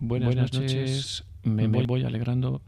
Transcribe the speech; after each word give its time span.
Buenas, 0.00 0.52
noches, 0.52 1.24
me, 1.42 1.66
voy 1.66 2.04
alegrando. 2.04 2.62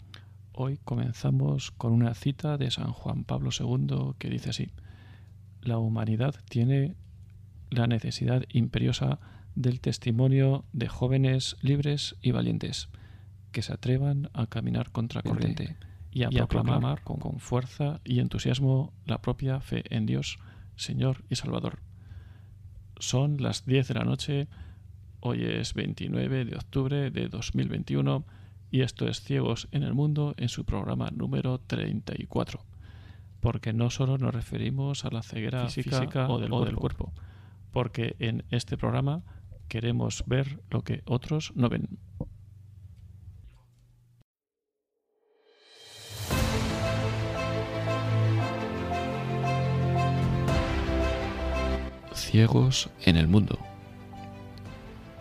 Hoy 0.53 0.79
comenzamos 0.85 1.71
con 1.71 1.93
una 1.93 2.15
cita 2.15 2.59
de 2.59 2.71
San 2.71 2.93
Juan 2.93 3.25
Pablo 3.25 3.51
II 3.57 4.15
que 4.19 4.29
dice 4.29 4.51
así, 4.51 4.73
la 5.63 5.79
humanidad 5.79 6.35
tiene 6.49 6.97
la 7.71 7.87
necesidad 7.87 8.45
imperiosa 8.49 9.21
del 9.55 9.81
testimonio 9.81 10.65
de 10.73 10.89
jóvenes 10.89 11.57
libres 11.63 12.17
y 12.21 12.33
valientes 12.33 12.89
que 13.53 13.63
se 13.63 13.73
atrevan 13.73 14.29
a 14.33 14.47
caminar 14.47 14.91
contra 14.91 15.23
corriente 15.23 15.77
y 16.11 16.25
a, 16.25 16.31
proclamar, 16.31 17.03
con, 17.03 17.19
con 17.19 17.39
fuerza 17.39 18.01
y 18.05 18.19
entusiasmo 18.19 18.93
la 19.07 19.23
propia 19.23 19.61
fe 19.61 19.85
en 19.91 20.07
Dios, 20.07 20.39
Señor 20.75 21.25
y 21.29 21.37
Salvador. 21.37 21.79
Son 22.99 23.41
las 23.41 23.65
10 23.67 23.87
de 23.87 23.95
la 23.95 24.05
noche 24.05 24.49
Hoy 25.23 25.45
es 25.45 25.75
29 25.75 26.47
de 26.47 26.57
octubre 26.57 27.11
de 27.11 27.29
2021 27.29 28.25
y 28.71 28.81
esto 28.81 29.07
es 29.07 29.21
Ciegos 29.21 29.69
en 29.71 29.83
el 29.83 29.93
Mundo 29.93 30.33
en 30.39 30.49
su 30.49 30.65
programa 30.65 31.11
número 31.11 31.61
34. 31.61 32.65
Porque 33.41 33.75
no 33.75 33.91
solo 33.91 34.17
nos 34.17 34.35
referimos 34.35 35.05
a 35.05 35.11
la 35.11 35.23
ceguera 35.23 35.69
física, 35.69 36.27
o, 36.27 36.39
del, 36.39 36.51
del 36.65 36.77
cuerpo, 36.77 37.13
porque 37.71 38.17
en 38.19 38.45
este 38.51 38.79
programa 38.79 39.23
queremos 39.69 40.25
ver 40.27 40.63
lo 40.71 40.85
que 40.85 41.03
otros 41.05 41.53
no 41.55 41.69
ven. 41.69 41.99
Ciegos 52.15 52.89
en 53.05 53.17
el 53.17 53.29
Mundo 53.29 53.59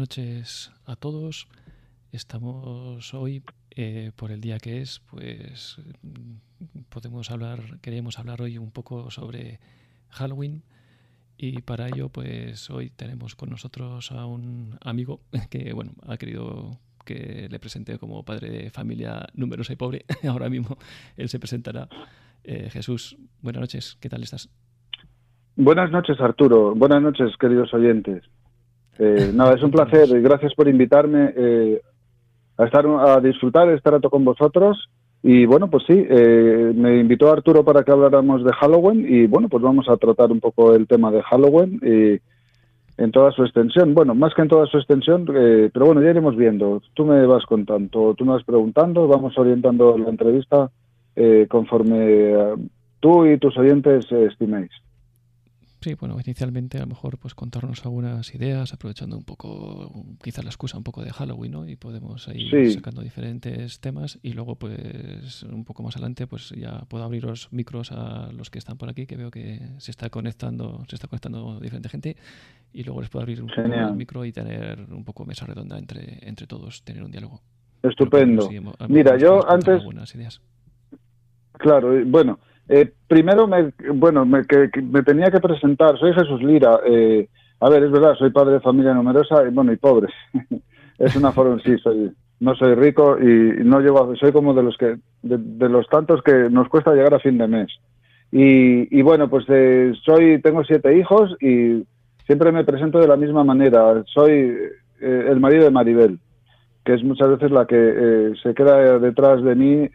Noches 0.00 0.72
a 0.86 0.96
todos. 0.96 1.46
Estamos 2.10 3.12
hoy 3.12 3.42
eh, 3.76 4.12
por 4.16 4.30
el 4.30 4.40
día 4.40 4.58
que 4.58 4.80
es, 4.80 5.00
pues 5.10 5.78
podemos 6.88 7.30
hablar, 7.30 7.60
queremos 7.82 8.18
hablar 8.18 8.40
hoy 8.40 8.56
un 8.56 8.70
poco 8.70 9.10
sobre 9.10 9.60
Halloween 10.08 10.62
y 11.36 11.60
para 11.60 11.88
ello, 11.88 12.08
pues 12.08 12.70
hoy 12.70 12.88
tenemos 12.88 13.34
con 13.34 13.50
nosotros 13.50 14.10
a 14.10 14.24
un 14.24 14.78
amigo 14.80 15.20
que, 15.50 15.74
bueno, 15.74 15.92
ha 16.08 16.16
querido 16.16 16.78
que 17.04 17.48
le 17.50 17.58
presente 17.58 17.98
como 17.98 18.24
padre 18.24 18.48
de 18.48 18.70
familia 18.70 19.26
numerosa 19.34 19.74
y 19.74 19.76
pobre. 19.76 20.06
Ahora 20.26 20.48
mismo 20.48 20.78
él 21.18 21.28
se 21.28 21.38
presentará. 21.38 21.90
Eh, 22.42 22.70
Jesús, 22.70 23.18
buenas 23.42 23.60
noches, 23.60 23.98
¿qué 24.00 24.08
tal 24.08 24.22
estás? 24.22 24.48
Buenas 25.56 25.90
noches, 25.90 26.18
Arturo. 26.20 26.74
Buenas 26.74 27.02
noches, 27.02 27.36
queridos 27.38 27.74
oyentes. 27.74 28.24
Eh, 29.02 29.32
nada, 29.32 29.54
es 29.54 29.62
un 29.62 29.70
placer 29.70 30.10
y 30.10 30.20
gracias 30.20 30.52
por 30.54 30.68
invitarme 30.68 31.32
eh, 31.34 31.80
a 32.58 32.66
estar 32.66 32.84
a 32.86 33.18
disfrutar 33.20 33.70
este 33.70 33.90
rato 33.90 34.10
con 34.10 34.26
vosotros. 34.26 34.90
Y 35.22 35.46
bueno, 35.46 35.70
pues 35.70 35.84
sí, 35.86 35.94
eh, 35.96 36.72
me 36.74 36.98
invitó 36.98 37.32
Arturo 37.32 37.64
para 37.64 37.82
que 37.82 37.92
habláramos 37.92 38.44
de 38.44 38.52
Halloween 38.52 39.06
y 39.08 39.26
bueno, 39.26 39.48
pues 39.48 39.62
vamos 39.62 39.88
a 39.88 39.96
tratar 39.96 40.30
un 40.30 40.40
poco 40.40 40.74
el 40.74 40.86
tema 40.86 41.10
de 41.10 41.22
Halloween 41.22 41.80
y 41.82 42.20
en 43.02 43.10
toda 43.10 43.32
su 43.32 43.42
extensión. 43.42 43.94
Bueno, 43.94 44.14
más 44.14 44.34
que 44.34 44.42
en 44.42 44.48
toda 44.48 44.66
su 44.66 44.76
extensión, 44.76 45.24
pero 45.24 45.86
bueno, 45.86 46.02
ya 46.02 46.10
iremos 46.10 46.36
viendo. 46.36 46.82
Tú 46.92 47.06
me 47.06 47.24
vas 47.24 47.46
contando, 47.46 48.14
tú 48.14 48.26
me 48.26 48.32
vas 48.32 48.44
preguntando, 48.44 49.08
vamos 49.08 49.36
orientando 49.38 49.96
la 49.96 50.10
entrevista 50.10 50.70
conforme 51.48 52.34
tú 53.00 53.26
y 53.26 53.38
tus 53.38 53.56
oyentes 53.56 54.12
estiméis. 54.12 54.70
Sí, 55.80 55.94
bueno, 55.94 56.18
inicialmente 56.22 56.76
a 56.76 56.82
lo 56.82 56.88
mejor 56.88 57.16
pues 57.16 57.34
contarnos 57.34 57.86
algunas 57.86 58.34
ideas, 58.34 58.74
aprovechando 58.74 59.16
un 59.16 59.24
poco, 59.24 60.04
quizá 60.22 60.42
la 60.42 60.50
excusa 60.50 60.76
un 60.76 60.84
poco 60.84 61.02
de 61.02 61.10
Halloween, 61.10 61.52
¿no? 61.52 61.66
Y 61.66 61.76
podemos 61.76 62.28
ir 62.34 62.70
sacando 62.70 63.00
diferentes 63.00 63.80
temas 63.80 64.18
y 64.22 64.34
luego 64.34 64.56
pues 64.56 65.42
un 65.44 65.64
poco 65.64 65.82
más 65.82 65.96
adelante 65.96 66.26
pues 66.26 66.50
ya 66.50 66.80
puedo 66.88 67.02
abrir 67.04 67.24
los 67.24 67.50
micros 67.50 67.92
a 67.92 68.30
los 68.30 68.50
que 68.50 68.58
están 68.58 68.76
por 68.76 68.90
aquí, 68.90 69.06
que 69.06 69.16
veo 69.16 69.30
que 69.30 69.58
se 69.78 69.90
está 69.90 70.10
conectando, 70.10 70.84
se 70.86 70.96
está 70.96 71.08
conectando 71.08 71.58
diferente 71.60 71.88
gente 71.88 72.16
y 72.74 72.84
luego 72.84 73.00
les 73.00 73.08
puedo 73.08 73.22
abrir 73.22 73.40
un 73.40 73.48
poco 73.48 73.62
el 73.62 73.94
micro 73.94 74.26
y 74.26 74.32
tener 74.32 74.80
un 74.92 75.04
poco 75.04 75.24
mesa 75.24 75.46
redonda 75.46 75.78
entre, 75.78 76.18
entre 76.28 76.46
todos, 76.46 76.82
tener 76.82 77.02
un 77.02 77.10
diálogo. 77.10 77.40
Estupendo. 77.82 78.50
Mira, 78.86 79.16
yo 79.16 79.50
antes... 79.50 79.82
Ideas. 80.14 80.42
Claro, 81.52 82.04
bueno, 82.04 82.38
eh, 82.72 82.88
primero, 83.08 83.48
me, 83.48 83.72
bueno, 83.94 84.24
me, 84.24 84.44
que, 84.44 84.70
me 84.80 85.02
tenía 85.02 85.28
que 85.28 85.40
presentar. 85.40 85.98
Soy 85.98 86.14
Jesús 86.14 86.40
Lira. 86.40 86.78
Eh, 86.86 87.28
a 87.58 87.68
ver, 87.68 87.82
es 87.82 87.90
verdad, 87.90 88.14
soy 88.14 88.30
padre 88.30 88.54
de 88.54 88.60
familia 88.60 88.94
numerosa 88.94 89.44
y, 89.44 89.50
bueno, 89.50 89.72
y 89.72 89.76
pobre. 89.76 90.06
es 90.98 91.16
una 91.16 91.32
forma, 91.32 91.60
sí, 91.64 91.76
soy, 91.78 92.12
no 92.38 92.54
soy 92.54 92.76
rico 92.76 93.18
y 93.20 93.64
no 93.64 93.80
llevo, 93.80 94.14
soy 94.14 94.30
como 94.30 94.54
de 94.54 94.62
los 94.62 94.76
que, 94.76 94.98
de, 95.22 95.68
los 95.68 95.88
tantos 95.88 96.22
que 96.22 96.48
nos 96.48 96.68
cuesta 96.68 96.94
llegar 96.94 97.12
a 97.12 97.18
fin 97.18 97.38
de 97.38 97.48
mes. 97.48 97.72
Y, 98.30 98.96
y 98.96 99.02
bueno, 99.02 99.28
pues 99.28 99.46
eh, 99.48 99.92
soy, 100.04 100.40
tengo 100.40 100.62
siete 100.62 100.96
hijos 100.96 101.36
y 101.40 101.84
siempre 102.24 102.52
me 102.52 102.62
presento 102.62 103.00
de 103.00 103.08
la 103.08 103.16
misma 103.16 103.42
manera. 103.42 104.04
Soy 104.06 104.56
el 105.00 105.40
marido 105.40 105.64
de 105.64 105.70
Maribel, 105.70 106.20
que 106.84 106.94
es 106.94 107.02
muchas 107.02 107.30
veces 107.30 107.50
la 107.50 107.66
que 107.66 108.32
se 108.40 108.54
queda 108.54 109.00
detrás 109.00 109.42
de 109.42 109.54
mí 109.56 109.88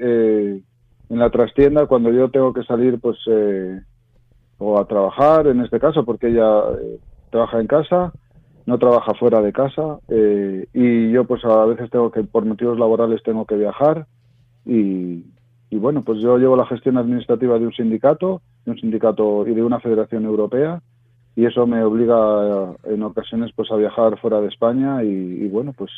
en 1.10 1.20
la 1.20 1.30
trastienda 1.30 1.86
cuando 1.86 2.12
yo 2.12 2.30
tengo 2.30 2.54
que 2.54 2.64
salir 2.64 3.00
pues 3.00 3.18
eh, 3.28 3.82
o 4.58 4.80
a 4.80 4.88
trabajar 4.88 5.48
en 5.48 5.62
este 5.62 5.80
caso 5.80 6.04
porque 6.06 6.28
ella 6.28 6.62
eh, 6.82 7.00
trabaja 7.30 7.60
en 7.60 7.68
casa 7.68 8.14
no 8.66 8.80
trabaja 8.80 9.14
fuera 9.14 9.42
de 9.42 9.54
casa 9.54 10.00
eh, 10.10 10.68
y 10.74 11.12
yo 11.12 11.26
pues 11.26 11.44
a 11.46 11.66
veces 11.66 11.90
tengo 11.92 12.12
que 12.12 12.24
por 12.24 12.46
motivos 12.46 12.80
laborales 12.80 13.22
tengo 13.24 13.46
que 13.46 13.56
viajar 13.56 14.08
y, 14.66 15.24
y, 15.70 15.78
bueno 15.78 16.04
pues 16.04 16.20
yo 16.22 16.38
llevo 16.38 16.56
la 16.56 16.66
gestión 16.66 16.98
administrativa 16.98 17.60
de 17.60 17.68
un 17.68 17.74
sindicato 17.74 18.42
de 18.66 18.72
un 18.72 18.80
sindicato 18.80 19.46
y 19.48 19.54
de 19.54 19.64
una 19.64 19.80
federación 19.80 20.26
europea 20.26 20.82
y 21.36 21.46
eso 21.46 21.68
me 21.68 21.84
obliga 21.84 22.74
en 22.86 23.04
ocasiones 23.04 23.52
pues 23.56 23.70
a 23.70 23.76
viajar 23.76 24.18
fuera 24.20 24.42
de 24.42 24.48
España 24.48 25.04
y, 25.04 25.48
bueno 25.50 25.74
pues 25.74 25.92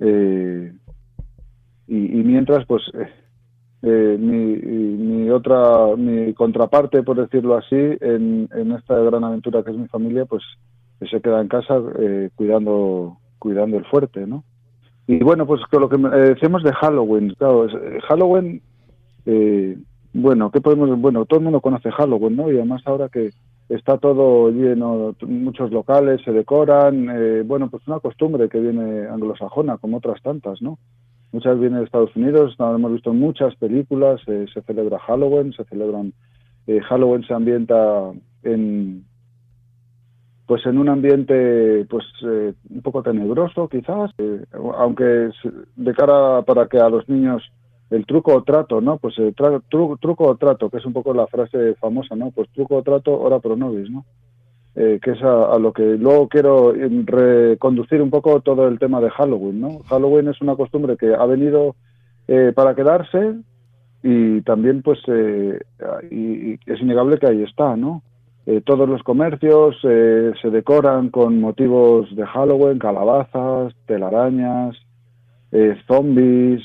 y, 0.00 1.96
y, 1.96 2.22
mientras 2.22 2.66
pues 2.66 2.82
eh, 3.82 4.16
mi, 4.18 5.30
otra, 5.30 5.94
mi 5.96 6.34
contraparte, 6.34 7.02
por 7.02 7.16
decirlo 7.16 7.56
así, 7.56 7.76
en, 7.76 8.48
esta 8.76 8.98
gran 8.98 9.22
aventura 9.22 9.62
que 9.62 9.70
es 9.70 9.76
mi 9.76 9.86
familia, 9.86 10.24
pues 10.24 10.42
se 11.08 11.20
queda 11.20 11.40
en 11.40 11.48
casa 11.48 11.80
eh, 12.00 12.30
cuidando, 12.34 13.18
cuidando 13.38 13.76
el 13.76 13.84
fuerte, 13.84 14.26
¿no? 14.26 14.42
Y 15.06 15.20
bueno, 15.20 15.46
pues 15.46 15.62
con 15.70 15.82
lo 15.82 15.88
que 15.88 15.96
eh, 15.96 16.34
decíamos 16.34 16.64
de 16.64 16.72
Halloween, 16.72 17.34
claro, 17.38 17.68
Halloween, 18.08 18.62
bueno, 20.12 20.50
¿qué 20.50 20.60
podemos? 20.60 20.98
Bueno, 21.00 21.24
todo 21.24 21.38
el 21.38 21.44
mundo 21.44 21.60
conoce 21.60 21.90
Halloween, 21.92 22.36
¿no? 22.36 22.50
Y 22.50 22.56
además 22.56 22.82
ahora 22.84 23.08
que 23.08 23.30
está 23.68 23.98
todo 23.98 24.50
lleno, 24.50 25.14
muchos 25.26 25.70
locales 25.70 26.20
se 26.24 26.32
decoran, 26.32 27.46
bueno, 27.46 27.68
pues 27.70 27.86
una 27.86 28.00
costumbre 28.00 28.48
que 28.48 28.58
viene 28.58 29.06
anglosajona, 29.06 29.76
como 29.76 29.98
otras 29.98 30.20
tantas, 30.22 30.60
¿no? 30.62 30.78
Muchas 31.32 31.58
vienen 31.60 31.80
de 31.80 31.84
Estados 31.84 32.14
Unidos, 32.16 32.56
hemos 32.58 32.92
visto 32.92 33.12
muchas 33.12 33.54
películas, 33.56 34.20
eh, 34.26 34.46
se 34.52 34.62
celebra 34.62 34.98
Halloween, 34.98 35.52
se 35.52 35.64
celebran, 35.64 36.14
eh, 36.66 36.80
Halloween 36.80 37.22
se 37.24 37.34
ambienta 37.34 38.12
en, 38.42 39.04
pues 40.46 40.64
en 40.64 40.78
un 40.78 40.88
ambiente 40.88 41.84
pues 41.90 42.04
eh, 42.26 42.54
un 42.70 42.80
poco 42.80 43.02
tenebroso 43.02 43.68
quizás, 43.68 44.10
aunque 44.78 45.30
de 45.76 45.94
cara 45.94 46.42
para 46.42 46.66
que 46.66 46.78
a 46.78 46.88
los 46.88 47.06
niños 47.08 47.42
el 47.90 48.06
truco 48.06 48.34
o 48.34 48.42
trato, 48.42 48.80
¿no? 48.80 48.98
Pues 48.98 49.18
el 49.18 49.34
truco 49.34 50.24
o 50.24 50.36
trato, 50.36 50.70
que 50.70 50.78
es 50.78 50.84
un 50.84 50.92
poco 50.92 51.14
la 51.14 51.26
frase 51.26 51.74
famosa, 51.74 52.14
¿no? 52.16 52.30
Pues 52.30 52.48
truco 52.50 52.76
o 52.76 52.82
trato, 52.82 53.18
ora 53.18 53.38
pro 53.38 53.56
nobis, 53.56 53.90
¿no? 53.90 54.04
Eh, 54.80 55.00
que 55.02 55.10
es 55.10 55.22
a, 55.24 55.58
lo 55.58 55.72
que 55.72 55.82
luego 55.82 56.28
quiero 56.28 56.72
reconducir 56.72 58.00
un 58.00 58.10
poco 58.10 58.40
todo 58.42 58.68
el 58.68 58.78
tema 58.78 59.00
de 59.00 59.10
Halloween. 59.10 59.60
¿no? 59.60 59.80
Halloween 59.88 60.28
es 60.28 60.40
una 60.40 60.54
costumbre 60.54 60.96
que 60.96 61.16
ha 61.16 61.26
venido 61.26 61.74
eh, 62.28 62.52
para 62.54 62.76
quedarse 62.76 63.38
y 64.04 64.40
también 64.42 64.82
pues 64.82 65.00
eh, 65.08 65.58
y, 66.12 66.52
es 66.70 66.80
innegable 66.80 67.18
que 67.18 67.26
ahí 67.26 67.42
está, 67.42 67.76
¿no? 67.76 68.04
todos 68.64 68.88
los 68.88 69.02
comercios 69.02 69.76
se 69.82 70.50
decoran 70.50 71.10
con 71.10 71.38
motivos 71.38 72.08
de 72.16 72.24
Halloween, 72.24 72.78
calabazas, 72.78 73.74
telarañas, 73.84 74.74
zombies, 75.86 76.62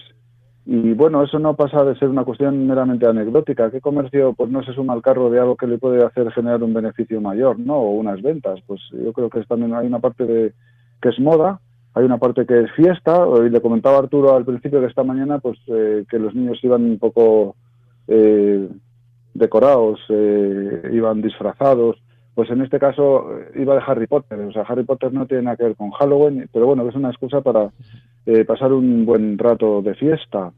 y 0.66 0.94
bueno, 0.94 1.22
eso 1.24 1.40
no 1.40 1.56
pasa 1.56 1.84
de 1.84 1.96
ser 1.98 2.08
una 2.08 2.24
cuestión 2.24 2.66
meramente 2.68 3.06
anecdótica. 3.06 3.70
¿Qué 3.70 3.82
comercio 3.82 4.34
pues 4.34 4.50
no 4.50 4.64
se 4.64 4.74
suma 4.74 4.94
al 4.94 5.02
carro 5.02 5.30
de 5.30 5.40
algo 5.40 5.58
que 5.58 5.68
le 5.68 5.78
puede 5.78 6.04
hacer 6.06 6.32
generar 6.32 6.64
un 6.64 6.74
beneficio 6.74 7.20
mayor, 7.20 7.60
¿no? 7.60 7.76
O 7.76 7.92
unas 7.92 8.22
ventas. 8.22 8.62
Pues 8.66 8.80
yo 8.92 9.12
creo 9.12 9.30
que 9.30 9.40
es 9.40 9.48
también 9.48 9.74
hay 9.74 9.88
una 9.88 10.00
parte 10.00 10.26
de 10.26 10.54
que 11.02 11.10
es 11.10 11.20
moda, 11.20 11.60
hay 11.94 12.06
una 12.06 12.18
parte 12.18 12.46
que 12.46 12.62
es 12.62 12.72
fiesta. 12.72 13.26
Y 13.46 13.50
le 13.50 13.60
comentaba 13.60 13.98
Arturo 13.98 14.36
al 14.36 14.46
principio 14.46 14.80
de 14.80 14.88
esta 14.88 15.04
mañana, 15.04 15.40
pues 15.40 15.60
eh, 15.68 16.06
que 16.10 16.18
los 16.18 16.34
niños 16.34 16.64
iban 16.64 16.84
un 16.84 16.98
poco 16.98 17.58
eh, 18.08 18.70
decorados, 19.34 20.00
eh, 20.08 20.90
iban 20.94 21.22
disfrazados. 21.22 22.02
Pues 22.36 22.50
en 22.50 22.62
este 22.62 22.80
caso 22.80 23.28
iba 23.54 23.76
de 23.76 23.82
Harry 23.86 24.08
Potter. 24.08 24.40
O 24.40 24.54
sea, 24.54 24.64
Harry 24.64 24.86
Potter 24.86 25.12
no 25.12 25.26
tiene 25.26 25.44
nada 25.44 25.58
que 25.58 25.66
ver 25.66 25.76
con 25.76 25.92
Halloween, 25.92 26.48
pero 26.54 26.68
bueno, 26.68 26.88
es 26.88 26.96
una 26.96 27.10
excusa 27.10 27.42
para 27.42 27.70
eh, 28.26 28.46
pasar 28.46 28.72
un 28.72 29.06
buen 29.06 29.38
rato 29.38 29.82
de 29.82 29.96
fiesta. 29.96 30.54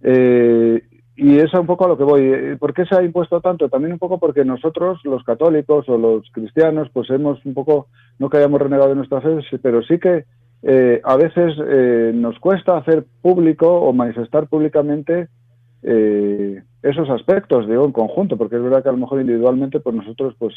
Eh, 0.00 0.80
y 1.16 1.38
es 1.38 1.52
un 1.54 1.66
poco 1.66 1.86
a 1.86 1.88
lo 1.88 1.98
que 1.98 2.04
voy. 2.04 2.22
Eh, 2.22 2.56
¿Por 2.56 2.72
qué 2.72 2.84
se 2.84 2.94
ha 2.94 3.02
impuesto 3.02 3.40
tanto? 3.40 3.68
También 3.68 3.94
un 3.94 3.98
poco 3.98 4.18
porque 4.18 4.44
nosotros, 4.44 5.00
los 5.04 5.24
católicos 5.24 5.88
o 5.88 5.98
los 5.98 6.30
cristianos, 6.30 6.88
pues 6.92 7.10
hemos 7.10 7.44
un 7.44 7.54
poco, 7.54 7.88
no 8.20 8.30
que 8.30 8.36
hayamos 8.36 8.62
renegado 8.62 8.90
de 8.90 8.96
nuestra 8.96 9.20
fe, 9.20 9.38
pero 9.60 9.82
sí 9.82 9.98
que 9.98 10.24
a 11.04 11.16
veces 11.16 11.58
nos 12.14 12.38
cuesta 12.38 12.78
hacer 12.78 13.04
público 13.20 13.70
o 13.70 13.92
manifestar 13.92 14.46
públicamente 14.46 15.28
esos 15.82 17.10
aspectos, 17.10 17.68
digo, 17.68 17.84
en 17.84 17.92
conjunto, 17.92 18.38
porque 18.38 18.56
es 18.56 18.62
verdad 18.62 18.82
que 18.82 18.88
a 18.88 18.92
lo 18.92 18.98
mejor 18.98 19.20
individualmente, 19.20 19.80
pues 19.80 19.94
nosotros, 19.94 20.34
pues 20.38 20.54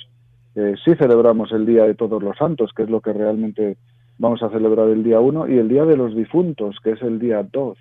sí 0.56 0.96
celebramos 0.96 1.52
el 1.52 1.66
Día 1.66 1.84
de 1.84 1.94
Todos 1.94 2.24
los 2.24 2.38
Santos, 2.38 2.72
que 2.74 2.84
es 2.84 2.90
lo 2.90 3.02
que 3.02 3.12
realmente 3.12 3.76
vamos 4.18 4.42
a 4.44 4.50
celebrar 4.50 4.90
el 4.90 5.04
día 5.04 5.20
1 5.20 5.48
y 5.48 5.58
el 5.58 5.68
Día 5.68 5.86
de 5.86 5.98
los 5.98 6.16
Difuntos, 6.16 6.78
que 6.84 6.92
es 6.92 7.02
el 7.02 7.20
día 7.20 7.44
2. 7.44 7.78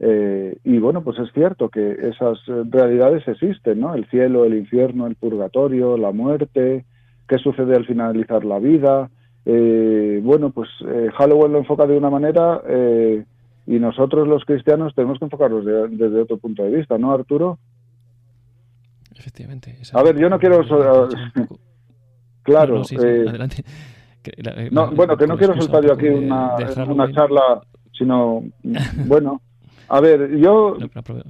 Eh, 0.00 0.56
y 0.64 0.78
bueno, 0.78 1.02
pues 1.02 1.18
es 1.18 1.32
cierto 1.32 1.68
que 1.68 1.90
esas 1.90 2.38
eh, 2.46 2.62
realidades 2.70 3.26
existen, 3.26 3.80
¿no? 3.80 3.94
El 3.94 4.08
cielo, 4.10 4.44
el 4.44 4.54
infierno, 4.54 5.06
el 5.06 5.16
purgatorio, 5.16 5.96
la 5.96 6.12
muerte, 6.12 6.84
qué 7.26 7.38
sucede 7.38 7.74
al 7.74 7.86
finalizar 7.86 8.44
la 8.44 8.58
vida. 8.58 9.10
Eh, 9.44 10.20
bueno, 10.22 10.50
pues 10.50 10.68
Halloween 11.16 11.52
lo 11.52 11.58
enfoca 11.58 11.86
de 11.86 11.96
una 11.96 12.10
manera 12.10 12.62
y 13.66 13.78
nosotros 13.78 14.28
los 14.28 14.44
cristianos 14.44 14.94
tenemos 14.94 15.18
que 15.18 15.24
enfocarlos 15.24 15.64
desde 15.64 16.20
otro 16.20 16.36
punto 16.36 16.62
de 16.64 16.76
vista, 16.76 16.98
¿no, 16.98 17.12
Arturo? 17.12 17.58
Efectivamente. 19.16 19.76
A 19.94 20.02
ver, 20.02 20.18
yo 20.18 20.28
no 20.28 20.38
quiero... 20.38 20.60
claro. 22.42 22.82
adelante. 22.82 23.64
Eh, 24.36 24.68
no, 24.70 24.90
bueno, 24.90 25.16
que 25.16 25.26
no 25.26 25.36
quiero 25.36 25.60
soltar 25.60 25.84
yo 25.84 25.92
aquí 25.92 26.08
una, 26.08 26.56
una 26.86 27.12
charla, 27.12 27.62
sino, 27.92 28.42
bueno, 29.06 29.40
a 29.88 30.00
ver, 30.00 30.36
yo, 30.38 30.76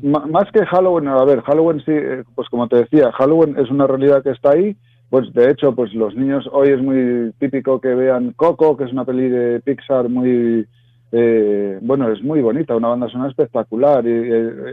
más 0.03 0.51
que 0.53 0.67
Halloween, 0.67 1.09
a 1.09 1.25
ver, 1.25 1.43
Halloween 1.43 1.81
sí, 1.81 1.93
eh, 1.93 2.25
pues 2.35 2.49
como 2.49 2.69
te 2.69 2.77
decía, 2.77 3.13
Halloween 3.13 3.57
es 3.59 3.71
una 3.71 3.87
realidad 3.87 4.23
que 4.23 4.31
está 4.31 4.51
ahí, 4.51 4.77
pues 5.11 5.33
de 5.33 5.51
hecho, 5.51 5.75
pues 5.75 5.95
los 5.95 6.15
niños 6.15 6.49
hoy 6.53 6.71
es 6.71 6.83
muy 6.83 7.33
típico 7.39 7.81
que 7.81 7.95
vean 7.95 8.33
Coco, 8.37 8.77
que 8.77 8.85
es 8.85 8.93
una 8.93 9.05
peli 9.05 9.29
de 9.29 9.61
Pixar 9.61 10.09
muy, 10.09 10.67
eh, 11.13 11.79
bueno, 11.83 12.11
es 12.13 12.23
muy 12.23 12.43
bonita, 12.43 12.77
una 12.77 12.89
banda 12.89 13.09
sonora 13.09 13.31
espectacular 13.31 14.07
y 14.07 14.11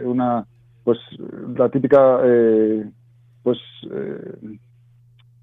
una, 0.04 0.44
pues 0.84 0.98
la 1.56 1.68
típica, 1.68 2.20
pues 3.42 3.58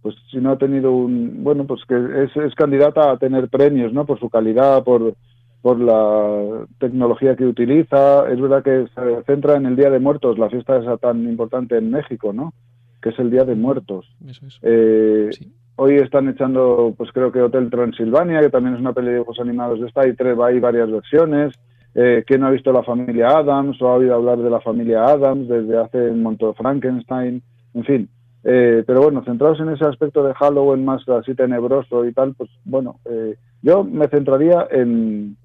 pues 0.04 0.16
si 0.30 0.38
no 0.38 0.52
ha 0.52 0.58
tenido 0.58 0.92
un, 0.92 1.44
bueno, 1.44 1.66
pues 1.66 1.82
que 1.88 1.96
es, 1.96 2.36
es 2.36 2.54
candidata 2.56 3.10
a 3.10 3.18
tener 3.18 3.48
premios, 3.48 3.94
¿no? 3.94 4.06
Por 4.06 4.20
su 4.20 4.30
calidad, 4.30 4.84
por, 4.84 5.16
por 5.62 5.80
la 5.80 6.68
tecnología 6.78 7.38
que 7.38 7.46
utiliza. 7.46 8.30
Es 8.30 8.40
verdad 8.40 8.62
que 8.62 8.86
se 8.94 9.24
centra 9.24 9.56
en 9.56 9.66
el 9.66 9.78
Día 9.78 9.90
de 9.90 10.00
Muertos, 10.00 10.38
la 10.38 10.50
fiesta 10.50 10.78
esa 10.78 10.98
tan 10.98 11.24
importante 11.24 11.78
en 11.78 11.90
México, 11.90 12.34
¿no? 12.34 12.54
Que 13.02 13.10
es 13.10 13.20
el 13.20 13.32
Día 13.32 13.46
de 13.46 13.56
Muertos. 13.56 14.14
Eh, 14.62 15.30
hoy 15.78 15.96
están 15.96 16.28
echando, 16.28 16.94
pues 16.98 17.10
creo 17.14 17.32
que 17.32 17.42
Hotel 17.42 17.70
Transilvania, 17.70 18.42
que 18.42 18.50
también 18.50 18.76
es 18.76 18.82
una 18.82 18.92
peli 18.92 19.08
de 19.08 19.14
dibujos 19.14 19.40
animados 19.40 19.80
de 19.80 19.88
esta, 19.88 20.02
hay, 20.02 20.14
tres, 20.16 20.38
hay 20.38 20.60
varias 20.60 20.92
versiones. 20.92 21.54
Eh, 21.96 22.26
¿Quién 22.28 22.42
no 22.42 22.48
ha 22.48 22.52
visto 22.52 22.74
la 22.74 22.84
familia 22.84 23.30
Adams 23.30 23.82
o 23.82 23.88
ha 23.88 23.96
oído 23.96 24.16
hablar 24.16 24.40
de 24.40 24.50
la 24.50 24.60
familia 24.60 25.06
Adams 25.06 25.48
desde 25.48 25.78
hace 25.78 26.10
un 26.10 26.24
montón 26.24 26.56
Frankenstein? 26.56 27.42
En 27.74 27.84
fin, 27.86 28.10
eh, 28.44 28.84
pero 28.86 29.02
bueno, 29.02 29.24
centrados 29.24 29.60
en 29.62 29.70
ese 29.70 29.86
aspecto 29.86 30.24
de 30.24 30.34
Halloween 30.34 30.84
más 30.84 31.08
así 31.08 31.34
tenebroso 31.34 32.06
y 32.06 32.12
tal, 32.12 32.34
pues 32.36 32.50
bueno, 32.66 33.00
eh, 33.06 33.38
yo 33.62 33.86
me 33.86 34.10
centraría 34.10 34.68
en, 34.70 35.38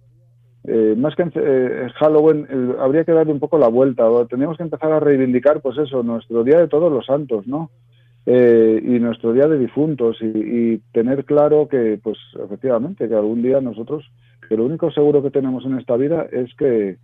eh, 0.65 0.95
más 0.97 1.15
que 1.15 1.23
en 1.23 1.89
Halloween, 1.91 2.49
habría 2.81 3.05
que 3.05 3.13
darle 3.13 3.33
un 3.33 3.39
poco 3.39 3.57
la 3.57 3.69
vuelta, 3.69 4.11
o 4.11 4.27
tendríamos 4.27 4.57
que 4.57 4.65
empezar 4.65 4.91
a 4.93 5.01
reivindicar, 5.01 5.61
pues 5.61 5.79
eso, 5.79 6.03
nuestro 6.03 6.43
Día 6.43 6.59
de 6.59 6.69
Todos 6.69 6.93
los 6.93 7.07
Santos, 7.07 7.47
¿no? 7.47 7.71
y 8.27 8.99
nuestro 9.01 9.33
Día 9.33 9.49
de 9.49 9.59
Difuntos, 9.59 10.19
y, 10.21 10.77
tener 10.93 11.25
claro 11.25 11.67
que, 11.67 11.99
pues 12.03 12.19
efectivamente, 12.45 13.09
que 13.09 13.15
algún 13.15 13.41
día 13.41 13.59
nosotros, 13.63 14.05
que 14.47 14.55
lo 14.55 14.67
único 14.67 14.91
seguro 14.91 15.23
que 15.23 15.31
tenemos 15.31 15.65
en 15.65 15.79
esta 15.79 15.97
vida 15.97 16.27
es 16.31 16.55
que, 16.55 16.99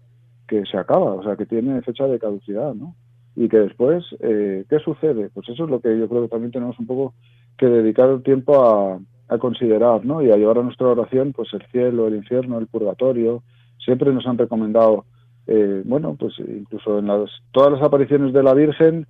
que 0.47 0.67
se 0.67 0.77
acaba, 0.77 1.15
o 1.15 1.23
sea, 1.23 1.37
que 1.37 1.47
tiene 1.47 1.81
fecha 1.81 2.07
de 2.07 2.19
caducidad, 2.19 2.75
¿no? 2.75 2.95
Y 3.37 3.49
que 3.49 3.59
después, 3.59 4.05
eh, 4.21 4.65
¿qué 4.69 4.79
sucede? 4.79 5.31
Pues 5.35 5.49
eso 5.49 5.65
es 5.65 5.71
lo 5.71 5.81
que 5.81 5.99
yo 5.99 6.09
creo 6.09 6.23
que 6.23 6.29
también 6.29 6.53
tenemos 6.53 6.79
un 6.79 6.87
poco 6.87 7.15
que 7.59 7.67
dedicar 7.67 8.09
el 8.09 8.23
tiempo 8.23 8.65
a, 8.65 8.99
considerar, 9.39 10.05
¿no? 10.05 10.23
Y 10.23 10.31
a 10.31 10.37
llevar 10.37 10.59
a 10.59 10.63
nuestra 10.63 10.87
oración, 10.87 11.33
pues 11.33 11.49
el 11.55 11.63
cielo, 11.73 12.07
el 12.07 12.15
infierno, 12.15 12.57
el 12.59 12.69
purgatorio. 12.69 13.43
Siempre 13.85 14.13
nos 14.13 14.25
han 14.29 14.39
recomendado, 14.39 15.07
eh, 15.49 15.83
bueno, 15.85 16.15
pues 16.17 16.35
incluso 16.39 17.01
en 17.01 17.09
las, 17.09 17.31
todas 17.51 17.73
las 17.73 17.83
apariciones 17.83 18.33
de 18.33 18.43
la 18.45 18.55
Virgen, 18.55 19.09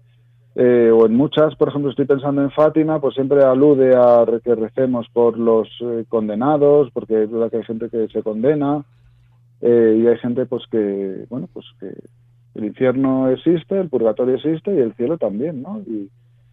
eh, 0.55 0.91
o 0.91 1.05
en 1.05 1.15
muchas, 1.15 1.55
por 1.57 1.69
ejemplo, 1.69 1.91
estoy 1.91 2.07
pensando 2.07 2.41
en 2.41 2.51
Fátima, 2.53 3.03
pues 3.03 3.15
siempre 3.17 3.45
alude 3.45 3.95
a 3.95 4.25
que 4.43 4.55
recemos 4.55 5.07
por 5.13 5.37
los 5.37 5.69
condenados, 6.09 6.89
porque 6.95 7.25
es 7.25 7.31
verdad 7.31 7.51
que 7.51 7.59
hay 7.59 7.65
gente 7.65 7.91
que 7.91 8.09
se 8.09 8.23
condena, 8.23 8.83
y 9.61 10.07
hay 10.07 10.17
gente 10.19 10.47
pues 10.47 10.63
que, 10.71 11.27
bueno, 11.29 11.49
pues 11.53 11.67
que 11.81 11.93
el 12.55 12.65
infierno 12.65 13.29
existe, 13.31 13.79
el 13.79 13.89
purgatorio 13.89 14.37
existe 14.37 14.75
y 14.75 14.79
el 14.79 14.95
cielo 14.95 15.19
también, 15.19 15.63
¿no? 15.63 15.81
Y 15.81 16.09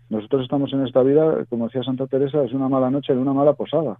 nosotros 0.10 0.44
estamos 0.44 0.74
en 0.74 0.86
esta 0.86 1.04
vida, 1.04 1.46
como 1.50 1.66
decía 1.66 1.84
Santa 1.84 2.08
Teresa, 2.08 2.44
es 2.44 2.54
una 2.54 2.68
mala 2.68 2.90
noche 2.90 3.14
en 3.14 3.20
una 3.20 3.34
mala 3.34 3.54
posada. 3.54 3.98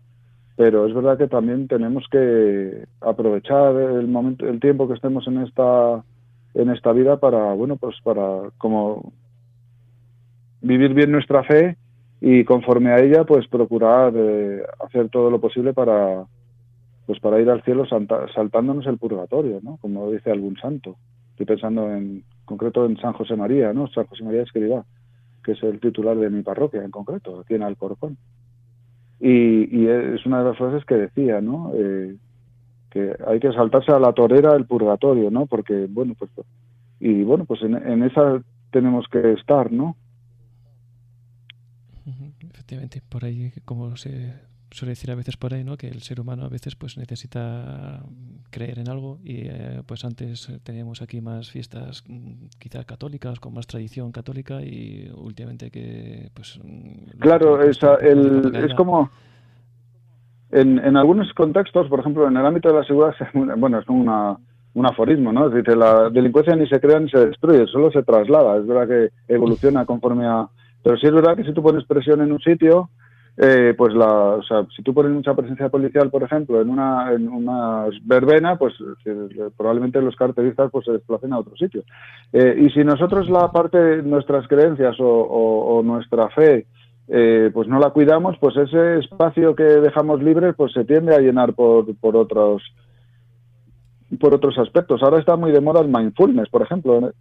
Pero 0.58 0.86
es 0.86 0.94
verdad 0.94 1.18
que 1.18 1.28
también 1.28 1.68
tenemos 1.68 2.06
que 2.12 2.86
aprovechar 3.00 3.76
el 3.76 4.08
momento, 4.08 4.48
el 4.48 4.60
tiempo 4.60 4.88
que 4.88 4.96
estemos 4.96 5.26
en 5.28 5.42
esta 5.42 6.04
en 6.54 6.70
esta 6.70 6.92
vida 6.92 7.18
para, 7.18 7.54
bueno, 7.54 7.78
pues 7.78 7.96
para 8.04 8.50
como 8.58 9.14
vivir 10.62 10.94
bien 10.94 11.12
nuestra 11.12 11.44
fe 11.44 11.78
y 12.20 12.44
conforme 12.44 12.92
a 12.92 13.00
ella, 13.00 13.24
pues 13.24 13.48
procurar 13.48 14.12
eh, 14.16 14.64
hacer 14.86 15.10
todo 15.10 15.32
lo 15.32 15.40
posible 15.40 15.74
para 15.74 16.26
pues 17.06 17.20
para 17.20 17.40
ir 17.40 17.50
al 17.50 17.64
cielo 17.64 17.86
saltándonos 17.86 18.86
el 18.86 18.98
purgatorio, 18.98 19.60
¿no? 19.64 19.78
Como 19.82 20.12
dice 20.12 20.32
algún 20.32 20.58
santo. 20.58 20.98
Estoy 21.42 21.56
pensando 21.56 21.92
en 21.92 22.24
concreto 22.46 22.86
en 22.86 22.98
San 22.98 23.14
José 23.14 23.36
María, 23.36 23.74
¿no? 23.74 23.88
San 23.88 24.06
José 24.06 24.24
María 24.24 24.44
Escribá, 24.44 24.86
que 25.44 25.54
es 25.54 25.64
el 25.64 25.80
titular 25.80 26.16
de 26.16 26.30
mi 26.30 26.44
parroquia 26.44 26.84
en 26.84 26.92
concreto, 26.92 27.40
aquí 27.40 27.56
en 27.56 27.64
Alcorcón. 27.64 28.16
Y, 29.20 29.88
es 29.88 30.24
una 30.28 30.40
de 30.40 30.50
las 30.50 30.58
frases 30.58 30.86
que 30.86 30.96
decía, 30.96 31.42
¿no? 31.42 31.72
Eh, 31.74 32.16
que 32.92 33.16
hay 33.26 33.40
que 33.40 33.52
saltarse 33.54 33.92
a 33.92 33.98
la 33.98 34.14
torera 34.14 34.54
del 34.54 34.68
purgatorio, 34.68 35.32
¿no? 35.32 35.48
Porque, 35.48 35.88
bueno, 35.90 36.14
pues, 36.14 36.30
y 37.00 37.24
bueno, 37.24 37.46
pues 37.46 37.64
en, 37.64 37.76
en 37.76 38.04
esa 38.04 38.44
tenemos 38.70 39.08
que 39.12 39.34
estar, 39.34 39.72
¿no? 39.72 39.96
Efectivamente, 42.52 43.02
por 43.10 43.26
ahí, 43.26 43.52
como 43.66 43.98
se 43.98 44.36
suele 44.72 44.92
decir 44.92 45.12
a 45.12 45.16
veces 45.16 45.38
por 45.38 45.54
ahí, 45.54 45.64
¿no? 45.64 45.78
Que 45.78 45.88
el 45.88 46.02
ser 46.02 46.20
humano 46.20 46.46
a 46.46 46.50
veces 46.50 46.76
pues 46.76 46.98
necesita 46.98 48.04
creer 48.50 48.80
en 48.80 48.90
algo 48.90 49.20
y 49.24 49.48
eh, 49.48 49.82
pues 49.86 50.04
antes 50.06 50.52
teníamos 50.64 51.02
aquí 51.02 51.22
más 51.22 51.52
fiestas 51.52 52.04
mm, 52.08 52.48
quizá 52.58 52.84
católicas 52.84 53.40
con 53.40 53.54
más 53.54 53.68
tradición 53.68 54.12
católica 54.12 54.62
y 54.62 55.12
últimamente 55.16 55.72
que 55.72 56.30
pues 56.34 56.60
mm, 56.64 57.20
claro 57.20 57.62
esa, 57.62 57.96
el, 57.96 58.56
es 58.56 58.74
como 58.76 59.10
en, 60.52 60.80
en 60.80 60.98
algunos 60.98 61.32
contextos 61.34 61.88
por 61.88 62.00
ejemplo 62.00 62.28
en 62.28 62.36
el 62.36 62.46
ámbito 62.46 62.70
de 62.70 62.76
la 62.76 62.84
seguridad 62.84 63.16
bueno 63.58 63.80
es 63.80 63.88
una 63.88 64.38
un 64.74 64.86
aforismo, 64.86 65.34
¿no? 65.34 65.50
Dice, 65.50 65.76
la 65.76 66.10
delincuencia 66.10 66.56
ni 66.56 66.68
se 66.68 66.80
crea 66.80 67.00
ni 67.00 67.10
se 67.10 67.26
destruye, 67.26 67.68
solo 67.68 67.92
se 67.92 68.04
traslada. 68.04 68.58
Es 68.58 68.66
verdad 68.66 68.88
que 68.88 69.34
evoluciona 69.34 69.86
conforme 69.86 70.26
a... 70.26 70.48
Pero 70.84 70.98
sí 70.98 71.08
es 71.08 71.14
verdad 71.14 71.36
que 71.36 71.44
si 71.44 71.54
tú 71.54 71.62
pones 71.62 71.86
presión 71.86 72.22
en 72.22 72.32
un 72.32 72.40
sitio, 72.40 72.90
eh, 73.38 73.74
pues 73.78 73.94
la, 73.94 74.36
o 74.36 74.44
sea, 74.44 74.66
si 74.76 74.84
tú 74.84 74.94
pones 74.94 75.12
mucha 75.12 75.34
presencia 75.34 75.70
policial, 75.70 76.10
por 76.10 76.24
ejemplo, 76.24 76.62
en 76.62 76.70
una, 76.70 77.12
en 77.14 77.30
una 77.30 77.86
verbena, 78.04 78.58
pues 78.58 78.74
probablemente 79.56 80.02
los 80.02 80.16
carteristas 80.16 80.70
pues 80.72 80.86
se 80.86 80.92
desplacen 80.92 81.34
a 81.34 81.40
otro 81.40 81.56
sitio. 81.56 81.84
Eh, 82.34 82.56
y 82.66 82.70
si 82.72 82.84
nosotros 82.84 83.30
la 83.30 83.52
parte 83.52 83.78
de 83.78 84.04
nuestras 84.04 84.48
creencias 84.48 84.96
o, 85.00 85.82
nuestra 85.84 86.30
fe 86.30 86.68
eh, 87.08 87.50
pues 87.54 87.68
no 87.68 87.80
la 87.80 87.90
cuidamos, 87.90 88.38
pues 88.40 88.56
ese 88.58 89.00
espacio 89.00 89.56
que 89.56 89.64
dejamos 89.64 90.22
libre 90.22 90.54
pues 90.54 90.72
se 90.74 90.86
tiende 90.86 91.16
a 91.16 91.20
llenar 91.20 91.54
por, 91.54 91.96
por 91.98 92.16
otros 92.16 92.62
por 94.20 94.34
otros 94.34 94.58
aspectos. 94.58 95.02
Ahora 95.02 95.20
está 95.20 95.38
muy 95.38 95.52
de 95.52 95.62
moda 95.62 95.80
el 95.80 95.88
mindfulness, 95.88 96.50
por 96.50 96.62
ejemplo, 96.62 97.12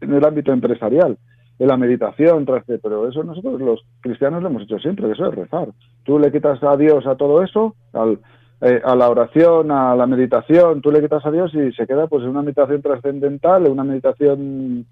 en 0.00 0.14
el 0.14 0.24
ámbito 0.24 0.50
empresarial 0.50 1.18
de 1.58 1.66
la 1.66 1.76
meditación, 1.76 2.46
pero 2.82 3.08
eso 3.08 3.24
nosotros 3.24 3.60
los 3.60 3.84
cristianos 4.00 4.42
lo 4.42 4.48
hemos 4.48 4.62
hecho 4.62 4.78
siempre, 4.78 5.06
que 5.06 5.12
eso 5.12 5.26
es 5.26 5.34
rezar. 5.34 5.68
Tú 6.04 6.18
le 6.18 6.30
quitas 6.30 6.62
a 6.62 6.76
Dios 6.76 7.06
a 7.06 7.16
todo 7.16 7.42
eso, 7.42 7.74
al, 7.92 8.20
eh, 8.60 8.80
a 8.84 8.94
la 8.94 9.10
oración, 9.10 9.70
a 9.70 9.96
la 9.96 10.06
meditación, 10.06 10.80
tú 10.80 10.92
le 10.92 11.00
quitas 11.00 11.24
a 11.26 11.30
Dios 11.30 11.52
y 11.54 11.72
se 11.72 11.86
queda 11.86 12.06
pues 12.06 12.22
en 12.22 12.30
una 12.30 12.42
meditación 12.42 12.80
trascendental, 12.80 13.66
en 13.66 13.72
una 13.72 13.84
meditación, 13.84 14.86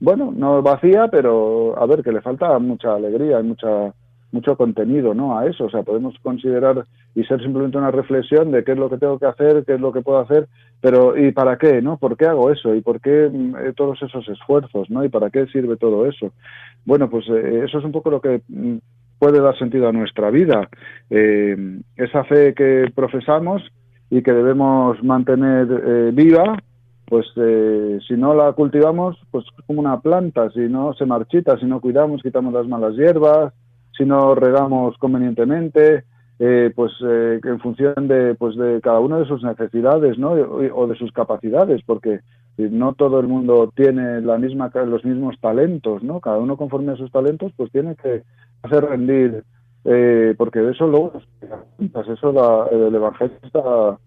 bueno, 0.00 0.32
no 0.34 0.62
vacía, 0.62 1.08
pero 1.08 1.78
a 1.78 1.86
ver, 1.86 2.02
que 2.02 2.12
le 2.12 2.22
falta 2.22 2.58
mucha 2.58 2.94
alegría, 2.94 3.42
mucha 3.42 3.92
mucho 4.32 4.56
contenido 4.56 5.14
¿no? 5.14 5.38
a 5.38 5.46
eso. 5.46 5.64
O 5.64 5.70
sea, 5.70 5.82
podemos 5.82 6.14
considerar 6.22 6.84
y 7.14 7.24
ser 7.24 7.40
simplemente 7.42 7.78
una 7.78 7.90
reflexión 7.90 8.50
de 8.50 8.64
qué 8.64 8.72
es 8.72 8.78
lo 8.78 8.90
que 8.90 8.98
tengo 8.98 9.18
que 9.18 9.26
hacer, 9.26 9.64
qué 9.64 9.74
es 9.74 9.80
lo 9.80 9.92
que 9.92 10.02
puedo 10.02 10.18
hacer, 10.18 10.48
pero 10.80 11.16
¿y 11.16 11.32
para 11.32 11.56
qué? 11.58 11.82
¿no? 11.82 11.96
¿Por 11.96 12.16
qué 12.16 12.26
hago 12.26 12.50
eso? 12.50 12.74
¿Y 12.74 12.80
por 12.80 13.00
qué 13.00 13.28
mm, 13.32 13.56
eh, 13.56 13.72
todos 13.76 14.00
esos 14.02 14.28
esfuerzos? 14.28 14.90
¿no? 14.90 15.04
¿Y 15.04 15.08
para 15.08 15.30
qué 15.30 15.46
sirve 15.46 15.76
todo 15.76 16.06
eso? 16.06 16.32
Bueno, 16.84 17.08
pues 17.10 17.26
eh, 17.28 17.62
eso 17.64 17.78
es 17.78 17.84
un 17.84 17.92
poco 17.92 18.10
lo 18.10 18.20
que 18.20 18.42
mm, 18.48 18.76
puede 19.18 19.40
dar 19.40 19.58
sentido 19.58 19.88
a 19.88 19.92
nuestra 19.92 20.30
vida. 20.30 20.68
Eh, 21.10 21.80
esa 21.96 22.24
fe 22.24 22.54
que 22.54 22.92
profesamos 22.94 23.62
y 24.10 24.22
que 24.22 24.32
debemos 24.32 25.02
mantener 25.02 26.12
viva, 26.12 26.56
pues 27.04 27.26
si 28.06 28.14
no 28.14 28.32
la 28.34 28.52
cultivamos, 28.52 29.18
pues 29.30 29.44
como 29.66 29.80
una 29.80 30.00
planta, 30.00 30.48
si 30.50 30.60
no 30.60 30.94
se 30.94 31.04
marchita, 31.04 31.58
si 31.58 31.66
no 31.66 31.80
cuidamos, 31.80 32.22
quitamos 32.22 32.54
las 32.54 32.66
malas 32.66 32.94
hierbas, 32.94 33.52
si 33.98 34.04
no 34.04 34.34
regamos 34.34 34.96
convenientemente, 34.98 36.04
eh, 36.38 36.72
pues 36.74 36.92
eh, 37.04 37.40
en 37.42 37.58
función 37.58 38.06
de, 38.06 38.36
pues 38.36 38.56
de 38.56 38.80
cada 38.80 39.00
una 39.00 39.18
de 39.18 39.26
sus 39.26 39.42
necesidades 39.42 40.18
¿no? 40.18 40.30
o 40.30 40.86
de 40.86 40.96
sus 40.96 41.10
capacidades, 41.10 41.82
porque 41.84 42.20
no 42.56 42.94
todo 42.94 43.18
el 43.18 43.26
mundo 43.26 43.72
tiene 43.74 44.20
la 44.20 44.38
misma, 44.38 44.70
los 44.86 45.04
mismos 45.04 45.36
talentos, 45.40 46.02
¿no? 46.04 46.20
cada 46.20 46.38
uno 46.38 46.56
conforme 46.56 46.92
a 46.92 46.96
sus 46.96 47.10
talentos 47.10 47.52
pues 47.56 47.72
tiene 47.72 47.96
que 47.96 48.22
hacer 48.62 48.84
rendir, 48.84 49.42
eh, 49.84 50.34
porque 50.38 50.60
de 50.60 50.72
eso 50.72 50.86
luego, 50.86 51.12
eso 51.78 52.70
el 52.70 52.94
Evangelio 52.94 53.36
está, 53.42 53.98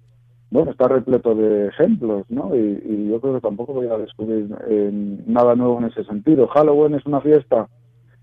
bueno, 0.52 0.72
está 0.72 0.88
repleto 0.88 1.36
de 1.36 1.68
ejemplos, 1.68 2.26
¿no? 2.30 2.54
Y, 2.56 2.82
y 2.86 3.10
yo 3.10 3.22
creo 3.22 3.36
que 3.36 3.42
tampoco 3.42 3.74
voy 3.74 3.88
a 3.88 3.98
descubrir 3.98 4.50
nada 5.26 5.56
nuevo 5.56 5.80
en 5.80 5.86
ese 5.86 6.04
sentido. 6.04 6.48
Halloween 6.48 6.96
es 6.96 7.06
una 7.06 7.22
fiesta 7.22 7.68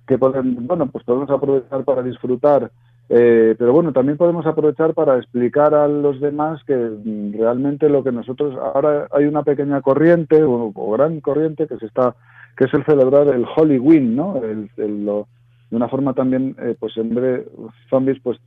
que 0.08 0.16
bueno, 0.16 0.86
pues 0.86 1.04
podemos 1.04 1.28
aprovechar 1.30 1.84
para 1.84 2.02
disfrutar, 2.02 2.70
eh, 3.10 3.54
pero 3.58 3.72
bueno, 3.74 3.92
también 3.92 4.16
podemos 4.16 4.46
aprovechar 4.46 4.94
para 4.94 5.18
explicar 5.18 5.74
a 5.74 5.86
los 5.86 6.18
demás 6.18 6.64
que 6.64 6.74
mm, 6.74 7.34
realmente 7.38 7.90
lo 7.90 8.02
que 8.02 8.10
nosotros, 8.10 8.56
ahora 8.56 9.06
hay 9.12 9.26
una 9.26 9.42
pequeña 9.42 9.82
corriente 9.82 10.42
o, 10.42 10.72
gran 10.92 11.20
corriente 11.20 11.66
que 11.66 11.76
se 11.76 11.86
está, 11.86 12.16
que 12.56 12.64
es 12.64 12.74
el 12.74 12.86
celebrar 12.86 13.28
el 13.28 13.46
Win, 13.80 14.16
¿no? 14.16 14.42
El, 14.42 14.70
de 14.76 15.76
una 15.76 15.88
forma 15.88 16.14
también, 16.14 16.56
eh, 16.58 16.74
pues 16.80 16.96
en 16.96 17.14
breve, 17.14 17.46
zombies, 17.90 18.18
pues 18.22 18.38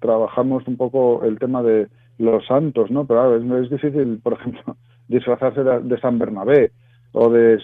trabajamos 0.00 0.66
un 0.66 0.76
poco 0.76 1.22
el 1.24 1.38
tema 1.38 1.62
de 1.62 1.86
los 2.18 2.44
santos, 2.46 2.90
¿no? 2.90 3.06
Pero 3.06 3.36
es, 3.36 3.64
es 3.64 3.70
difícil, 3.70 4.18
por 4.20 4.32
ejemplo, 4.32 4.76
disfrazarse 5.08 5.62
de 5.62 6.00
San 6.00 6.18
Bernabé 6.18 6.72
o 7.18 7.30
de, 7.30 7.58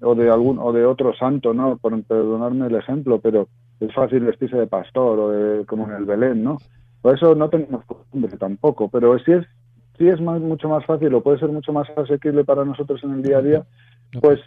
o 0.00 0.14
de 0.14 0.30
algún 0.30 0.58
o 0.58 0.72
de 0.72 0.86
otro 0.86 1.14
santo, 1.14 1.52
¿no? 1.52 1.76
Por 1.76 2.02
perdonarme 2.04 2.68
el 2.68 2.76
ejemplo, 2.76 3.20
pero 3.20 3.46
es 3.78 3.92
fácil 3.92 4.20
vestirse 4.20 4.56
de 4.56 4.66
pastor 4.66 5.18
o 5.18 5.30
de, 5.30 5.66
como 5.66 5.86
en 5.86 5.96
el 5.96 6.06
Belén, 6.06 6.42
¿no? 6.42 6.56
Por 7.02 7.14
eso 7.14 7.34
no 7.34 7.50
tenemos 7.50 7.84
costumbre 7.84 8.34
tampoco, 8.38 8.88
pero 8.88 9.18
sí 9.18 9.32
es 9.32 9.44
sí 9.98 10.08
es 10.08 10.18
mucho 10.18 10.70
más 10.70 10.84
fácil 10.86 11.12
o 11.12 11.22
puede 11.22 11.38
ser 11.38 11.50
mucho 11.50 11.74
más 11.74 11.86
asequible 11.94 12.44
para 12.44 12.64
nosotros 12.64 13.04
en 13.04 13.12
el 13.12 13.22
día 13.22 13.36
a 13.36 13.42
día, 13.42 13.66
pues 14.22 14.40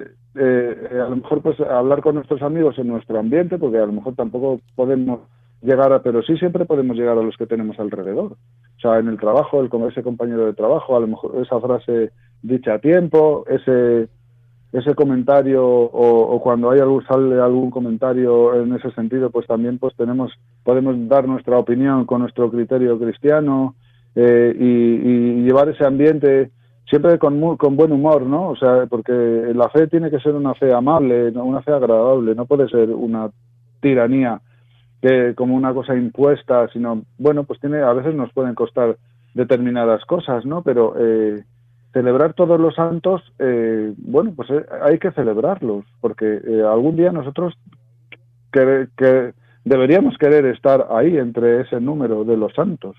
eh, 0.00 0.88
eh, 0.90 1.00
a 1.00 1.08
lo 1.08 1.16
mejor 1.16 1.42
pues 1.42 1.60
hablar 1.60 2.02
con 2.02 2.16
nuestros 2.16 2.42
amigos 2.42 2.76
en 2.78 2.88
nuestro 2.88 3.20
ambiente, 3.20 3.56
porque 3.56 3.78
a 3.78 3.86
lo 3.86 3.92
mejor 3.92 4.16
tampoco 4.16 4.60
podemos 4.74 5.20
llegar 5.62 5.92
a, 5.92 6.02
pero 6.02 6.22
sí 6.22 6.36
siempre 6.38 6.64
podemos 6.64 6.96
llegar 6.96 7.16
a 7.16 7.22
los 7.22 7.36
que 7.36 7.46
tenemos 7.46 7.78
alrededor. 7.78 8.32
O 8.32 8.80
sea, 8.80 8.98
en 8.98 9.06
el 9.06 9.18
trabajo, 9.18 9.60
el, 9.60 9.68
con 9.68 9.88
ese 9.88 10.02
compañero 10.02 10.44
de 10.44 10.54
trabajo, 10.54 10.96
a 10.96 11.00
lo 11.00 11.06
mejor 11.06 11.40
esa 11.40 11.60
frase 11.60 12.10
dicha 12.42 12.74
a 12.74 12.78
tiempo, 12.78 13.44
ese, 13.48 14.08
ese 14.72 14.94
comentario 14.94 15.64
o, 15.66 16.40
cuando 16.42 16.70
hay 16.70 16.80
algún, 16.80 17.04
sale 17.06 17.40
algún 17.40 17.70
comentario 17.70 18.60
en 18.62 18.74
ese 18.74 18.90
sentido, 18.92 19.30
pues 19.30 19.46
también 19.46 19.78
pues 19.78 19.94
tenemos, 19.96 20.32
podemos 20.64 20.96
dar 21.08 21.26
nuestra 21.26 21.58
opinión 21.58 22.04
con 22.04 22.20
nuestro 22.20 22.50
criterio 22.50 22.98
cristiano 22.98 23.74
eh, 24.14 24.54
y, 24.58 25.44
llevar 25.46 25.68
ese 25.68 25.86
ambiente 25.86 26.50
siempre 26.90 27.18
con, 27.18 27.56
con 27.56 27.76
buen 27.76 27.92
humor, 27.92 28.22
¿no? 28.22 28.48
O 28.48 28.56
sea, 28.56 28.86
porque 28.86 29.12
la 29.12 29.68
fe 29.70 29.86
tiene 29.86 30.10
que 30.10 30.20
ser 30.20 30.34
una 30.34 30.54
fe 30.54 30.72
amable, 30.72 31.28
una 31.30 31.62
fe 31.62 31.72
agradable, 31.72 32.34
no 32.34 32.46
puede 32.46 32.68
ser 32.68 32.90
una 32.90 33.30
tiranía 33.80 34.40
que 35.00 35.34
como 35.34 35.54
una 35.54 35.72
cosa 35.72 35.94
impuesta, 35.94 36.68
sino, 36.72 37.02
bueno, 37.18 37.44
pues 37.44 37.60
tiene, 37.60 37.78
a 37.78 37.92
veces 37.92 38.14
nos 38.14 38.32
pueden 38.32 38.54
costar 38.54 38.96
determinadas 39.34 40.04
cosas, 40.04 40.44
¿no? 40.44 40.62
Pero 40.62 40.94
eh, 40.98 41.44
celebrar 41.96 42.34
todos 42.34 42.60
los 42.60 42.74
santos, 42.74 43.22
eh, 43.38 43.94
bueno, 43.96 44.34
pues 44.36 44.50
eh, 44.50 44.66
hay 44.82 44.98
que 44.98 45.12
celebrarlos, 45.12 45.86
porque 46.02 46.26
eh, 46.46 46.62
algún 46.62 46.94
día 46.94 47.10
nosotros 47.10 47.54
que, 48.52 49.32
deberíamos 49.64 50.18
querer 50.18 50.44
estar 50.44 50.88
ahí 50.90 51.16
entre 51.16 51.62
ese 51.62 51.80
número 51.80 52.22
de 52.24 52.36
los 52.36 52.52
santos, 52.52 52.96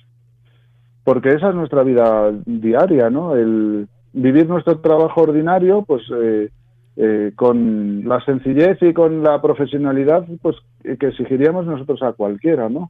porque 1.04 1.30
esa 1.30 1.50
es 1.50 1.56
nuestra 1.56 1.84
vida 1.84 2.34
diaria, 2.48 3.12
¿no? 3.12 3.36
El 3.36 3.88
vivir 4.14 4.50
nuestro 4.50 4.80
trabajo 4.80 5.22
ordinario, 5.22 5.84
pues 5.84 6.02
con 7.36 8.04
la 8.10 8.20
sencillez 8.26 8.82
y 8.82 8.92
con 8.94 9.24
la 9.24 9.40
profesionalidad, 9.40 10.26
pues 10.42 10.56
que 10.82 11.08
exigiríamos 11.08 11.68
nosotros 11.68 12.02
a 12.02 12.14
cualquiera, 12.14 12.68
¿no? 12.68 12.90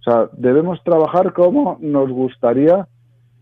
O 0.00 0.02
sea, 0.02 0.28
debemos 0.36 0.82
trabajar 0.82 1.32
como 1.32 1.78
nos 1.80 2.10
gustaría 2.10 2.88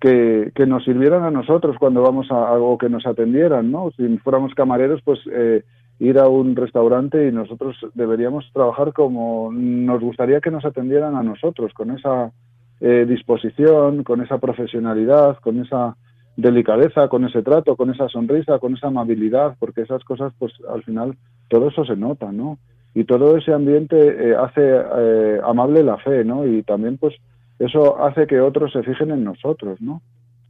que, 0.03 0.67
nos 0.67 0.85
sirvieran 0.85 1.23
a 1.23 1.31
nosotros 1.31 1.77
cuando 1.79 2.03
vamos 2.03 2.29
a 2.33 2.53
algo 2.53 2.77
que 2.77 2.89
nos 2.89 3.07
atendieran, 3.07 3.71
¿no? 3.71 3.93
Si 3.97 4.19
fuéramos 4.19 4.53
camareros, 4.55 5.01
pues 5.05 5.21
eh, 5.33 5.63
ir 6.01 6.19
a 6.19 6.29
un 6.29 6.57
restaurante 6.57 7.29
y 7.29 7.33
nosotros 7.33 7.77
deberíamos 7.95 8.51
trabajar 8.53 8.93
como 8.93 9.51
nos 9.53 10.01
gustaría 10.01 10.41
que 10.41 10.51
nos 10.51 10.65
atendieran 10.65 11.15
a 11.15 11.23
nosotros, 11.23 11.73
con 11.73 11.93
esa 11.93 12.33
eh, 12.81 13.07
disposición, 13.09 14.03
con 14.03 14.21
esa 14.21 14.39
profesionalidad, 14.39 15.39
con 15.39 15.61
esa 15.61 15.97
delicadeza, 16.37 17.07
con 17.07 17.25
ese 17.25 17.43
trato, 17.43 17.77
con 17.77 17.91
esa 17.91 18.09
sonrisa, 18.09 18.59
con 18.59 18.75
esa 18.75 18.89
amabilidad, 18.89 19.55
porque 19.61 19.83
esas 19.83 20.03
cosas, 20.03 20.33
pues 20.37 20.53
al 20.69 20.83
final 20.83 21.17
todo 21.49 21.69
eso 21.69 21.85
se 21.85 21.95
nota, 21.95 22.33
¿no? 22.33 22.59
Y 22.95 23.05
todo 23.05 23.37
ese 23.37 23.53
ambiente 23.53 23.97
eh, 23.97 24.35
hace 24.35 25.41
amable 25.45 25.85
la 25.85 25.99
fe, 25.99 26.25
¿no? 26.25 26.45
Y 26.45 26.63
también, 26.65 26.99
pues, 26.99 27.15
eso 27.65 28.03
hace 28.03 28.27
que 28.27 28.41
otros 28.41 28.73
se 28.73 28.83
fijen 28.83 29.11
en 29.11 29.25
nosotros, 29.25 29.81
¿no? 29.81 30.03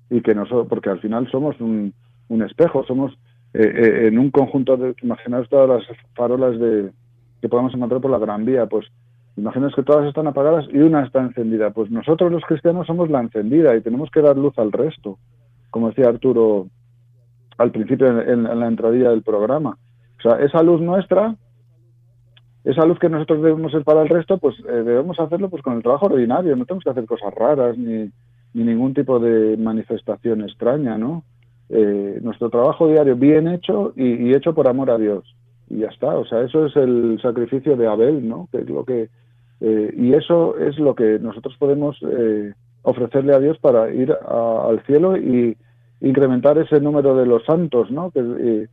Y 0.09 0.23
que 0.23 0.35
nosotros, 0.35 0.67
porque 0.69 0.91
al 0.91 1.01
final 1.01 1.31
somos 1.31 1.61
un, 1.61 1.95
espejo, 2.47 2.85
somos 2.85 3.13
eh, 3.53 3.61
eh, 3.63 4.07
en 4.09 4.19
un 4.19 4.31
conjunto 4.31 4.77
de, 4.79 4.95
imaginaos 5.03 5.49
todas 5.51 5.69
las 5.69 5.99
farolas 6.15 6.59
de, 6.59 6.91
que 7.43 7.49
podemos 7.49 7.75
encontrar 7.75 8.01
por 8.01 8.11
la 8.11 8.19
Gran 8.19 8.47
Vía, 8.47 8.67
pues 8.67 8.87
imaginaos 9.37 9.75
que 9.75 9.83
todas 9.83 10.07
están 10.07 10.27
apagadas 10.27 10.67
y 10.73 10.79
una 10.79 11.05
está 11.05 11.21
encendida, 11.21 11.71
pues 11.71 11.91
nosotros 11.91 12.33
los 12.33 12.43
cristianos 12.45 12.87
somos 12.87 13.11
la 13.11 13.21
encendida 13.21 13.77
y 13.77 13.83
tenemos 13.83 14.11
que 14.11 14.23
dar 14.23 14.39
luz 14.39 14.59
al 14.59 14.73
resto, 14.73 15.19
como 15.71 15.89
decía 15.89 16.09
Arturo 16.09 16.69
al 17.59 17.71
principio 17.71 18.07
en, 18.09 18.47
en 18.47 18.61
la 18.61 18.67
entradilla 18.67 19.11
del 19.11 19.23
programa. 19.23 19.77
O 20.19 20.23
sea, 20.23 20.39
esa 20.43 20.63
luz 20.63 20.81
nuestra 20.81 21.37
esa 22.65 22.87
luz 22.87 22.99
que 22.99 23.09
nosotros 23.09 23.43
debemos 23.43 23.73
ser 23.73 23.83
para 23.83 24.03
el 24.03 24.09
resto, 24.09 24.39
pues 24.39 24.57
eh, 24.61 24.73
debemos 24.73 25.19
hacerlo 25.19 25.49
pues 25.49 25.63
con 25.63 25.77
el 25.77 25.83
trabajo 25.83 26.07
ordinario, 26.07 26.55
no 26.55 26.65
tenemos 26.65 26.85
que 26.85 26.91
hacer 26.91 27.07
cosas 27.07 27.35
raras 27.35 27.77
ni, 27.77 28.11
ni 28.55 28.65
ningún 28.65 28.95
tipo 28.95 29.19
de 29.19 29.57
manifestación 29.57 30.43
extraña, 30.43 30.97
¿no? 30.97 31.25
Eh, 31.69 32.21
nuestro 32.23 32.51
trabajo 32.51 32.87
diario 32.87 33.17
bien 33.17 33.49
hecho 33.49 33.93
y, 33.97 34.33
hecho 34.35 34.55
por 34.55 34.69
amor 34.69 34.91
a 34.91 34.99
Dios 34.99 35.25
y 35.69 35.79
ya 35.79 35.89
está, 35.89 36.09
o 36.17 36.25
sea, 36.27 36.43
eso 36.43 36.67
es 36.67 36.77
el 36.77 37.19
sacrificio 37.23 37.77
de 37.77 37.87
Abel, 37.87 38.29
¿no? 38.29 38.49
Que 38.53 38.59
es 38.59 38.69
lo 38.69 38.85
que 38.85 39.09
eh, 39.61 39.95
y 39.97 40.13
eso 40.13 40.59
es 40.59 40.79
lo 40.79 40.95
que 40.95 41.19
nosotros 41.19 41.57
podemos 41.59 41.99
ofrecerle 42.83 43.35
a 43.35 43.39
Dios 43.39 43.59
para 43.59 43.93
ir 43.93 44.13
al 44.13 44.83
cielo 44.87 45.17
y 45.17 45.57
incrementar 46.01 46.59
ese 46.59 46.81
número 46.81 47.17
de 47.17 47.27
los 47.27 47.45
santos, 47.45 47.91
¿no? 47.91 48.11
Que, 48.11 48.69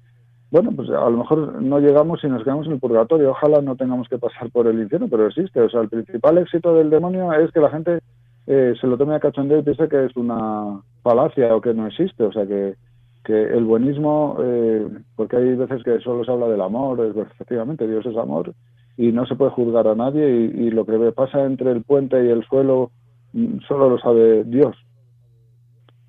bueno, 0.52 0.72
pues 0.76 0.90
a 0.90 1.10
lo 1.10 1.18
mejor 1.18 1.62
no 1.62 1.80
llegamos 1.80 2.24
y 2.24 2.28
nos 2.28 2.44
quedamos 2.44 2.66
en 2.66 2.74
el 2.74 2.80
purgatorio. 2.80 3.32
Ojalá 3.32 3.62
no 3.62 3.76
tengamos 3.76 4.08
que 4.10 4.18
pasar 4.18 4.50
por 4.52 4.68
el 4.68 4.80
infierno, 4.80 5.08
pero 5.10 5.28
existe. 5.28 5.62
O 5.62 5.70
sea, 5.70 5.82
el 5.82 5.90
principal 5.90 6.38
éxito 6.40 6.74
del 6.74 6.90
demonio 6.90 7.32
es 7.34 7.52
que 7.52 7.60
la 7.60 7.70
gente 7.70 8.00
eh, 8.48 8.74
se 8.80 8.88
lo 8.88 8.98
tome 8.98 9.16
a 9.16 9.20
cachondeo 9.20 9.60
y 9.60 9.64
piense 9.64 9.88
que 9.88 10.06
es 10.06 10.16
una 10.16 10.82
falacia 11.04 11.56
o 11.56 11.62
que 11.62 11.74
no 11.74 11.86
existe. 11.86 12.24
O 12.24 12.32
sea, 12.32 12.48
que, 12.48 12.76
que 13.24 13.44
el 13.44 13.64
buenismo, 13.64 14.38
eh, 14.42 14.88
porque 15.16 15.38
hay 15.38 15.56
veces 15.56 15.84
que 15.84 16.00
solo 16.00 16.26
se 16.26 16.32
habla 16.32 16.48
del 16.48 16.62
amor, 16.62 17.00
efectivamente, 17.32 17.88
Dios 17.88 18.06
es 18.06 18.18
amor 18.18 18.54
y 19.00 19.14
no 19.14 19.26
se 19.26 19.36
puede 19.36 19.52
juzgar 19.52 19.88
a 19.88 19.96
nadie 19.96 20.30
y, 20.30 20.72
lo 20.72 20.86
que 20.86 20.98
pasa 21.14 21.46
entre 21.46 21.72
el 21.72 21.84
puente 21.84 22.22
y 22.22 22.28
el 22.28 22.44
suelo 22.44 22.92
mm, 23.32 23.60
solo 23.66 23.90
lo 23.90 23.98
sabe 23.98 24.44
Dios. 24.44 24.76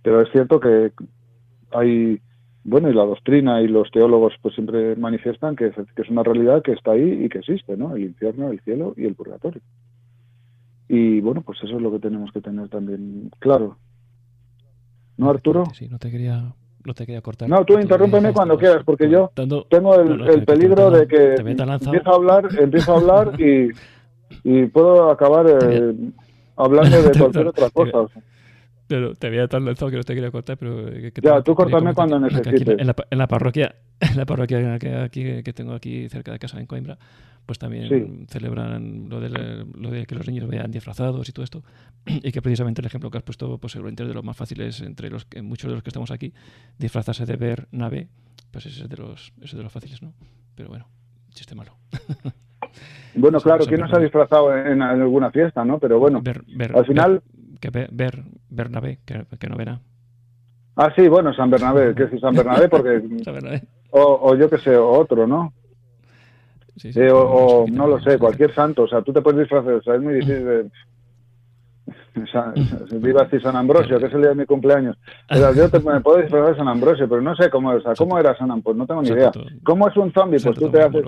Pero 0.02 0.20
es 0.22 0.28
cierto 0.32 0.58
que 0.58 0.90
hay, 1.70 2.20
bueno, 2.64 2.90
y 2.90 2.94
la 2.94 3.04
doctrina 3.04 3.62
y 3.62 3.68
los 3.68 3.90
teólogos 3.90 4.34
pues 4.42 4.54
siempre 4.54 4.96
manifiestan 4.96 5.56
que, 5.56 5.70
que 5.70 6.02
es 6.02 6.08
una 6.10 6.22
realidad 6.22 6.62
que 6.62 6.72
está 6.72 6.92
ahí 6.92 7.24
y 7.24 7.28
que 7.28 7.38
existe, 7.38 7.76
¿no? 7.76 7.96
El 7.96 8.04
infierno, 8.04 8.50
el 8.50 8.60
cielo 8.60 8.94
y 8.96 9.04
el 9.06 9.14
purgatorio. 9.14 9.62
Y 10.88 11.20
bueno, 11.20 11.42
pues 11.42 11.58
eso 11.62 11.76
es 11.76 11.82
lo 11.82 11.92
que 11.92 12.00
tenemos 12.00 12.32
que 12.32 12.40
tener 12.40 12.68
también 12.68 13.30
claro. 13.38 13.76
¿No, 15.16 15.30
Arturo? 15.30 15.64
Sí, 15.72 15.88
no 15.88 15.98
te 15.98 16.10
quería 16.10 16.52
no 16.84 16.94
te 16.94 17.04
quería 17.04 17.20
cortar. 17.20 17.48
No, 17.48 17.64
tú 17.64 17.78
interrúmpeme 17.78 18.32
cuando 18.32 18.56
quieras, 18.56 18.82
porque 18.84 19.08
yo 19.08 19.30
tengo 19.34 20.00
el, 20.00 20.44
peligro 20.44 20.90
de 20.90 21.06
que 21.06 21.34
empiezo 21.34 22.10
a 22.10 22.14
hablar, 22.14 22.48
empiezo 22.58 22.92
a 22.92 22.96
hablar 22.96 23.40
y, 23.40 23.70
y 24.44 24.66
puedo 24.66 25.10
acabar 25.10 25.46
eh, 25.46 25.94
hablando 26.56 27.02
de 27.02 27.10
cualquier 27.18 27.48
otra 27.48 27.70
cosa. 27.70 27.98
Te 28.90 29.26
había 29.28 29.46
tan 29.46 29.64
lanzado 29.64 29.88
que 29.90 29.98
no 29.98 30.02
te 30.02 30.14
quería 30.14 30.32
cortar, 30.32 30.56
pero... 30.56 30.88
Eh, 30.88 31.12
ya, 31.22 31.40
tú 31.42 31.54
cortame 31.54 31.94
cuando 31.94 32.18
necesites. 32.18 32.76
En 32.76 32.88
la, 32.88 32.96
en 33.08 33.18
la, 33.18 33.28
parroquia, 33.28 33.76
en 34.00 34.16
la 34.16 34.26
parroquia 34.26 34.80
que, 34.80 34.94
aquí, 34.96 35.42
que 35.44 35.52
tengo 35.52 35.74
aquí 35.74 36.08
cerca 36.08 36.32
de 36.32 36.40
casa, 36.40 36.58
en 36.58 36.66
Coimbra, 36.66 36.98
pues 37.46 37.58
también 37.60 38.26
celebran 38.28 39.08
lo 39.08 39.20
de, 39.20 39.28
lo 39.74 39.90
de 39.90 40.06
que 40.06 40.16
los 40.16 40.26
niños 40.26 40.48
vean 40.48 40.72
disfrazados 40.72 41.28
y 41.28 41.32
todo 41.32 41.44
esto. 41.44 41.62
Y 42.06 42.32
que 42.32 42.42
precisamente 42.42 42.80
el 42.80 42.86
ejemplo 42.86 43.12
que 43.12 43.18
has 43.18 43.24
puesto, 43.24 43.58
pues 43.58 43.72
seguramente 43.74 44.04
de 44.04 44.12
los 44.12 44.24
más 44.24 44.36
fáciles 44.36 44.80
entre 44.80 45.08
los 45.08 45.24
que, 45.24 45.40
muchos 45.40 45.68
de 45.68 45.74
los 45.74 45.84
que 45.84 45.90
estamos 45.90 46.10
aquí, 46.10 46.32
disfrazarse 46.76 47.26
de 47.26 47.36
ver 47.36 47.68
nave, 47.70 48.08
pues 48.50 48.66
ese 48.66 48.82
es 48.82 48.88
de 48.88 48.96
los, 48.96 49.32
ese 49.40 49.56
de 49.56 49.62
los 49.62 49.72
fáciles, 49.72 50.02
¿no? 50.02 50.14
Pero 50.56 50.68
bueno, 50.68 50.88
chiste 51.32 51.54
malo. 51.54 51.76
Bueno, 53.14 53.40
claro, 53.40 53.64
¿quién 53.66 53.80
no 53.80 53.88
se 53.88 53.96
ha 53.96 54.00
disfrazado 54.00 54.56
en, 54.56 54.82
alguna 54.82 55.30
fiesta, 55.30 55.64
no? 55.64 55.78
Pero 55.78 55.98
bueno, 55.98 56.22
al 56.74 56.86
final 56.86 57.22
que 57.60 57.70
ver, 57.70 58.24
Bernabé, 58.48 58.98
que, 59.04 59.24
que 59.38 59.48
no 59.48 59.56
verá. 59.56 59.80
Ah, 60.76 60.90
sí, 60.96 61.08
bueno, 61.08 61.34
San 61.34 61.50
Bernabé, 61.50 61.94
que 61.94 62.04
es 62.04 62.20
San 62.20 62.34
Bernabé 62.34 62.68
porque... 62.68 63.02
O, 63.92 64.36
yo 64.36 64.48
que 64.48 64.58
sé, 64.58 64.76
otro, 64.76 65.26
¿no? 65.26 65.52
Sí, 66.76 66.92
sí, 66.92 67.00
o, 67.12 67.66
no 67.68 67.88
lo 67.88 67.98
sé, 68.00 68.18
cualquier 68.18 68.54
santo, 68.54 68.84
o 68.84 68.88
sea, 68.88 69.02
tú 69.02 69.12
te 69.12 69.20
puedes 69.20 69.40
disfrazar, 69.40 69.72
o 69.72 69.82
sea, 69.82 69.96
es 69.96 70.00
muy 70.00 70.14
difícil 70.14 70.44
de... 70.44 70.70
Viva 73.00 73.22
así 73.22 73.40
San 73.40 73.56
Ambrosio, 73.56 73.98
que 73.98 74.06
es 74.06 74.12
el 74.12 74.20
día 74.20 74.28
de 74.28 74.36
mi 74.36 74.46
cumpleaños. 74.46 74.96
yo 75.56 75.68
te, 75.68 75.80
me 75.80 76.00
puedo 76.00 76.18
disfrazar 76.18 76.50
de 76.50 76.58
San 76.58 76.68
Ambrosio, 76.68 77.08
pero 77.08 77.20
no 77.20 77.34
sé 77.34 77.50
cómo, 77.50 77.70
o 77.70 77.80
sea, 77.80 77.94
cómo 77.96 78.16
era 78.16 78.36
San 78.38 78.52
Ambrosio, 78.52 78.78
no 78.78 78.86
tengo 78.86 79.02
ni 79.02 79.08
idea. 79.08 79.32
¿Cómo 79.64 79.88
es 79.88 79.96
un 79.96 80.12
zombie? 80.12 80.38
Pues 80.38 80.56
tú 80.56 80.70
te 80.70 80.80
haces... 80.80 81.04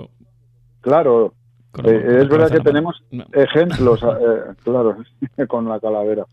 Claro, 0.81 1.33
eh, 1.83 2.19
es 2.21 2.29
verdad 2.29 2.51
que 2.51 2.59
tenemos 2.59 3.03
ejemplos, 3.33 4.03
eh, 4.21 4.53
claro, 4.63 4.97
con 5.47 5.67
la 5.67 5.79
calavera. 5.79 6.25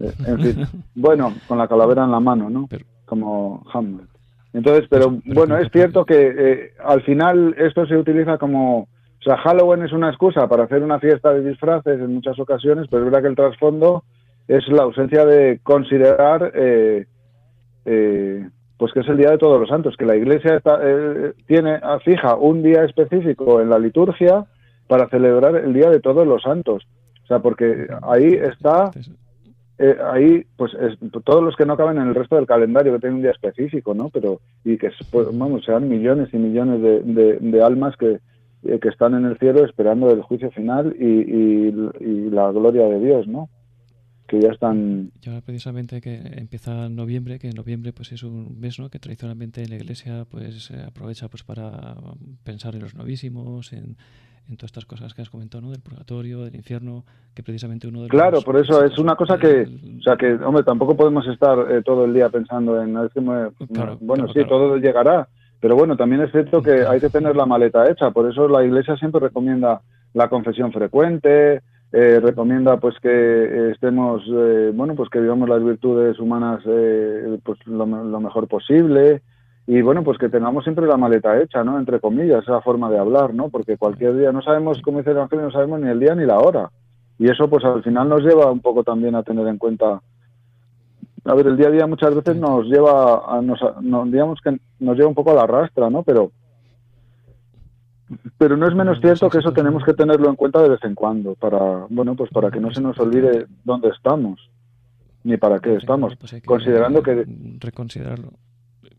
Eh, 0.00 0.12
en 0.26 0.40
fin, 0.40 0.66
bueno, 0.94 1.34
con 1.46 1.58
la 1.58 1.68
calavera 1.68 2.04
en 2.04 2.10
la 2.10 2.20
mano, 2.20 2.50
¿no? 2.50 2.68
Como 3.04 3.64
Hamlet. 3.72 4.06
Entonces, 4.52 4.86
pero 4.88 5.18
bueno, 5.24 5.56
es 5.58 5.70
cierto 5.70 6.04
que 6.04 6.72
al 6.82 7.02
final 7.02 7.54
esto 7.58 7.86
se 7.86 7.96
utiliza 7.96 8.38
como, 8.38 8.80
o 8.80 9.22
sea, 9.22 9.36
Halloween 9.36 9.84
es 9.84 9.92
una 9.92 10.08
excusa 10.08 10.48
para 10.48 10.64
hacer 10.64 10.82
una 10.82 10.98
fiesta 10.98 11.32
de 11.32 11.48
disfraces 11.48 12.00
en 12.00 12.14
muchas 12.14 12.38
ocasiones, 12.40 12.86
pero 12.90 13.04
es 13.04 13.10
verdad 13.10 13.22
que 13.22 13.28
el 13.28 13.36
trasfondo 13.36 14.04
es 14.48 14.66
la 14.68 14.84
ausencia 14.84 15.26
de 15.26 15.60
considerar, 15.62 16.50
pues 17.84 18.92
que 18.94 19.00
es 19.00 19.08
el 19.08 19.18
día 19.18 19.30
de 19.30 19.38
todos 19.38 19.60
los 19.60 19.68
santos, 19.68 19.96
que 19.98 20.06
la 20.06 20.16
Iglesia 20.16 20.62
tiene 21.46 21.80
fija 22.04 22.34
un 22.34 22.62
día 22.62 22.84
específico 22.84 23.60
en 23.60 23.68
la 23.68 23.78
liturgia 23.78 24.46
para 24.88 25.08
celebrar 25.08 25.54
el 25.56 25.72
Día 25.72 25.90
de 25.90 26.00
Todos 26.00 26.26
los 26.26 26.42
Santos. 26.42 26.88
O 27.22 27.26
sea, 27.28 27.38
porque 27.40 27.86
ahí 28.02 28.32
está, 28.32 28.90
eh, 29.78 29.96
ahí, 30.12 30.44
pues 30.56 30.72
todos 31.24 31.44
los 31.44 31.54
que 31.54 31.66
no 31.66 31.76
caben 31.76 31.98
en 31.98 32.08
el 32.08 32.14
resto 32.14 32.34
del 32.34 32.46
calendario, 32.46 32.94
que 32.94 32.98
tienen 32.98 33.16
un 33.16 33.22
día 33.22 33.30
específico, 33.30 33.94
¿no? 33.94 34.08
Pero, 34.08 34.40
y 34.64 34.76
que, 34.76 34.90
pues, 35.10 35.28
vamos, 35.32 35.64
sean 35.64 35.88
millones 35.88 36.30
y 36.32 36.38
millones 36.38 36.82
de, 36.82 37.62
almas 37.62 37.96
que, 37.96 38.18
eh, 38.64 38.78
que 38.80 38.88
están 38.88 39.14
en 39.14 39.26
el 39.26 39.38
cielo 39.38 39.64
esperando 39.64 40.10
el 40.10 40.22
juicio 40.22 40.50
final 40.50 40.96
y, 40.98 41.70
la 42.30 42.50
gloria 42.50 42.88
de 42.88 42.98
Dios, 42.98 43.28
¿no? 43.28 43.48
que 44.26 44.42
ya 44.42 44.50
están... 44.50 45.10
Ya 45.22 45.40
precisamente 45.40 46.02
que 46.02 46.14
empieza 46.14 46.90
noviembre, 46.90 47.38
que 47.38 47.48
en 47.48 47.54
noviembre 47.54 47.94
pues 47.94 48.12
es 48.12 48.22
un 48.22 48.60
mes 48.60 48.78
¿no? 48.78 48.90
que 48.90 48.98
tradicionalmente 48.98 49.62
en 49.62 49.70
la 49.70 49.76
iglesia 49.76 50.26
pues 50.30 50.70
aprovecha 50.70 51.28
pues 51.28 51.44
para 51.44 51.96
pensar 52.44 52.74
en 52.74 52.82
los 52.82 52.94
novísimos, 52.94 53.72
en, 53.72 53.96
en 54.48 54.56
todas 54.56 54.70
estas 54.70 54.86
cosas 54.86 55.14
que 55.14 55.22
has 55.22 55.30
comentado, 55.30 55.62
¿no? 55.62 55.70
Del 55.70 55.80
purgatorio, 55.80 56.44
del 56.44 56.54
infierno, 56.54 57.04
que 57.34 57.42
precisamente 57.42 57.86
uno 57.86 58.02
de 58.02 58.08
Claro, 58.08 58.40
por 58.42 58.56
eso 58.56 58.84
es 58.84 58.98
una 58.98 59.14
cosa 59.14 59.38
que, 59.38 59.68
o 59.98 60.02
sea, 60.02 60.16
que, 60.16 60.32
hombre, 60.34 60.62
tampoco 60.62 60.96
podemos 60.96 61.26
estar 61.26 61.70
eh, 61.70 61.82
todo 61.84 62.04
el 62.04 62.14
día 62.14 62.28
pensando 62.30 62.80
en, 62.80 62.94
bueno, 64.00 64.26
sí, 64.32 64.44
todo 64.48 64.76
llegará, 64.78 65.28
pero 65.60 65.76
bueno, 65.76 65.96
también 65.96 66.22
es 66.22 66.32
cierto 66.32 66.62
que 66.62 66.86
hay 66.86 67.00
que 67.00 67.10
tener 67.10 67.36
la 67.36 67.46
maleta 67.46 67.90
hecha, 67.90 68.10
por 68.10 68.30
eso 68.30 68.48
la 68.48 68.64
Iglesia 68.64 68.96
siempre 68.96 69.20
recomienda 69.20 69.82
la 70.14 70.28
confesión 70.28 70.72
frecuente, 70.72 71.60
eh, 71.92 72.20
recomienda 72.20 72.78
pues 72.78 72.96
que 73.00 73.70
estemos, 73.70 74.22
eh, 74.26 74.72
bueno, 74.74 74.94
pues 74.94 75.10
que 75.10 75.20
vivamos 75.20 75.48
las 75.48 75.62
virtudes 75.62 76.18
humanas 76.18 76.62
pues 76.62 77.58
lo, 77.66 77.86
lo 77.86 78.20
mejor 78.20 78.48
posible, 78.48 79.22
y 79.68 79.82
bueno, 79.82 80.02
pues 80.02 80.16
que 80.16 80.30
tengamos 80.30 80.64
siempre 80.64 80.86
la 80.86 80.96
maleta 80.96 81.38
hecha, 81.42 81.62
¿no? 81.62 81.78
Entre 81.78 82.00
comillas, 82.00 82.42
esa 82.42 82.62
forma 82.62 82.88
de 82.88 82.98
hablar, 82.98 83.34
¿no? 83.34 83.50
Porque 83.50 83.76
cualquier 83.76 84.16
día 84.16 84.32
no 84.32 84.40
sabemos, 84.40 84.80
como 84.80 84.98
dice 84.98 85.10
el 85.10 85.18
Evangelio, 85.18 85.44
no 85.44 85.52
sabemos 85.52 85.78
ni 85.78 85.90
el 85.90 86.00
día 86.00 86.14
ni 86.14 86.24
la 86.24 86.38
hora. 86.38 86.70
Y 87.18 87.30
eso 87.30 87.50
pues 87.50 87.62
al 87.66 87.82
final 87.82 88.08
nos 88.08 88.22
lleva 88.22 88.50
un 88.50 88.60
poco 88.60 88.82
también 88.82 89.14
a 89.14 89.22
tener 89.22 89.46
en 89.46 89.58
cuenta 89.58 90.00
a 91.22 91.34
ver, 91.34 91.48
el 91.48 91.58
día 91.58 91.68
a 91.68 91.70
día 91.70 91.86
muchas 91.86 92.14
veces 92.14 92.34
nos 92.36 92.64
lleva 92.64 93.26
a, 93.26 93.42
nos, 93.42 93.60
digamos 94.10 94.40
que 94.40 94.58
nos 94.78 94.96
lleva 94.96 95.08
un 95.10 95.14
poco 95.14 95.32
a 95.32 95.34
la 95.34 95.46
rastra, 95.46 95.90
¿no? 95.90 96.02
Pero 96.02 96.32
pero 98.38 98.56
no 98.56 98.66
es 98.66 98.74
menos 98.74 98.98
cierto 99.02 99.28
que 99.28 99.36
eso 99.36 99.52
tenemos 99.52 99.84
que 99.84 99.92
tenerlo 99.92 100.30
en 100.30 100.36
cuenta 100.36 100.62
de 100.62 100.70
vez 100.70 100.82
en 100.84 100.94
cuando 100.94 101.34
para 101.34 101.84
bueno, 101.90 102.14
pues 102.14 102.30
para 102.30 102.50
que 102.50 102.60
no 102.60 102.72
se 102.72 102.80
nos 102.80 102.98
olvide 102.98 103.46
dónde 103.64 103.90
estamos 103.90 104.48
ni 105.24 105.36
para 105.36 105.58
qué 105.58 105.74
estamos, 105.74 106.14
considerando 106.46 107.02
que 107.02 107.26
reconsiderarlo. 107.58 108.30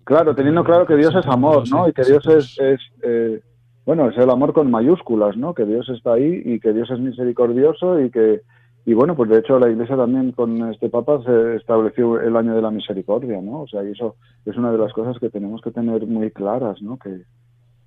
Claro, 0.04 0.36
teniendo 0.36 0.64
claro 0.64 0.86
que 0.86 0.96
Dios 0.96 1.14
es 1.16 1.26
amor, 1.28 1.70
¿no? 1.70 1.88
Y 1.88 1.94
que 1.94 2.04
Dios 2.04 2.26
es, 2.28 2.58
eh, 3.04 3.42
bueno, 3.86 4.10
es 4.10 4.18
el 4.18 4.30
amor 4.30 4.54
con 4.54 4.72
mayúsculas, 4.72 5.38
¿no? 5.38 5.54
Que 5.54 5.66
Dios 5.66 5.88
está 5.90 6.14
ahí 6.14 6.42
y 6.46 6.60
que 6.60 6.74
Dios 6.74 6.90
es 6.92 7.00
misericordioso 7.00 8.00
y 8.00 8.10
que, 8.10 8.42
y 8.86 8.94
bueno, 8.94 9.16
pues 9.16 9.30
de 9.30 9.40
hecho 9.40 9.60
la 9.60 9.70
Iglesia 9.70 9.96
también 9.96 10.32
con 10.32 10.70
este 10.72 10.90
Papa 10.90 11.22
se 11.24 11.56
estableció 11.56 12.20
el 12.20 12.36
año 12.36 12.56
de 12.56 12.62
la 12.62 12.72
misericordia, 12.72 13.42
¿no? 13.42 13.62
O 13.62 13.68
sea, 13.68 13.84
y 13.84 13.92
eso 13.92 14.16
es 14.46 14.58
una 14.58 14.72
de 14.72 14.78
las 14.78 14.94
cosas 14.94 15.18
que 15.20 15.30
tenemos 15.30 15.62
que 15.62 15.72
tener 15.72 16.06
muy 16.08 16.32
claras, 16.32 16.82
¿no? 16.82 16.98
Que, 16.98 17.22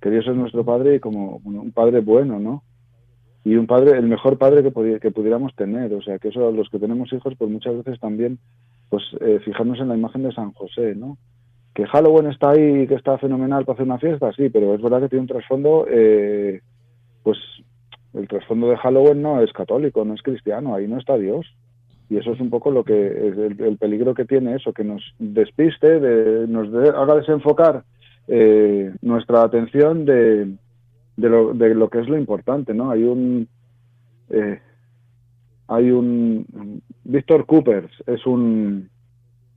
que 0.01 0.09
Dios 0.09 0.25
es 0.27 0.35
nuestro 0.35 0.63
Padre 0.63 0.95
y 0.95 0.99
como 0.99 1.41
un 1.43 1.71
Padre 1.71 2.01
bueno, 2.01 2.39
¿no? 2.39 2.63
Y 3.45 3.55
un 3.55 3.67
Padre, 3.67 3.97
el 3.97 4.07
mejor 4.07 4.37
Padre 4.37 4.63
que, 4.63 4.99
que 4.99 5.11
pudiéramos 5.11 5.53
tener, 5.55 5.93
o 5.93 6.01
sea, 6.01 6.19
que 6.19 6.29
eso 6.29 6.51
los 6.51 6.69
que 6.69 6.79
tenemos 6.79 7.11
hijos, 7.11 7.33
pues 7.37 7.51
muchas 7.51 7.75
veces 7.75 7.99
también, 7.99 8.39
pues 8.89 9.03
eh, 9.19 9.39
fijarnos 9.43 9.79
en 9.79 9.89
la 9.89 9.97
imagen 9.97 10.23
de 10.23 10.31
San 10.31 10.53
José, 10.53 10.95
¿no? 10.95 11.17
Que 11.73 11.87
Halloween 11.87 12.27
está 12.27 12.51
ahí 12.51 12.87
que 12.87 12.95
está 12.95 13.17
fenomenal 13.17 13.65
para 13.65 13.75
hacer 13.75 13.85
una 13.85 13.97
fiesta, 13.97 14.31
sí, 14.33 14.49
pero 14.49 14.75
es 14.75 14.81
verdad 14.81 15.01
que 15.01 15.09
tiene 15.09 15.21
un 15.21 15.27
trasfondo, 15.27 15.87
eh, 15.89 16.61
pues 17.23 17.37
el 18.13 18.27
trasfondo 18.27 18.69
de 18.69 18.77
Halloween 18.77 19.21
no 19.21 19.41
es 19.41 19.51
católico, 19.53 20.05
no 20.05 20.13
es 20.13 20.21
cristiano, 20.21 20.75
ahí 20.75 20.87
no 20.87 20.99
está 20.99 21.17
Dios. 21.17 21.45
Y 22.09 22.17
eso 22.17 22.33
es 22.33 22.39
un 22.39 22.51
poco 22.51 22.69
lo 22.69 22.83
que 22.83 23.07
es 23.07 23.37
el, 23.37 23.77
peligro 23.77 24.13
que 24.13 24.25
tiene 24.25 24.55
eso, 24.55 24.71
que 24.71 24.83
nos 24.83 25.01
despiste, 25.17 25.99
de, 25.99 26.47
nos 26.47 26.67
haga 26.93 27.15
desenfocar 27.15 27.83
eh, 28.27 28.93
nuestra 29.01 29.41
atención 29.41 30.05
de, 30.05 30.45
de, 31.17 31.29
lo, 31.29 31.53
de 31.53 31.73
lo 31.73 31.89
que 31.89 32.01
es 32.01 32.07
lo 32.07 32.17
importante, 32.17 32.73
¿no? 32.73 32.91
Hay 32.91 33.03
un 33.03 33.47
eh, 34.29 34.59
hay 35.67 35.91
un 35.91 36.81
Víctor 37.03 37.45
Coopers 37.45 37.91
es 38.07 38.25
un 38.25 38.89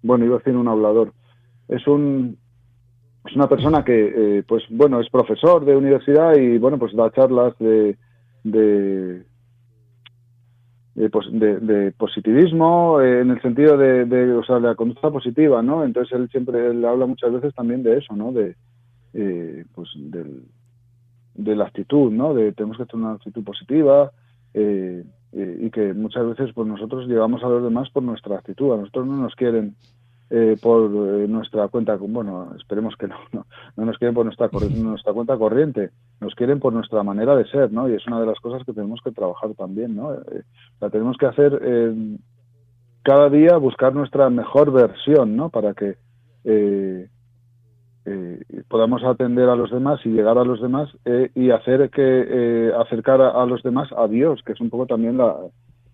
bueno 0.02 0.24
iba 0.24 0.36
a 0.36 0.38
decir 0.38 0.56
un 0.56 0.68
hablador 0.68 1.12
es 1.68 1.86
un 1.86 2.38
es 3.24 3.34
una 3.34 3.48
persona 3.48 3.84
que 3.84 4.38
eh, 4.38 4.42
pues 4.46 4.64
bueno 4.70 5.00
es 5.00 5.10
profesor 5.10 5.64
de 5.64 5.76
universidad 5.76 6.36
y 6.36 6.58
bueno 6.58 6.78
pues 6.78 6.94
da 6.94 7.10
charlas 7.10 7.54
de 7.58 7.96
de, 8.44 9.24
de, 10.94 11.92
positivismo 11.98 13.00
eh, 13.00 13.20
en 13.20 13.30
el 13.30 13.42
sentido 13.42 13.76
de, 13.76 14.32
o 14.32 14.44
sea, 14.44 14.56
de 14.56 14.68
la 14.68 14.74
conducta 14.76 15.10
positiva 15.10 15.60
no 15.62 15.84
entonces 15.84 16.16
él 16.16 16.28
siempre 16.30 16.68
él 16.68 16.84
habla 16.84 17.06
muchas 17.06 17.32
veces 17.32 17.54
también 17.54 17.82
de 17.82 17.98
eso 17.98 18.14
no 18.14 18.32
de 18.32 18.56
pues 19.74 19.88
del, 19.96 20.42
de 21.36 21.54
la 21.54 21.64
actitud, 21.64 22.10
¿no? 22.12 22.34
De 22.34 22.52
tenemos 22.52 22.78
que 22.78 22.86
tener 22.86 23.06
una 23.06 23.14
actitud 23.14 23.44
positiva 23.44 24.12
y 24.54 25.70
que 25.70 25.92
muchas 25.94 26.26
veces 26.26 26.54
pues 26.54 26.66
nosotros 26.66 27.06
llegamos 27.06 27.42
a 27.44 27.48
los 27.48 27.62
demás 27.62 27.90
por 27.90 28.02
nuestra 28.02 28.36
actitud. 28.36 28.72
A 28.72 28.78
nosotros 28.78 29.06
no 29.06 29.16
nos 29.16 29.34
quieren 29.34 29.76
eh, 30.28 30.56
por 30.60 30.90
eh, 30.90 31.28
nuestra 31.28 31.68
cuenta, 31.68 31.94
bueno, 31.94 32.52
esperemos 32.58 32.96
que 32.96 33.06
no, 33.06 33.14
no, 33.76 33.84
nos 33.84 33.96
quieren 33.96 34.14
por 34.14 34.24
nuestra, 34.24 34.50
nuestra 34.74 35.12
cuenta 35.12 35.36
corriente, 35.36 35.90
nos 36.20 36.34
quieren 36.34 36.58
por 36.58 36.72
nuestra 36.72 37.04
manera 37.04 37.36
de 37.36 37.46
ser, 37.46 37.72
¿no? 37.72 37.88
Y 37.88 37.94
es 37.94 38.04
una 38.08 38.20
de 38.20 38.26
las 38.26 38.40
cosas 38.40 38.64
que 38.66 38.72
tenemos 38.72 39.00
que 39.04 39.12
trabajar 39.12 39.54
también, 39.54 39.94
¿no? 39.94 40.14
Eh, 40.14 40.42
la 40.80 40.90
tenemos 40.90 41.16
que 41.16 41.26
hacer 41.26 41.60
cada 43.04 43.30
día, 43.30 43.56
buscar 43.56 43.94
nuestra 43.94 44.28
mejor 44.28 44.72
versión, 44.72 45.36
¿no? 45.36 45.48
Para 45.48 45.74
que 45.74 45.96
podamos 48.68 49.04
atender 49.04 49.48
a 49.48 49.54
los 49.54 49.70
demás 49.70 50.00
y 50.04 50.08
llegar 50.08 50.38
a 50.38 50.44
los 50.44 50.60
demás 50.60 50.88
y 51.34 51.50
hacer 51.50 51.88
que 51.90 52.72
acercar 52.76 53.20
a, 53.20 53.42
a, 53.42 53.46
los 53.46 53.62
demás 53.62 53.88
a 53.96 54.08
Dios, 54.08 54.42
que 54.44 54.52
es 54.52 54.60
un 54.60 54.70
poco 54.70 54.86
también 54.86 55.18
la, 55.18 55.36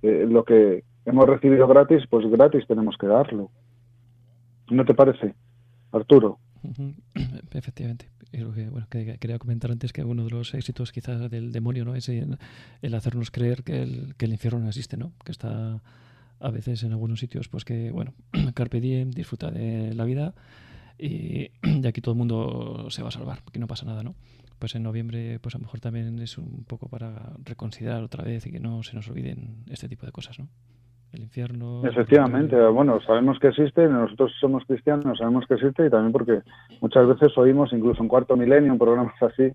lo 0.03 0.45
que 0.45 0.85
hemos 1.05 1.27
recibido 1.27 1.66
gratis, 1.66 2.05
pues 2.09 2.27
gratis 2.31 2.66
tenemos 2.66 2.97
que 2.97 3.07
darlo. 3.07 3.51
¿No 4.73 4.87
te 4.87 4.95
parece, 4.95 5.35
Arturo? 5.93 6.39
Efectivamente. 7.53 8.09
que, 8.31 8.71
bueno, 8.71 8.87
que 8.89 9.19
quería 9.19 9.39
comentar 9.39 9.71
antes 9.71 9.93
que 9.93 10.03
uno 10.03 10.25
de 10.25 10.31
los 10.31 10.55
éxitos 10.55 10.93
quizás 10.93 11.31
del 11.31 11.53
demonio 11.53 11.85
no 11.85 11.95
es 11.95 12.09
el, 12.09 12.39
hacernos 12.95 13.31
creer 13.31 13.65
que 13.65 13.83
el, 13.83 14.33
infierno 14.33 14.61
no 14.61 14.69
existe, 14.69 14.97
¿no? 14.97 15.13
Que 15.25 15.33
está 15.33 15.83
a 16.41 16.51
veces 16.51 16.83
en 16.85 16.93
algunos 16.93 17.21
sitios, 17.21 17.49
pues 17.49 17.67
que, 17.67 17.91
bueno, 17.91 18.15
carpe 18.55 18.81
diem, 18.81 19.11
disfruta 19.11 19.51
de 19.51 19.95
la 19.95 20.05
vida 20.05 20.35
y, 20.99 21.51
y, 21.63 21.87
aquí 21.87 22.01
todo 22.01 22.15
el 22.15 22.19
mundo 22.19 22.87
se 22.89 23.03
va 23.03 23.09
a 23.09 23.13
salvar, 23.13 23.43
que 23.53 23.59
no 23.59 23.67
pasa 23.67 23.85
nada, 23.85 24.03
¿no? 24.03 24.15
Pues 24.59 24.75
en 24.75 24.85
noviembre, 24.85 25.39
pues 25.41 25.55
a 25.55 25.59
lo 25.59 25.65
mejor 25.65 25.81
también 25.81 26.19
es 26.19 26.39
un 26.39 26.65
poco 26.65 26.89
para 26.89 27.35
reconsiderar 27.45 28.03
otra 28.03 28.25
vez 28.25 28.47
y 28.47 28.53
que 28.53 28.61
no 28.61 28.83
se 28.83 28.95
nos 28.95 29.07
olviden 29.09 29.65
este 29.69 29.87
tipo 29.87 30.07
de 30.07 30.13
cosas, 30.13 30.39
¿no? 30.39 30.49
El 31.12 31.22
infierno. 31.22 31.83
Efectivamente, 31.85 32.57
bueno, 32.68 33.01
sabemos 33.07 33.38
que 33.38 33.48
existe, 33.48 33.87
nosotros 33.87 34.33
somos 34.40 34.64
cristianos, 34.66 35.18
sabemos 35.18 35.46
que 35.46 35.55
existe 35.55 35.87
y 35.87 35.90
también 35.90 36.12
porque 36.12 36.40
muchas 36.81 37.07
veces 37.07 37.37
oímos, 37.37 37.72
incluso 37.72 38.03
en 38.03 38.09
Cuarto 38.09 38.37
Milenio, 38.37 38.72
en 38.72 38.79
programas 38.79 39.14
así, 39.22 39.53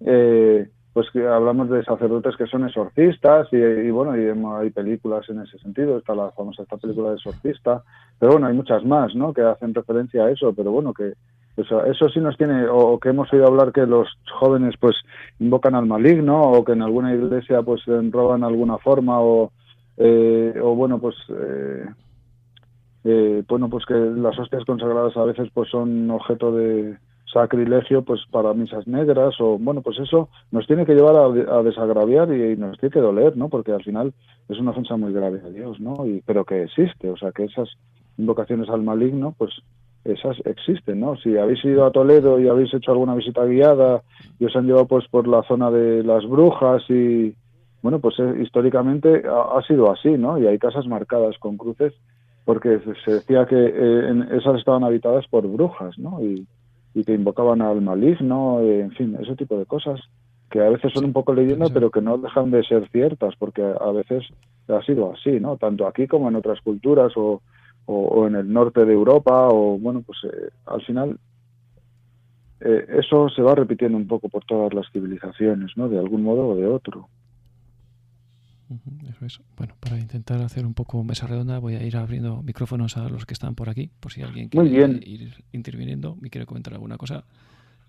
eh, 0.00 0.68
pues 0.92 1.08
que 1.12 1.26
hablamos 1.26 1.70
de 1.70 1.84
sacerdotes 1.84 2.36
que 2.36 2.46
son 2.46 2.64
exorcistas 2.64 3.48
y, 3.52 3.90
bueno, 3.90 4.16
y 4.16 4.26
hay 4.60 4.70
películas 4.70 5.28
en 5.28 5.40
ese 5.40 5.58
sentido, 5.58 5.98
está 5.98 6.14
la 6.14 6.30
famosa 6.32 6.62
esta 6.62 6.76
película 6.76 7.10
de 7.10 7.16
exorcista, 7.16 7.82
pero 8.18 8.32
bueno, 8.32 8.48
hay 8.48 8.54
muchas 8.54 8.84
más, 8.84 9.14
¿no? 9.14 9.32
Que 9.32 9.42
hacen 9.42 9.72
referencia 9.72 10.24
a 10.24 10.30
eso, 10.30 10.52
pero 10.52 10.72
bueno, 10.72 10.92
que 10.92 11.12
eso, 11.56 11.84
eso 11.84 12.08
sí 12.08 12.20
nos 12.20 12.36
tiene, 12.36 12.66
o 12.68 12.98
que 12.98 13.10
hemos 13.10 13.32
oído 13.32 13.46
hablar 13.46 13.72
que 13.72 13.86
los 13.86 14.08
jóvenes 14.38 14.74
pues 14.80 14.96
invocan 15.38 15.74
al 15.74 15.86
maligno 15.86 16.40
o 16.40 16.64
que 16.64 16.72
en 16.72 16.82
alguna 16.82 17.14
iglesia 17.14 17.62
pues 17.62 17.82
roban 17.86 18.42
alguna 18.42 18.78
forma 18.78 19.20
o 19.20 19.52
eh, 20.02 20.54
o 20.62 20.74
bueno 20.74 20.98
pues 20.98 21.14
eh, 21.28 21.84
eh, 23.04 23.44
bueno 23.46 23.68
pues 23.68 23.84
que 23.84 23.94
las 23.94 24.38
hostias 24.38 24.64
consagradas 24.64 25.14
a 25.14 25.24
veces 25.24 25.50
pues 25.52 25.68
son 25.68 26.10
objeto 26.10 26.52
de 26.52 26.96
sacrilegio 27.30 28.02
pues 28.02 28.22
para 28.30 28.54
misas 28.54 28.86
negras 28.86 29.34
o 29.40 29.58
bueno 29.58 29.82
pues 29.82 29.98
eso 29.98 30.30
nos 30.52 30.66
tiene 30.66 30.86
que 30.86 30.94
llevar 30.94 31.16
a, 31.16 31.62
desagraviar 31.62 32.32
y, 32.32 32.56
nos 32.56 32.78
tiene 32.78 32.94
que 32.94 33.00
doler 33.00 33.36
no 33.36 33.50
porque 33.50 33.72
al 33.72 33.84
final 33.84 34.14
es 34.48 34.58
una 34.58 34.70
ofensa 34.70 34.96
muy 34.96 35.12
grave 35.12 35.42
a 35.44 35.50
Dios 35.50 35.78
no 35.80 36.06
y 36.06 36.22
pero 36.24 36.46
que 36.46 36.62
existe 36.62 37.10
o 37.10 37.16
sea 37.18 37.30
que 37.32 37.44
esas 37.44 37.68
invocaciones 38.16 38.70
al 38.70 38.82
maligno 38.82 39.34
pues 39.36 39.52
esas 40.02 40.34
existen, 40.46 40.98
¿no? 40.98 41.14
Si 41.16 41.36
habéis 41.36 41.62
ido 41.62 41.84
a 41.84 41.90
Toledo 41.90 42.40
y 42.40 42.48
habéis 42.48 42.72
hecho 42.72 42.90
alguna 42.90 43.14
visita 43.14 43.44
guiada 43.44 44.00
y 44.38 44.46
os 44.46 44.56
han 44.56 44.64
llevado 44.64 44.86
pues 44.86 45.06
por 45.08 45.28
la 45.28 45.42
zona 45.42 45.70
de 45.70 46.02
las 46.02 46.26
brujas 46.26 46.82
y, 46.88 47.34
bueno, 47.82 47.98
pues 47.98 48.18
eh, 48.18 48.42
históricamente 48.42 49.22
ha, 49.26 49.60
sido 49.62 49.90
así, 49.90 50.10
¿no? 50.10 50.38
Y 50.38 50.46
hay 50.46 50.58
casas 50.58 50.86
marcadas 50.86 51.38
con 51.38 51.56
cruces 51.56 51.94
porque 52.44 52.80
se 53.04 53.12
decía 53.12 53.46
que 53.46 53.56
eh, 53.56 54.24
esas 54.32 54.58
estaban 54.58 54.84
habitadas 54.84 55.26
por 55.28 55.46
brujas, 55.46 55.98
¿no? 55.98 56.22
Y, 56.22 56.46
que 57.06 57.14
invocaban 57.14 57.62
al 57.62 57.80
maligno, 57.80 58.60
eh, 58.60 58.80
en 58.80 58.90
fin, 58.90 59.16
ese 59.20 59.36
tipo 59.36 59.56
de 59.56 59.64
cosas 59.64 60.00
que 60.50 60.60
a 60.60 60.68
veces 60.68 60.92
son 60.92 61.04
un 61.04 61.12
poco 61.12 61.32
leyenda, 61.32 61.68
pero 61.72 61.90
que 61.90 62.02
no 62.02 62.18
dejan 62.18 62.50
de 62.50 62.64
ser 62.64 62.86
ciertas, 62.90 63.34
porque 63.38 63.62
a 63.62 63.92
veces 63.92 64.24
ha 64.68 64.82
sido 64.82 65.12
así, 65.14 65.38
¿no? 65.40 65.56
Tanto 65.56 65.86
aquí 65.86 66.08
como 66.08 66.28
en 66.28 66.34
otras 66.34 66.60
culturas 66.60 67.12
o, 67.16 67.40
o, 67.86 68.26
en 68.26 68.34
el 68.34 68.52
norte 68.52 68.84
de 68.84 68.92
Europa, 68.92 69.48
o 69.48 69.78
bueno, 69.78 70.02
pues 70.04 70.18
al 70.66 70.82
final 70.82 71.18
eso 72.60 73.28
se 73.30 73.40
va 73.40 73.54
repitiendo 73.54 73.96
un 73.96 74.08
poco 74.08 74.28
por 74.28 74.44
todas 74.44 74.74
las 74.74 74.90
civilizaciones, 74.92 75.70
¿no? 75.76 75.88
De 75.88 75.98
algún 75.98 76.24
modo 76.24 76.48
o 76.48 76.56
de 76.56 76.66
otro. 76.66 77.08
Eso 79.08 79.26
es. 79.26 79.40
Bueno, 79.56 79.74
para 79.80 79.98
intentar 79.98 80.40
hacer 80.42 80.64
un 80.64 80.74
poco 80.74 81.02
mesa 81.02 81.26
redonda, 81.26 81.58
voy 81.58 81.74
a 81.74 81.82
ir 81.82 81.96
abriendo 81.96 82.42
micrófonos 82.42 82.96
a 82.96 83.08
los 83.08 83.26
que 83.26 83.34
están 83.34 83.54
por 83.54 83.68
aquí, 83.68 83.90
por 84.00 84.12
si 84.12 84.22
alguien 84.22 84.48
quiere 84.48 85.00
ir 85.04 85.44
interviniendo 85.52 86.16
y 86.22 86.30
quiere 86.30 86.46
comentar 86.46 86.74
alguna 86.74 86.96
cosa. 86.96 87.24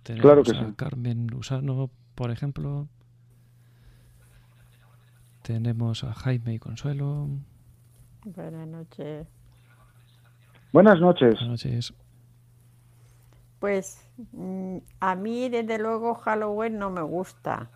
Tenemos 0.03 0.23
claro 0.23 0.43
que 0.43 0.51
a 0.51 0.75
Carmen 0.75 1.27
Lusano, 1.27 1.91
por 2.15 2.31
ejemplo. 2.31 2.87
Tenemos 5.43 6.03
a 6.03 6.13
Jaime 6.13 6.55
y 6.55 6.59
Consuelo. 6.59 7.27
Buenas 8.25 8.67
noches. 8.67 9.27
Buenas 10.71 10.99
noches. 10.99 11.35
Buenas 11.35 11.47
noches. 11.47 11.93
Pues 13.59 14.07
mm, 14.31 14.77
a 14.99 15.15
mí, 15.15 15.49
desde 15.49 15.77
luego, 15.77 16.15
Halloween 16.15 16.79
no 16.79 16.89
me 16.89 17.01
gusta 17.01 17.69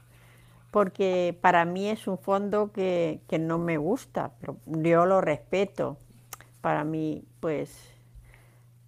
porque 0.76 1.38
para 1.40 1.64
mí 1.64 1.88
es 1.88 2.06
un 2.06 2.18
fondo 2.18 2.74
que, 2.74 3.22
no 3.40 3.58
me 3.58 3.78
gusta, 3.78 4.34
pero 4.42 4.58
yo 4.66 5.06
lo 5.06 5.22
respeto. 5.22 5.98
Para 6.60 6.84
mí, 6.84 7.24
pues, 7.40 7.96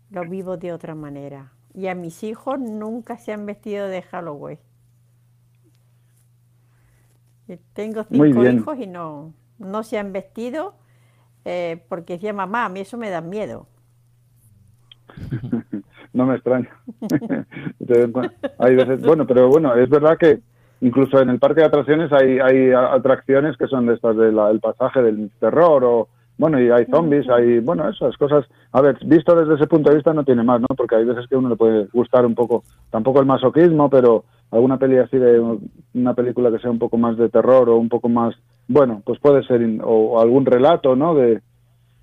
lo 0.10 0.28
vivo 0.28 0.58
de 0.58 0.73
otra 0.73 0.95
manera. 0.95 1.54
Y 1.73 1.88
a 1.88 1.95
mis 1.95 2.23
hijos 2.23 2.60
nunca 2.60 3.17
se 3.17 3.32
han 3.32 3.45
vestido 3.45 3.88
de 3.88 4.02
Halloween. 4.02 4.60
Tengo 7.71 8.04
cinco 8.12 8.43
hijos 8.43 8.78
y 8.80 8.88
no, 8.88 9.34
no 9.58 9.84
se 9.84 9.97
han 9.97 10.12
vestido 10.12 10.76
eh, 11.45 11.86
porque 11.88 12.15
decía 12.15 12.34
mamá, 12.34 12.65
a 12.65 12.69
mí 12.69 12.82
eso 12.82 12.97
me 12.97 13.10
da 13.10 13.21
miedo. 13.21 13.65
no 16.12 16.26
me 16.26 16.36
extraña. 16.36 16.69
Hay 18.60 18.76
veces, 18.76 19.00
bueno, 19.00 19.26
pero 19.26 19.47
bueno, 19.47 19.73
es 19.73 19.89
verdad 19.89 20.17
que 20.17 20.41
incluso 20.82 21.20
en 21.20 21.30
el 21.30 21.40
parque 21.40 21.62
de 21.62 21.68
atracciones 21.68 22.12
hay, 22.12 22.40
hay 22.40 22.72
atracciones 22.72 23.58
que 23.58 23.68
son 23.68 23.88
de 23.88 23.96
estas 23.96 24.16
del 24.16 24.60
pasaje 24.62 25.02
del 25.02 25.32
terror 25.40 25.84
o 25.84 26.08
bueno 26.38 26.62
y 26.62 26.70
hay 26.70 26.86
zombies 26.86 27.28
hay 27.30 27.60
bueno 27.60 27.90
esas 27.90 28.16
cosas. 28.18 28.46
A 28.72 28.82
ver 28.82 28.98
visto 29.06 29.36
desde 29.36 29.56
ese 29.56 29.68
punto 29.68 29.90
de 29.90 29.96
vista 29.96 30.13
no 30.13 30.24
tiene 30.24 30.44
más 30.44 30.62
no 30.62 30.68
porque 30.76 30.96
hay 30.96 31.06
veces 31.06 31.26
que 31.28 31.36
uno 31.36 31.50
le 31.50 31.56
puede 31.56 31.88
gustar 31.94 32.26
un 32.26 32.36
poco 32.36 32.63
tampoco 32.92 33.20
el 33.20 33.26
masoquismo 33.26 33.90
pero 33.90 34.26
alguna 34.52 34.78
peli 34.78 34.98
así 34.98 35.18
de 35.18 35.58
una 35.94 36.13
película 36.13 36.52
que 36.52 36.60
sea 36.60 36.72
un 36.72 36.80
poco 36.80 36.98
más 36.98 37.18
de 37.18 37.30
terror 37.30 37.70
o 37.70 37.78
un 37.78 37.90
poco 37.90 38.08
más 38.08 38.36
bueno 38.68 39.02
pues 39.04 39.20
puede 39.20 39.44
ser 39.44 39.62
o 39.84 40.22
algún 40.22 40.46
relato 40.46 40.96
no 40.96 41.16
de 41.16 41.42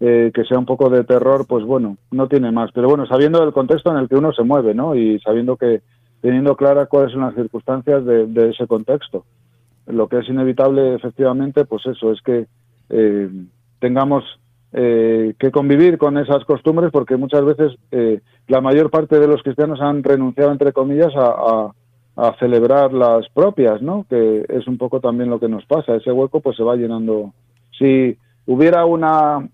eh, 0.01 0.33
que 0.35 0.45
sea 0.45 0.59
un 0.59 0.67
poco 0.67 0.91
de 0.91 1.05
terror 1.05 1.47
pues 1.47 1.65
bueno 1.65 1.97
no 2.11 2.27
tiene 2.27 2.51
más. 2.51 2.71
Pero 2.75 2.89
bueno 2.89 3.07
sabiendo 3.07 3.43
el 3.43 3.53
contexto 3.53 3.93
en 3.93 3.99
el 3.99 4.09
que 4.09 4.17
uno 4.17 4.33
se 4.33 4.43
mueve 4.43 4.75
no 4.75 4.97
y 4.97 5.21
sabiendo 5.21 5.57
que 5.57 5.83
teniendo 6.25 6.57
clara 6.57 6.87
cuáles 6.87 7.13
son 7.13 7.21
las 7.21 7.35
circunstancias 7.35 8.03
de, 8.07 8.49
ese 8.49 8.67
contexto. 8.67 9.27
Lo 9.87 10.09
que 10.09 10.21
es 10.21 10.29
inevitable, 10.31 10.95
efectivamente, 10.95 11.67
pues 11.67 11.85
eso, 11.85 12.13
es 12.13 12.23
que 12.23 12.47
eh, 12.89 13.29
tengamos 13.79 14.25
eh, 14.73 15.35
que 15.39 15.51
convivir 15.51 15.99
con 15.99 16.17
esas 16.17 16.43
costumbres 16.47 16.91
porque 16.91 17.19
muchas 17.19 17.45
veces 17.45 17.73
eh, 17.91 18.23
la 18.49 18.63
mayor 18.63 18.89
parte 18.89 19.19
de 19.19 19.29
los 19.29 19.43
cristianos 19.43 19.83
han 19.83 20.03
renunciado, 20.03 20.51
entre 20.51 20.73
comillas, 20.73 21.13
a, 21.15 21.73
celebrar 22.39 22.95
las 22.95 23.29
propias, 23.29 23.83
¿no? 23.83 24.07
Que 24.09 24.47
es 24.49 24.67
un 24.67 24.79
poco 24.79 25.01
también 25.01 25.29
lo 25.29 25.39
que 25.39 25.49
nos 25.49 25.67
pasa. 25.67 25.97
Ese 25.97 26.11
hueco 26.11 26.41
pues 26.41 26.57
se 26.57 26.63
va 26.63 26.77
llenando. 26.77 27.35
Si 27.79 28.17
hubiera 28.47 28.87
una, 28.87 29.47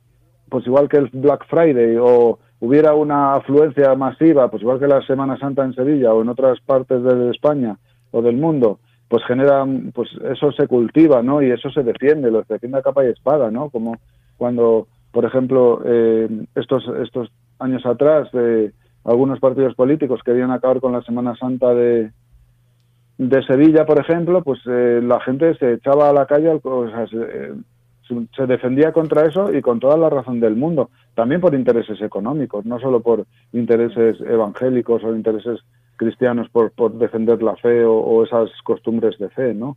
pues 0.48 0.66
igual 0.66 0.88
que 0.88 0.98
el 0.98 1.08
Black 1.08 1.46
Friday 1.48 1.96
o 1.98 2.38
hubiera 2.60 2.94
una 2.94 3.34
afluencia 3.34 3.94
masiva, 3.94 4.50
pues 4.50 4.62
igual 4.62 4.78
que 4.78 4.86
la 4.86 5.02
Semana 5.06 5.38
Santa 5.38 5.64
en 5.64 5.74
Sevilla 5.74 6.12
o 6.12 6.22
en 6.22 6.28
otras 6.28 6.60
partes 6.60 7.02
de 7.02 7.30
España 7.30 7.76
o 8.10 8.22
del 8.22 8.36
mundo, 8.36 8.78
pues 9.08 9.24
genera, 9.24 9.66
pues 9.94 10.08
eso 10.30 10.52
se 10.52 10.68
cultiva, 10.68 11.22
¿no? 11.22 11.42
Y 11.42 11.50
eso 11.50 11.70
se 11.70 11.82
defiende, 11.82 12.30
lo 12.30 12.42
defiende 12.42 12.78
a 12.78 12.82
capa 12.82 13.04
y 13.04 13.08
espada, 13.08 13.50
¿no? 13.50 13.70
Como 13.70 13.96
cuando, 14.36 14.86
por 15.10 15.24
ejemplo, 15.24 15.80
eh, 15.84 16.28
estos, 16.54 16.84
estos 17.02 17.32
años 17.58 17.84
atrás, 17.86 18.28
eh, 18.34 18.70
algunos 19.04 19.40
partidos 19.40 19.74
políticos 19.74 20.20
querían 20.24 20.50
acabar 20.50 20.80
con 20.80 20.92
la 20.92 21.02
Semana 21.02 21.34
Santa 21.36 21.74
de, 21.74 22.12
de 23.18 23.42
Sevilla, 23.44 23.86
por 23.86 23.98
ejemplo, 23.98 24.42
pues 24.42 24.60
eh, 24.66 25.00
la 25.02 25.20
gente 25.20 25.54
se 25.56 25.74
echaba 25.74 26.10
a 26.10 26.12
la 26.12 26.26
calle, 26.26 26.60
o 26.62 26.88
sea, 26.90 27.06
se 27.06 27.52
defendía 28.46 28.92
contra 28.92 29.26
eso 29.26 29.52
y 29.52 29.60
con 29.62 29.80
toda 29.80 29.96
la 29.96 30.10
razón 30.10 30.40
del 30.40 30.56
mundo, 30.56 30.90
también 31.14 31.40
por 31.40 31.54
intereses 31.54 32.00
económicos, 32.00 32.64
no 32.64 32.78
solo 32.78 33.00
por 33.00 33.26
intereses 33.52 34.20
evangélicos 34.20 35.02
o 35.04 35.14
intereses 35.14 35.60
cristianos 35.96 36.48
por, 36.50 36.70
por 36.72 36.92
defender 36.94 37.42
la 37.42 37.56
fe 37.56 37.84
o, 37.84 38.24
esas 38.24 38.50
costumbres 38.64 39.18
de 39.18 39.28
fe, 39.28 39.54
¿no? 39.54 39.76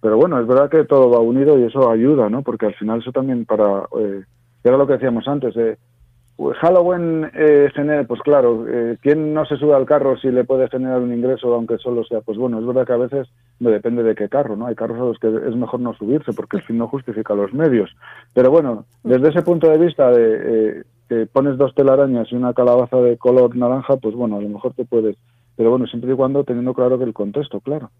Pero 0.00 0.16
bueno, 0.16 0.38
es 0.40 0.46
verdad 0.46 0.70
que 0.70 0.84
todo 0.84 1.10
va 1.10 1.20
unido 1.20 1.58
y 1.58 1.64
eso 1.64 1.90
ayuda, 1.90 2.28
¿no? 2.28 2.42
Porque 2.42 2.66
al 2.66 2.74
final 2.74 3.00
eso 3.00 3.12
también 3.12 3.46
para, 3.46 3.84
eh, 3.98 4.22
era 4.64 4.76
lo 4.76 4.86
que 4.86 4.94
decíamos 4.94 5.26
antes, 5.28 5.56
eh, 5.56 5.78
pues 6.42 6.58
Halloween 6.58 7.30
eh, 7.34 7.70
genera, 7.72 8.02
pues 8.02 8.20
claro, 8.20 8.66
eh, 8.68 8.96
¿quién 9.00 9.32
no 9.32 9.44
se 9.44 9.56
sube 9.56 9.76
al 9.76 9.86
carro 9.86 10.18
si 10.18 10.28
le 10.28 10.42
puede 10.42 10.68
generar 10.68 11.00
un 11.00 11.14
ingreso, 11.14 11.54
aunque 11.54 11.78
solo 11.78 12.02
sea? 12.02 12.20
Pues 12.20 12.36
bueno, 12.36 12.58
es 12.58 12.66
verdad 12.66 12.84
que 12.84 12.92
a 12.94 12.96
veces 12.96 13.28
me 13.60 13.70
depende 13.70 14.02
de 14.02 14.16
qué 14.16 14.28
carro, 14.28 14.56
¿no? 14.56 14.66
Hay 14.66 14.74
carros 14.74 14.98
a 14.98 15.04
los 15.04 15.20
que 15.20 15.28
es 15.28 15.54
mejor 15.54 15.78
no 15.78 15.94
subirse 15.94 16.32
porque 16.32 16.56
el 16.56 16.64
fin 16.64 16.78
no 16.78 16.88
justifica 16.88 17.32
los 17.36 17.52
medios. 17.52 17.94
Pero 18.34 18.50
bueno, 18.50 18.86
desde 19.04 19.28
ese 19.28 19.42
punto 19.42 19.70
de 19.70 19.78
vista 19.78 20.10
de 20.10 20.40
eh, 20.80 20.82
que 21.08 21.26
pones 21.26 21.56
dos 21.58 21.76
telarañas 21.76 22.26
y 22.32 22.34
una 22.34 22.54
calabaza 22.54 22.96
de 22.96 23.16
color 23.18 23.54
naranja, 23.54 23.96
pues 23.98 24.16
bueno, 24.16 24.38
a 24.38 24.40
lo 24.40 24.48
mejor 24.48 24.74
te 24.74 24.84
puedes. 24.84 25.16
Pero 25.54 25.70
bueno, 25.70 25.86
siempre 25.86 26.12
y 26.12 26.16
cuando 26.16 26.42
teniendo 26.42 26.74
claro 26.74 26.98
que 26.98 27.04
el 27.04 27.14
contexto, 27.14 27.60
claro. 27.60 27.92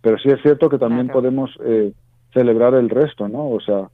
Pero 0.00 0.16
sí 0.16 0.30
es 0.30 0.40
cierto 0.40 0.70
que 0.70 0.78
también 0.78 1.08
podemos 1.08 1.50
eh, 1.62 1.92
celebrar 2.32 2.72
el 2.72 2.88
resto, 2.88 3.28
¿no? 3.28 3.50
O 3.50 3.60
sea, 3.60 3.90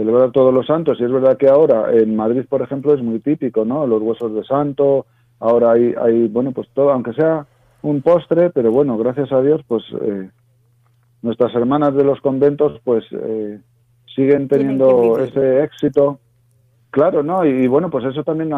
celebrar 0.00 0.32
todos 0.32 0.52
los 0.52 0.66
santos. 0.66 0.98
Y 0.98 1.04
es 1.04 1.12
verdad 1.12 1.36
que 1.36 1.48
ahora 1.48 1.92
en 1.92 2.16
Madrid, 2.16 2.44
por 2.48 2.62
ejemplo, 2.62 2.94
es 2.94 3.02
muy 3.02 3.20
típico, 3.20 3.64
¿no? 3.64 3.86
Los 3.86 4.00
huesos 4.00 4.34
de 4.34 4.44
santo, 4.44 5.06
ahora 5.38 5.72
hay, 5.72 5.94
hay 6.00 6.26
bueno, 6.28 6.52
pues 6.52 6.68
todo, 6.72 6.90
aunque 6.90 7.12
sea 7.12 7.46
un 7.82 8.00
postre, 8.00 8.50
pero 8.50 8.70
bueno, 8.70 8.96
gracias 8.96 9.30
a 9.30 9.42
Dios, 9.42 9.60
pues 9.68 9.82
eh, 10.00 10.30
nuestras 11.22 11.54
hermanas 11.54 11.94
de 11.94 12.04
los 12.04 12.20
conventos, 12.20 12.80
pues 12.82 13.04
eh, 13.12 13.58
siguen 14.14 14.48
teniendo 14.48 15.18
ese 15.18 15.64
éxito. 15.64 16.18
Claro, 16.90 17.22
¿no? 17.22 17.44
Y, 17.44 17.68
bueno, 17.68 17.88
pues 17.88 18.04
eso 18.04 18.24
también 18.24 18.50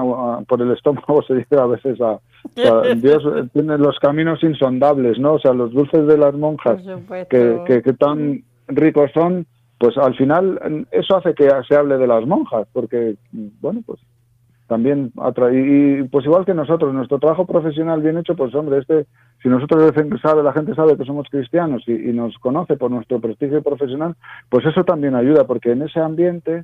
por 0.46 0.62
el 0.62 0.70
estómago 0.70 1.22
se 1.26 1.35
dice 1.35 1.57
a 1.57 1.66
veces 1.66 2.00
a, 2.00 2.20
Dios 2.96 3.22
tiene 3.52 3.76
los 3.78 3.98
caminos 3.98 4.42
insondables, 4.44 5.18
¿no? 5.18 5.35
O 5.35 5.38
sea, 5.40 5.52
los 5.52 5.72
dulces 5.72 6.07
de 6.07 6.16
las 6.16 6.35
monjas 6.35 6.81
que, 7.28 7.59
que, 7.66 7.83
que 7.83 7.92
tan 7.94 8.44
ricos 8.68 9.11
son, 9.12 9.44
pues 9.83 9.99
al 9.99 10.14
final 10.14 10.87
eso 10.92 11.16
hace 11.16 11.35
que 11.35 11.51
se 11.66 11.75
hable 11.75 11.99
de 11.99 12.07
las 12.07 12.25
monjas, 12.25 12.68
porque, 12.73 13.16
bueno, 13.33 13.81
pues 13.85 13.99
también 14.68 15.11
atrae, 15.21 15.59
y 15.59 16.03
pues 16.05 16.25
igual 16.25 16.45
que 16.45 16.55
nosotros, 16.55 16.95
nuestro 16.95 17.18
trabajo 17.18 17.47
profesional 17.47 18.01
bien 18.01 18.16
hecho, 18.16 18.37
pues 18.37 18.55
hombre, 18.55 18.79
este, 18.79 19.07
si 19.42 19.49
nosotros 19.49 19.92
sabe, 20.23 20.45
la 20.45 20.53
gente 20.53 20.77
sabe 20.77 20.97
que 20.97 21.05
somos 21.05 21.27
cristianos 21.29 21.83
y, 21.88 21.95
nos 22.12 22.38
conoce 22.38 22.77
por 22.77 22.92
nuestro 22.92 23.18
prestigio 23.18 23.61
profesional, 23.61 24.14
pues 24.49 24.64
eso 24.66 24.85
también 24.85 25.16
ayuda, 25.16 25.49
porque 25.49 25.73
en 25.73 25.83
ese 25.83 25.99
ambiente, 25.99 26.62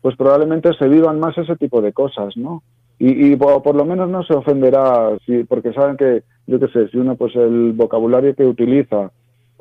pues 0.00 0.14
probablemente 0.14 0.72
se 0.74 0.86
vivan 0.86 1.18
más 1.18 1.36
ese 1.38 1.56
tipo 1.56 1.82
de 1.82 1.92
cosas, 1.92 2.36
¿no? 2.36 2.62
Y, 3.00 3.34
por, 3.34 3.74
lo 3.74 3.84
menos 3.84 4.08
no 4.08 4.22
se 4.22 4.34
ofenderá, 4.34 5.18
si, 5.26 5.42
porque 5.42 5.72
saben 5.72 5.96
que, 5.96 6.22
yo 6.46 6.60
qué 6.60 6.68
sé, 6.68 6.86
si 6.90 6.98
uno, 6.98 7.16
pues 7.16 7.34
el 7.34 7.72
vocabulario 7.72 8.36
que 8.36 8.44
utiliza, 8.44 9.10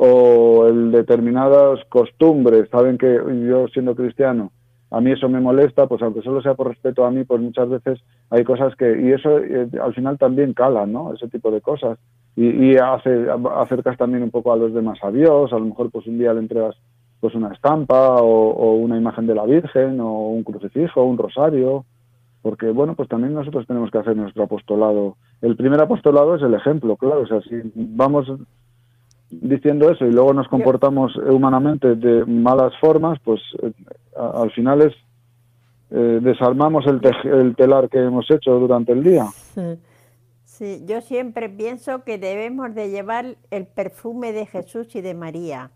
o 0.01 0.65
el 0.65 0.93
determinadas 0.93 1.83
costumbres, 1.89 2.69
saben 2.69 2.97
que 2.97 3.19
yo 3.45 3.67
siendo 3.67 3.95
cristiano, 3.95 4.53
a 4.91 5.01
mí 5.01 5.11
eso 5.11 5.27
me 5.27 5.41
molesta, 5.41 5.87
pues 5.87 6.01
aunque 6.01 6.21
solo 6.21 6.41
sea 6.41 6.53
por 6.53 6.69
respeto 6.69 7.03
a 7.03 7.11
mí, 7.11 7.25
pues 7.25 7.41
muchas 7.41 7.67
veces 7.67 7.99
hay 8.29 8.45
cosas 8.45 8.73
que, 8.77 8.97
y 9.01 9.11
eso 9.11 9.39
eh, 9.39 9.67
al 9.81 9.93
final 9.93 10.17
también 10.17 10.53
cala, 10.53 10.85
¿no? 10.85 11.13
Ese 11.13 11.27
tipo 11.27 11.51
de 11.51 11.59
cosas. 11.59 11.99
Y, 12.37 12.77
hace, 12.77 13.27
acercas 13.57 13.97
también 13.97 14.23
un 14.23 14.31
poco 14.31 14.53
a 14.53 14.55
los 14.55 14.73
demás 14.73 14.97
a 15.03 15.11
Dios, 15.11 15.51
a 15.51 15.59
lo 15.59 15.65
mejor 15.65 15.91
pues 15.91 16.07
un 16.07 16.17
día 16.17 16.33
le 16.33 16.39
entregas 16.39 16.77
pues 17.19 17.35
una 17.35 17.51
estampa 17.51 18.21
o, 18.21 18.51
o 18.51 18.75
una 18.75 18.95
imagen 18.95 19.27
de 19.27 19.35
la 19.35 19.43
Virgen 19.43 19.99
o 19.99 20.29
un 20.29 20.43
crucifijo, 20.43 21.03
un 21.03 21.17
rosario, 21.17 21.83
porque 22.41 22.71
bueno, 22.71 22.95
pues 22.95 23.09
también 23.09 23.33
nosotros 23.33 23.67
tenemos 23.67 23.91
que 23.91 23.97
hacer 23.97 24.15
nuestro 24.15 24.43
apostolado. 24.43 25.17
El 25.41 25.57
primer 25.57 25.81
apostolado 25.81 26.35
es 26.35 26.41
el 26.41 26.53
ejemplo, 26.53 26.95
claro, 26.95 27.23
o 27.23 27.27
sea, 27.27 27.41
si 27.41 27.61
vamos 27.75 28.31
diciendo 29.29 29.89
eso 29.89 30.05
y 30.05 30.11
luego 30.11 30.33
nos 30.33 30.47
comportamos 30.47 31.15
humanamente 31.17 31.95
de 31.95 32.25
malas 32.25 32.73
formas, 32.79 33.19
pues 33.23 33.39
eh, 33.61 33.71
al 34.15 34.51
final 34.51 34.81
es 34.81 34.93
eh, 35.91 36.19
desarmamos 36.21 36.85
el, 36.85 37.01
el, 37.31 37.55
telar 37.55 37.89
que 37.89 37.97
hemos 37.97 38.29
hecho 38.29 38.51
durante 38.59 38.91
el 38.91 39.03
día. 39.03 39.25
Sí, 40.43 40.83
yo 40.85 41.01
siempre 41.01 41.49
pienso 41.49 42.03
que 42.03 42.17
debemos 42.17 42.75
de 42.75 42.89
llevar 42.89 43.37
el 43.49 43.65
perfume 43.65 44.33
de 44.33 44.45
Jesús 44.45 44.95
y 44.95 45.01
de 45.01 45.13
María 45.13 45.71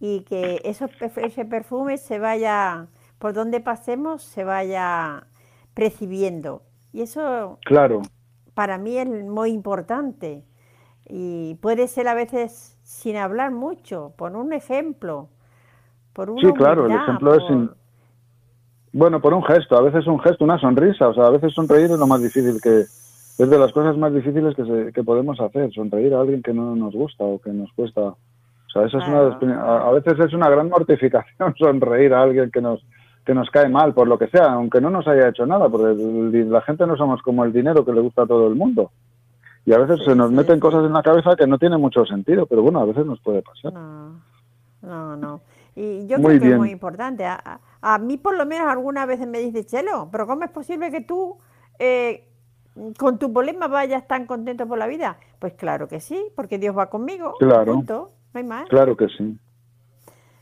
y 0.00 0.22
que 0.22 0.60
eso, 0.64 0.86
ese 1.16 1.44
perfume 1.44 1.98
se 1.98 2.18
vaya, 2.18 2.88
por 3.18 3.34
donde 3.34 3.60
pasemos, 3.60 4.22
se 4.22 4.44
vaya 4.44 5.26
percibiendo. 5.74 6.62
Y 6.92 7.02
eso 7.02 7.58
claro. 7.64 8.02
para 8.54 8.78
mí 8.78 8.96
es 8.98 9.08
muy 9.08 9.50
importante. 9.50 10.44
Y 11.06 11.56
puede 11.56 11.86
ser 11.86 12.08
a 12.08 12.14
veces 12.14 12.78
sin 12.90 13.16
hablar 13.16 13.52
mucho, 13.52 14.12
por 14.16 14.34
un 14.34 14.52
ejemplo. 14.52 15.28
Por 16.12 16.28
una 16.28 16.40
sí, 16.40 16.52
claro, 16.54 16.86
el 16.86 16.92
ejemplo 16.92 17.34
es... 17.34 17.42
Bueno, 18.92 19.20
por 19.20 19.32
un 19.32 19.44
gesto, 19.44 19.76
a 19.76 19.82
veces 19.82 20.08
un 20.08 20.18
gesto, 20.18 20.42
una 20.42 20.58
sonrisa, 20.58 21.08
o 21.08 21.14
sea, 21.14 21.26
a 21.26 21.30
veces 21.30 21.54
sonreír 21.54 21.84
es 21.84 21.98
lo 21.98 22.08
más 22.08 22.20
difícil 22.20 22.60
que... 22.60 22.80
Es 22.80 23.48
de 23.48 23.58
las 23.58 23.72
cosas 23.72 23.96
más 23.96 24.12
difíciles 24.12 24.56
que, 24.56 24.64
se, 24.64 24.92
que 24.92 25.04
podemos 25.04 25.40
hacer, 25.40 25.72
sonreír 25.72 26.12
a 26.12 26.20
alguien 26.20 26.42
que 26.42 26.52
no 26.52 26.74
nos 26.74 26.92
gusta 26.92 27.22
o 27.22 27.38
que 27.40 27.50
nos 27.52 27.72
cuesta. 27.72 28.00
O 28.02 28.16
sea, 28.72 28.84
es 28.84 28.92
una, 28.92 29.20
a, 29.20 29.92
veces 29.92 30.18
es 30.18 30.34
una 30.34 30.50
gran 30.50 30.68
mortificación 30.68 31.54
sonreír 31.58 32.12
a 32.12 32.22
alguien 32.22 32.50
que 32.50 32.60
nos, 32.60 32.84
que 33.24 33.34
nos 33.34 33.48
cae 33.50 33.68
mal, 33.68 33.94
por 33.94 34.08
lo 34.08 34.18
que 34.18 34.26
sea, 34.26 34.52
aunque 34.52 34.80
no 34.80 34.90
nos 34.90 35.06
haya 35.06 35.28
hecho 35.28 35.46
nada, 35.46 35.68
porque 35.68 35.94
la 36.44 36.60
gente 36.62 36.86
no 36.88 36.96
somos 36.96 37.22
como 37.22 37.44
el 37.44 37.52
dinero 37.52 37.84
que 37.84 37.92
le 37.92 38.00
gusta 38.00 38.22
a 38.22 38.26
todo 38.26 38.48
el 38.48 38.56
mundo. 38.56 38.90
Y 39.64 39.72
a 39.72 39.78
veces 39.78 40.04
se 40.04 40.14
nos 40.14 40.32
meten 40.32 40.58
cosas 40.58 40.84
en 40.84 40.92
la 40.92 41.02
cabeza 41.02 41.36
que 41.36 41.46
no 41.46 41.58
tienen 41.58 41.80
mucho 41.80 42.04
sentido, 42.06 42.46
pero 42.46 42.62
bueno, 42.62 42.80
a 42.80 42.84
veces 42.84 43.04
nos 43.04 43.20
puede 43.20 43.42
pasar. 43.42 43.72
No, 43.72 45.16
no, 45.16 45.40
Y 45.76 46.06
yo 46.06 46.16
creo 46.16 46.40
que 46.40 46.50
es 46.52 46.58
muy 46.58 46.70
importante. 46.70 47.24
A, 47.26 47.98
mí 47.98 48.16
por 48.16 48.36
lo 48.36 48.46
menos 48.46 48.68
algunas 48.68 49.06
veces 49.06 49.26
me 49.26 49.38
dice, 49.38 49.64
Chelo, 49.64 50.08
pero 50.10 50.26
¿cómo 50.26 50.44
es 50.44 50.50
posible 50.50 50.90
que 50.90 51.02
tú 51.02 51.36
eh, 51.78 52.24
con 52.98 53.18
tu 53.18 53.32
problema 53.32 53.68
vayas 53.68 54.06
tan 54.06 54.26
contento 54.26 54.66
por 54.66 54.78
la 54.78 54.86
vida? 54.86 55.18
Pues 55.38 55.52
claro 55.54 55.88
que 55.88 56.00
sí, 56.00 56.20
porque 56.34 56.58
Dios 56.58 56.76
va 56.76 56.88
conmigo. 56.88 57.34
Claro. 57.38 57.82
No 57.86 58.10
hay 58.32 58.44
más. 58.44 58.68
Claro 58.68 58.96
que 58.96 59.08
sí. 59.08 59.38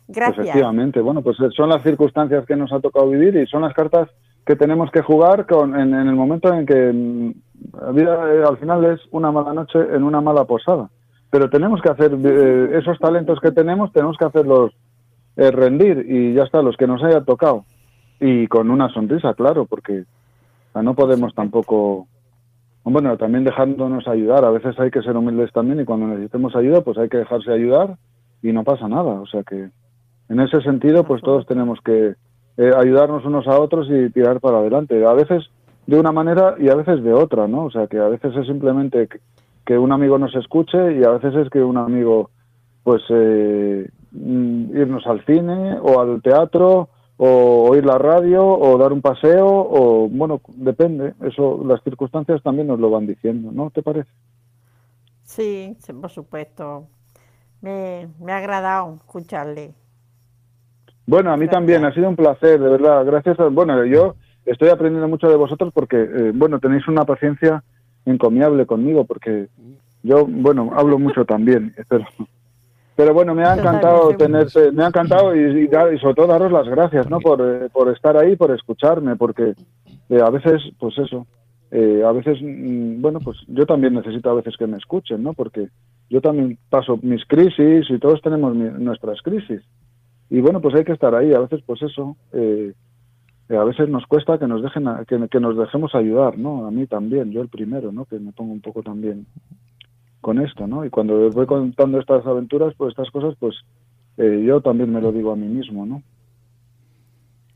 Gracias. 0.07 0.39
Efectivamente. 0.39 1.01
Bueno, 1.01 1.23
pues 1.23 1.37
son 1.55 1.69
las 1.69 1.83
circunstancias 1.83 2.47
que 2.47 2.57
nos 2.57 2.73
ha 2.73 2.81
tocado 2.81 3.09
vivir 3.11 3.37
y 3.37 3.47
son 3.47 3.63
las 3.63 3.75
cartas 3.75 4.09
que 4.49 4.57
tenemos 4.57 4.91
que 4.91 5.03
jugar 5.03 5.45
con, 5.45 5.79
en, 5.79 5.93
el 5.93 6.15
momento 6.15 6.51
en 6.55 6.65
que 6.65 6.91
mm, 6.91 7.33
la 7.83 7.93
vida 7.93 8.33
eh, 8.33 8.43
al 8.49 8.57
final 8.57 8.83
es 8.87 8.99
una 9.11 9.31
mala 9.31 9.53
noche 9.53 9.79
en 9.79 10.03
una 10.03 10.23
mala 10.23 10.45
posada. 10.45 10.89
Pero 11.29 11.51
tenemos 11.51 11.83
que 11.83 11.91
hacer 11.91 12.17
eh, 12.25 12.79
esos 12.79 12.99
talentos 12.99 13.41
que 13.41 13.53
tenemos, 13.53 13.93
tenemos 13.93 14.17
que 14.17 14.25
hacerlos 14.25 14.73
eh, 15.37 15.51
rendir 15.51 16.07
y 16.09 16.33
ya 16.33 16.45
está, 16.45 16.63
los 16.63 16.79
que 16.79 16.87
nos 16.87 17.05
haya 17.05 17.21
tocado. 17.21 17.67
Y 18.21 18.47
con 18.47 18.71
una 18.71 18.89
sonrisa, 18.89 19.35
claro, 19.35 19.67
porque 19.67 20.05
no 20.75 20.95
podemos 20.95 21.35
tampoco. 21.35 22.07
Bueno, 22.85 23.19
también 23.19 23.45
dejándonos 23.45 24.09
ayudar. 24.09 24.47
A 24.47 24.51
veces 24.51 24.81
hay 24.81 24.91
que 24.91 25.03
ser 25.03 25.15
humildes 25.15 25.53
también 25.53 25.79
y 25.79 25.85
cuando 25.85 26.07
necesitemos 26.07 26.57
ayuda, 26.57 26.81
pues 26.81 26.97
hay 26.97 27.11
que 27.11 27.19
dejarse 27.19 27.53
ayudar 27.53 27.99
y 28.43 28.51
no 28.53 28.65
pasa 28.65 28.89
nada. 28.89 29.21
O 29.21 29.27
sea 29.27 29.43
que 29.43 29.69
en 30.31 30.41
ese 30.41 30.63
sentido, 30.63 31.05
pues 31.05 31.21
todos 31.21 31.45
tenemos 31.45 31.81
que, 31.85 32.15
eh, 32.59 32.73
ayudarnos 32.77 33.25
unos 33.25 33.47
a 33.47 33.59
otros 33.59 33.87
y 33.89 34.11
tirar 34.11 34.41
para 34.41 34.59
adelante. 34.59 35.07
A 35.07 35.13
veces 35.13 35.49
de 35.87 35.99
una 35.99 36.11
manera 36.11 36.57
y 36.59 36.69
a 36.69 36.75
veces 36.75 37.03
de 37.05 37.15
otra, 37.15 37.47
¿no? 37.47 37.67
O 37.67 37.71
sea, 37.71 37.87
que 37.87 37.99
a 37.99 38.09
veces 38.09 38.35
es 38.35 38.47
simplemente 38.47 39.09
que, 39.65 39.79
un 39.79 39.93
amigo 39.93 40.19
nos 40.19 40.35
escuche 40.35 40.99
y 40.99 41.05
a 41.05 41.11
veces 41.11 41.35
es 41.37 41.51
que 41.51 41.63
un 41.63 41.77
amigo, 41.77 42.31
pues, 42.83 43.03
eh, 43.11 43.89
mm, 44.11 44.77
irnos 44.77 45.07
al 45.07 45.25
cine 45.25 45.79
o 45.81 46.01
al 46.01 46.21
teatro 46.21 46.89
o 47.17 47.71
oír 47.71 47.87
la 47.87 47.97
radio 47.97 48.45
o 48.45 48.77
dar 48.77 48.93
un 48.93 49.03
paseo 49.03 49.47
o, 49.47 50.09
bueno, 50.09 50.41
depende. 50.57 51.15
Eso, 51.23 51.63
las 51.65 51.83
circunstancias 51.85 52.43
también 52.43 52.67
nos 52.67 52.81
lo 52.81 52.91
van 52.91 53.07
diciendo, 53.07 53.53
¿no? 53.53 53.71
¿Te 53.71 53.83
parece? 53.83 54.11
Sí, 55.23 55.77
por 56.01 56.11
supuesto. 56.11 56.89
Me, 57.61 58.09
me 58.19 58.33
ha 58.33 58.39
agradado 58.39 58.95
escucharle. 58.95 59.75
Bueno, 61.09 61.33
a 61.33 61.39
mí 61.39 61.49
también, 61.49 61.87
ha 61.87 61.95
sido 61.95 62.07
un 62.07 62.17
placer, 62.17 62.61
de 62.61 62.69
verdad. 62.69 63.03
Gracias. 63.07 63.41
A, 63.41 63.49
bueno, 63.49 63.83
yo 63.87 64.17
estoy 64.45 64.69
aprendiendo 64.69 65.09
mucho 65.09 65.27
de 65.27 65.37
vosotros 65.37 65.73
porque, 65.73 65.97
eh, 65.97 66.33
bueno, 66.35 66.61
tenéis 66.61 66.87
una 66.87 67.07
paciencia 67.07 67.65
encomiable 68.05 68.67
conmigo 68.67 69.07
porque 69.07 69.49
yo, 70.03 70.27
bueno, 70.27 70.71
hablo 70.77 70.99
mucho 70.99 71.25
también, 71.25 71.75
pero, 71.89 72.05
pero 72.95 73.15
bueno, 73.15 73.35
me 73.35 73.43
ha 73.43 73.55
encantado 73.55 74.15
tenerte, 74.19 74.71
me 74.71 74.85
ha 74.85 74.89
encantado 74.89 75.35
y, 75.35 75.65
y, 75.65 75.99
sobre 75.99 76.15
todo 76.15 76.27
daros 76.27 76.53
las 76.53 76.69
gracias, 76.69 77.09
¿no? 77.09 77.21
Por, 77.21 77.41
eh, 77.41 77.71
por 77.73 77.89
estar 77.89 78.15
ahí, 78.19 78.37
por 78.37 78.51
escucharme, 78.51 79.17
porque 79.17 79.55
eh, 80.11 80.21
a 80.23 80.29
veces, 80.29 80.61
pues 80.79 80.99
eso, 80.99 81.27
a 81.73 82.13
veces, 82.13 82.37
mm, 82.43 83.01
bueno, 83.01 83.21
pues 83.21 83.39
yo 83.47 83.65
también 83.65 83.95
necesito 83.95 84.29
a 84.29 84.35
veces 84.35 84.59
que 84.59 84.67
me 84.67 84.77
escuchen, 84.77 85.23
¿no? 85.23 85.33
Porque 85.33 85.69
yo 86.11 86.21
también 86.21 86.59
paso 86.69 86.99
mis 87.01 87.25
crisis 87.25 87.87
y 87.89 87.99
todos 87.99 88.21
tenemos 88.21 88.55
nuestras 88.55 89.23
crisis 89.23 89.63
y 90.31 90.41
bueno, 90.41 90.61
pues 90.61 90.75
hay 90.75 90.85
que 90.85 90.93
estar 90.93 91.15
ahí. 91.15 91.33
A 91.33 91.41
veces, 91.41 91.63
pues 91.65 91.83
eso, 91.83 92.17
eh, 92.33 92.75
a 93.51 93.65
veces 93.65 93.89
nos 93.89 94.07
cuesta 94.07 94.39
que 94.39 94.47
nos 94.47 94.63
dejen, 94.63 94.87
que, 95.07 95.41
nos 95.41 95.57
dejemos 95.57 95.95
ayudar, 95.95 96.39
¿no? 96.39 96.67
A 96.67 96.71
mí 96.71 96.87
también, 96.87 97.31
yo 97.31 97.41
el 97.41 97.49
primero, 97.49 97.93
¿no? 97.93 98.05
Que 98.05 98.19
me 98.19 98.33
pongo 98.33 98.53
un 98.53 98.61
poco 98.61 98.83
también 98.83 99.27
con 100.21 100.39
esto, 100.41 100.67
¿no? 100.67 100.85
Y 100.85 100.91
cuando 100.91 101.25
les 101.25 101.35
voy 101.35 101.47
contando 101.47 101.99
estas 101.99 102.27
aventuras, 102.27 102.75
pues 102.77 102.91
estas 102.91 103.11
cosas, 103.11 103.35
pues 103.39 103.57
eh, 104.19 104.45
yo 104.47 104.61
también 104.61 104.93
me 104.93 105.01
lo 105.01 105.13
digo 105.13 105.33
a 105.33 105.37
mí 105.37 105.47
mismo, 105.47 105.87
¿no? 105.87 106.03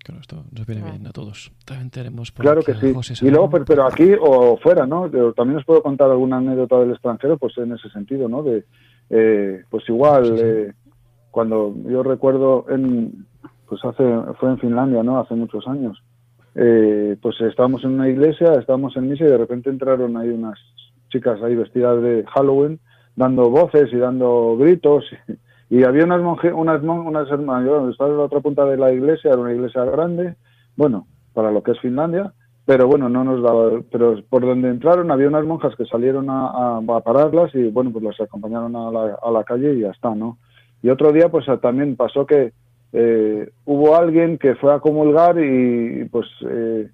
Claro, 0.03 0.21
esto 0.21 0.45
nos 0.51 0.67
viene 0.67 0.83
bien 0.83 1.07
a 1.07 1.13
todos. 1.13 1.53
También 1.65 1.91
tenemos 1.91 2.33
por 2.33 2.45
Claro 2.45 2.63
que 2.63 2.75
sí. 2.75 2.93
y 3.25 3.31
luego, 3.31 3.51
pero, 3.65 3.87
aquí 3.87 4.13
o 4.21 4.57
fuera, 4.57 4.85
¿no? 4.85 5.09
también 5.33 5.59
os 5.59 5.65
puedo 5.65 5.83
contar 5.83 6.11
alguna 6.11 6.39
anécdota 6.39 6.81
del 6.81 6.91
extranjero, 6.91 7.37
pues 7.37 7.57
en 7.59 7.73
ese 7.73 7.89
sentido, 7.91 8.29
¿no? 8.29 8.43
De, 8.43 8.65
eh, 9.11 9.63
pues 9.69 9.89
igual, 9.89 10.39
eh, 10.39 10.73
cuando 11.33 11.75
yo 11.89 12.05
recuerdo 12.05 12.67
en, 12.69 13.27
pues 13.69 13.85
hace, 13.85 14.05
fue 14.39 14.51
en 14.51 14.59
Finlandia, 14.59 15.03
¿no? 15.03 15.19
Hace 15.19 15.35
muchos 15.35 15.67
años. 15.67 16.01
Eh, 16.55 17.17
pues 17.21 17.41
estábamos 17.41 17.83
en 17.83 17.95
una 17.95 18.09
iglesia, 18.09 18.53
estábamos 18.53 18.97
en 18.97 19.09
misa 19.09 19.25
y 19.25 19.29
de 19.29 19.39
repente 19.39 19.71
entraron 19.71 20.17
ahí 20.17 20.29
unas 20.29 20.59
chicas 21.09 21.43
ahí 21.43 21.57
vestidas 21.57 22.01
de 22.03 22.25
Halloween, 22.35 22.79
dando 23.17 23.51
voces 23.51 23.93
y 23.93 23.97
dando 23.97 24.57
gritos. 24.59 25.05
Y, 25.71 25.85
había 25.85 26.05
unas 26.05 26.21
monjes, 26.21 26.53
unas, 26.55 26.83
unas 26.83 27.31
hermanas, 27.31 27.91
estaba 27.91 28.11
en 28.11 28.19
la 28.19 28.25
otra 28.25 28.41
punta 28.41 28.67
de 28.67 28.77
la 28.77 28.93
iglesia, 28.93 29.31
era 29.31 29.41
una 29.41 29.55
iglesia 29.55 29.85
grande, 29.85 30.37
bueno, 30.77 31.07
para 31.33 31.51
lo 31.51 31.63
que 31.63 31.71
es 31.71 31.81
Finlandia, 31.81 32.35
pero 32.67 32.87
bueno, 32.87 33.09
no 33.09 33.25
nos 33.25 33.43
daba, 33.43 33.81
pero 33.91 34.23
por 34.29 34.43
donde 34.43 34.69
entraron 34.69 35.11
había 35.11 35.29
unas 35.29 35.47
monjas 35.47 35.75
que 35.77 35.87
salieron 35.87 36.27
a, 36.29 36.81
pararlas 37.03 37.55
y 37.55 37.69
bueno, 37.71 37.91
pues 37.91 38.05
las 38.05 38.21
acompañaron 38.21 38.77
a 38.77 39.31
la, 39.31 39.45
calle 39.45 39.75
y 39.75 39.81
ya 39.81 39.91
está, 39.91 40.15
¿no? 40.15 40.39
Y 40.83 40.91
otro 40.91 41.13
día 41.13 41.29
pues 41.29 41.47
también 41.61 41.97
pasó 41.97 42.27
que 42.27 42.53
eh, 42.93 43.51
hubo 43.65 43.97
alguien 43.97 44.37
que 44.37 44.55
fue 44.57 44.75
a 44.75 44.81
comulgar 44.81 45.39
y 45.39 46.05
pues 46.11 46.27
eh, 46.47 46.91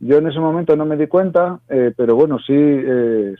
yo 0.00 0.18
en 0.18 0.26
ese 0.26 0.38
momento 0.38 0.76
no 0.76 0.84
me 0.84 0.96
di 0.96 1.06
cuenta, 1.06 1.60
eh, 1.68 1.92
pero 1.96 2.14
bueno, 2.14 2.38
sí 2.38 2.54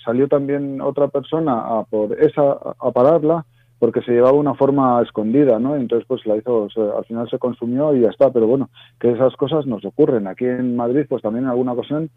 salió 0.04 0.28
también 0.28 0.80
otra 0.80 1.08
persona 1.08 1.60
a 1.60 1.84
por 1.84 2.18
esa 2.20 2.52
a 2.52 2.90
pararla 2.92 3.44
porque 3.78 4.02
se 4.02 4.12
llevaba 4.12 4.36
una 4.36 4.54
forma 4.54 5.00
escondida, 5.02 5.58
¿no? 5.58 5.74
Entonces 5.74 6.06
pues 6.06 6.24
la 6.26 6.36
hizo, 6.36 6.68
al 6.96 7.04
final 7.06 7.28
se 7.30 7.38
consumió 7.38 7.94
y 7.94 8.00
ya 8.00 8.10
está, 8.10 8.30
pero 8.30 8.46
bueno, 8.46 8.68
que 8.98 9.10
esas 9.10 9.34
cosas 9.36 9.66
nos 9.66 9.84
ocurren. 9.84 10.26
Aquí 10.26 10.44
en 10.44 10.76
Madrid 10.76 11.06
pues 11.08 11.22
también 11.22 11.44
en 11.44 11.50
alguna 11.50 11.72
ocasión 11.72 12.10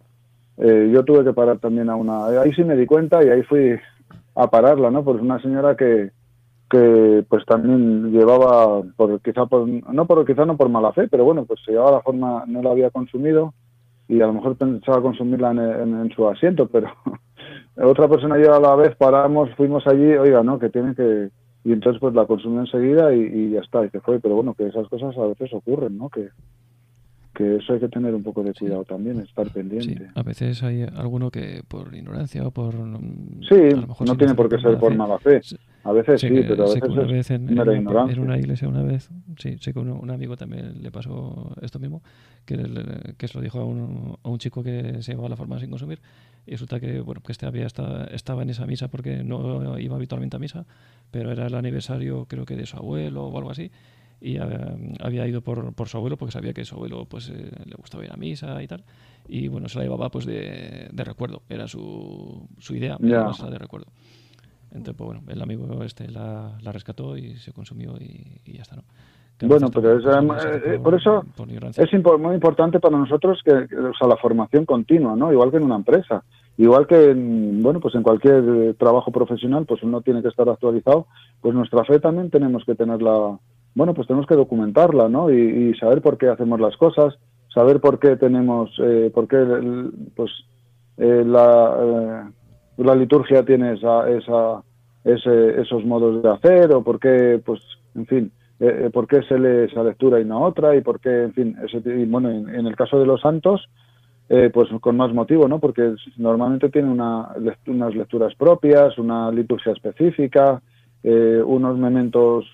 yo 0.57 1.03
tuve 1.03 1.23
que 1.23 1.33
parar 1.33 1.57
también 1.57 1.89
a 1.89 1.95
una, 1.95 2.27
ahí 2.41 2.53
sí 2.53 2.63
me 2.63 2.75
di 2.75 2.85
cuenta 2.85 3.23
y 3.23 3.29
ahí 3.29 3.43
fui 3.43 3.75
a 4.35 4.47
pararla, 4.49 4.91
¿no? 4.91 5.03
Pues 5.03 5.21
una 5.21 5.41
señora 5.41 5.75
que, 5.75 6.11
que 6.73 7.23
pues 7.29 7.45
también 7.45 8.11
llevaba 8.11 8.81
por 8.97 9.21
quizá 9.21 9.45
por 9.45 9.67
no 9.67 10.07
por 10.07 10.25
quizá 10.25 10.43
no 10.43 10.57
por 10.57 10.69
mala 10.69 10.91
fe 10.91 11.07
pero 11.07 11.23
bueno 11.23 11.45
pues 11.45 11.59
se 11.63 11.71
llevaba 11.71 11.91
la 11.91 12.01
forma 12.01 12.45
no 12.47 12.63
la 12.63 12.71
había 12.71 12.89
consumido 12.89 13.53
y 14.07 14.21
a 14.21 14.25
lo 14.25 14.33
mejor 14.33 14.55
pensaba 14.55 14.99
consumirla 14.99 15.51
en, 15.51 16.11
su 16.15 16.27
asiento 16.27 16.67
pero 16.67 16.87
otra 17.77 18.07
persona 18.07 18.39
y 18.39 18.43
a 18.43 18.59
la 18.59 18.75
vez 18.75 18.95
paramos 18.95 19.51
fuimos 19.55 19.85
allí 19.85 20.13
oiga 20.15 20.41
no 20.41 20.57
que 20.57 20.69
tiene 20.69 20.95
que 20.95 21.29
y 21.63 21.73
entonces 21.73 21.99
pues 22.01 22.15
la 22.15 22.25
consumió 22.25 22.61
enseguida 22.61 23.13
y, 23.13 23.21
y 23.21 23.49
ya 23.51 23.59
está 23.59 23.85
y 23.85 23.91
que 23.91 23.99
fue 23.99 24.19
pero 24.19 24.33
bueno 24.33 24.55
que 24.55 24.65
esas 24.65 24.87
cosas 24.87 25.15
a 25.15 25.27
veces 25.27 25.53
ocurren 25.53 25.95
no 25.95 26.09
que 26.09 26.29
que 27.33 27.55
eso 27.57 27.73
hay 27.73 27.79
que 27.79 27.89
tener 27.89 28.13
un 28.13 28.23
poco 28.23 28.43
de 28.43 28.53
cuidado 28.53 28.85
también, 28.85 29.19
estar 29.19 29.49
pendiente. 29.51 30.07
a 30.13 30.23
veces 30.23 30.61
hay 30.63 30.83
alguno 30.83 31.31
que 31.31 31.61
por 31.67 31.93
ignorancia 31.93 32.45
o 32.45 32.51
por... 32.51 32.73
Sí, 32.73 33.55
no 34.05 34.15
tiene 34.15 34.35
por 34.35 34.49
qué 34.49 34.59
ser 34.59 34.77
por 34.77 34.95
mala 34.95 35.17
fe. 35.19 35.41
A 35.85 35.91
veces 35.91 36.21
sí, 36.21 36.29
pero 36.47 36.63
a 36.63 37.05
veces 37.05 37.31
en, 37.31 37.49
en, 37.59 38.19
una 38.19 38.37
iglesia 38.37 38.69
una 38.69 38.83
vez, 38.83 39.09
sí, 39.37 39.57
sé 39.59 39.73
que 39.73 39.79
un, 39.79 40.09
amigo 40.11 40.37
también 40.37 40.81
le 40.81 40.91
pasó 40.91 41.53
esto 41.61 41.77
mismo, 41.77 42.01
que, 42.45 42.55
que 43.17 43.27
se 43.27 43.37
lo 43.37 43.43
dijo 43.43 43.59
a 43.59 43.65
un, 43.65 44.17
a 44.23 44.29
un 44.29 44.37
chico 44.37 44.63
que 44.63 45.01
se 45.01 45.11
llevaba 45.11 45.27
la 45.27 45.35
forma 45.35 45.59
sin 45.59 45.69
consumir 45.69 45.99
y 46.45 46.51
resulta 46.51 46.79
que 46.79 46.99
bueno 46.99 47.21
que 47.21 47.31
este 47.31 47.45
había 47.45 47.65
estado, 47.65 48.05
estaba 48.07 48.43
en 48.43 48.49
esa 48.49 48.65
misa 48.65 48.89
porque 48.89 49.23
no 49.23 49.77
iba 49.79 49.95
habitualmente 49.95 50.35
a 50.35 50.39
misa, 50.39 50.65
pero 51.11 51.31
era 51.31 51.47
el 51.47 51.55
aniversario 51.55 52.25
creo 52.25 52.45
que 52.45 52.55
de 52.55 52.65
su 52.65 52.77
abuelo 52.77 53.25
o 53.25 53.37
algo 53.37 53.51
así 53.51 53.71
y 54.23 54.37
había, 54.37 55.27
ido 55.27 55.41
por, 55.41 55.73
por, 55.73 55.89
su 55.89 55.97
abuelo 55.97 56.15
porque 56.15 56.31
sabía 56.31 56.53
que 56.53 56.63
su 56.63 56.75
abuelo 56.75 57.05
pues 57.05 57.29
eh, 57.29 57.51
le 57.65 57.75
gustaba 57.75 58.05
ir 58.05 58.11
a 58.11 58.15
misa 58.15 58.63
y 58.63 58.67
tal. 58.67 58.83
Y 59.27 59.49
bueno 59.49 59.67
se 59.67 59.77
la 59.79 59.83
llevaba 59.83 60.09
pues 60.09 60.25
de, 60.25 60.87
de 60.91 61.03
recuerdo. 61.03 61.41
Era 61.49 61.67
su, 61.67 62.47
su 62.57 62.75
idea 62.75 62.97
de 62.99 63.57
recuerdo. 63.57 63.87
Entonces 64.71 64.95
pues, 64.95 65.07
bueno 65.07 65.23
el 65.27 65.41
amigo 65.41 65.83
este 65.83 66.09
la, 66.09 66.57
la 66.61 66.71
rescató 66.71 67.17
y 67.17 67.35
se 67.35 67.51
consumió 67.51 67.97
y, 67.99 68.39
y 68.45 68.53
ya 68.53 68.61
está 68.61 68.77
no 68.77 68.83
bueno, 69.41 69.69
pero 69.73 69.97
es, 69.97 70.05
eh, 70.05 70.79
por, 70.81 70.95
eso 70.95 71.25
es 71.75 72.19
muy 72.19 72.35
importante 72.35 72.79
para 72.79 72.97
nosotros 72.97 73.41
que, 73.43 73.51
o 73.51 73.93
sea, 73.97 74.07
la 74.07 74.15
formación 74.17 74.65
continua, 74.65 75.15
¿no? 75.15 75.33
Igual 75.33 75.51
que 75.51 75.57
en 75.57 75.63
una 75.63 75.75
empresa, 75.75 76.23
igual 76.57 76.87
que 76.87 77.11
en, 77.11 77.61
bueno, 77.61 77.79
pues 77.79 77.95
en 77.95 78.03
cualquier 78.03 78.43
eh, 78.47 78.73
trabajo 78.75 79.11
profesional, 79.11 79.65
pues 79.65 79.83
uno 79.83 80.01
tiene 80.01 80.21
que 80.21 80.29
estar 80.29 80.47
actualizado, 80.47 81.07
pues 81.41 81.53
nuestra 81.53 81.83
fe 81.83 81.99
también 81.99 82.29
tenemos 82.29 82.63
que 82.65 82.75
tenerla 82.75 83.37
bueno, 83.75 83.93
pues 83.93 84.07
tenemos 84.07 84.27
que 84.27 84.35
documentarla, 84.35 85.09
¿no? 85.09 85.31
Y, 85.31 85.73
saber 85.75 86.01
por 86.01 86.17
qué 86.17 86.27
hacemos 86.27 86.59
las 86.59 86.77
cosas, 86.77 87.15
saber 87.53 87.79
por 87.79 87.99
qué 87.99 88.15
tenemos, 88.15 88.71
eh, 88.79 89.11
por 89.13 89.27
qué, 89.27 89.37
pues, 90.15 90.31
eh, 90.97 91.23
la, 91.25 91.75
eh, 91.81 92.83
la 92.83 92.95
liturgia 92.95 93.43
tiene 93.43 93.73
esa, 93.73 94.09
esa, 94.09 94.61
ese, 95.03 95.61
esos 95.61 95.83
modos 95.85 96.21
de 96.21 96.29
hacer, 96.29 96.71
o 96.73 96.83
por 96.83 96.99
qué, 96.99 97.41
pues, 97.43 97.61
en 97.95 98.05
fin, 98.05 98.31
eh, 98.59 98.89
por 98.93 99.07
qué 99.07 99.23
se 99.23 99.39
lee 99.39 99.71
esa 99.71 99.83
lectura 99.83 100.19
y 100.19 100.25
no 100.25 100.41
otra, 100.43 100.75
y 100.75 100.81
por 100.81 100.99
qué, 100.99 101.23
en 101.23 101.33
fin, 101.33 101.57
ese, 101.63 101.77
y 101.89 102.05
bueno, 102.05 102.29
en, 102.29 102.67
el 102.67 102.75
caso 102.75 102.99
de 102.99 103.05
los 103.05 103.21
santos, 103.21 103.67
pues 104.51 104.67
con 104.81 104.97
más 104.97 105.13
motivo, 105.13 105.47
¿no? 105.47 105.59
Porque 105.59 105.93
normalmente 106.17 106.69
tiene 106.69 106.89
una, 106.89 107.35
unas 107.67 107.93
lecturas 107.93 108.33
propias, 108.33 108.97
una 108.97 109.29
liturgia 109.29 109.73
específica, 109.73 110.59
unos 111.03 111.77
momentos 111.77 112.45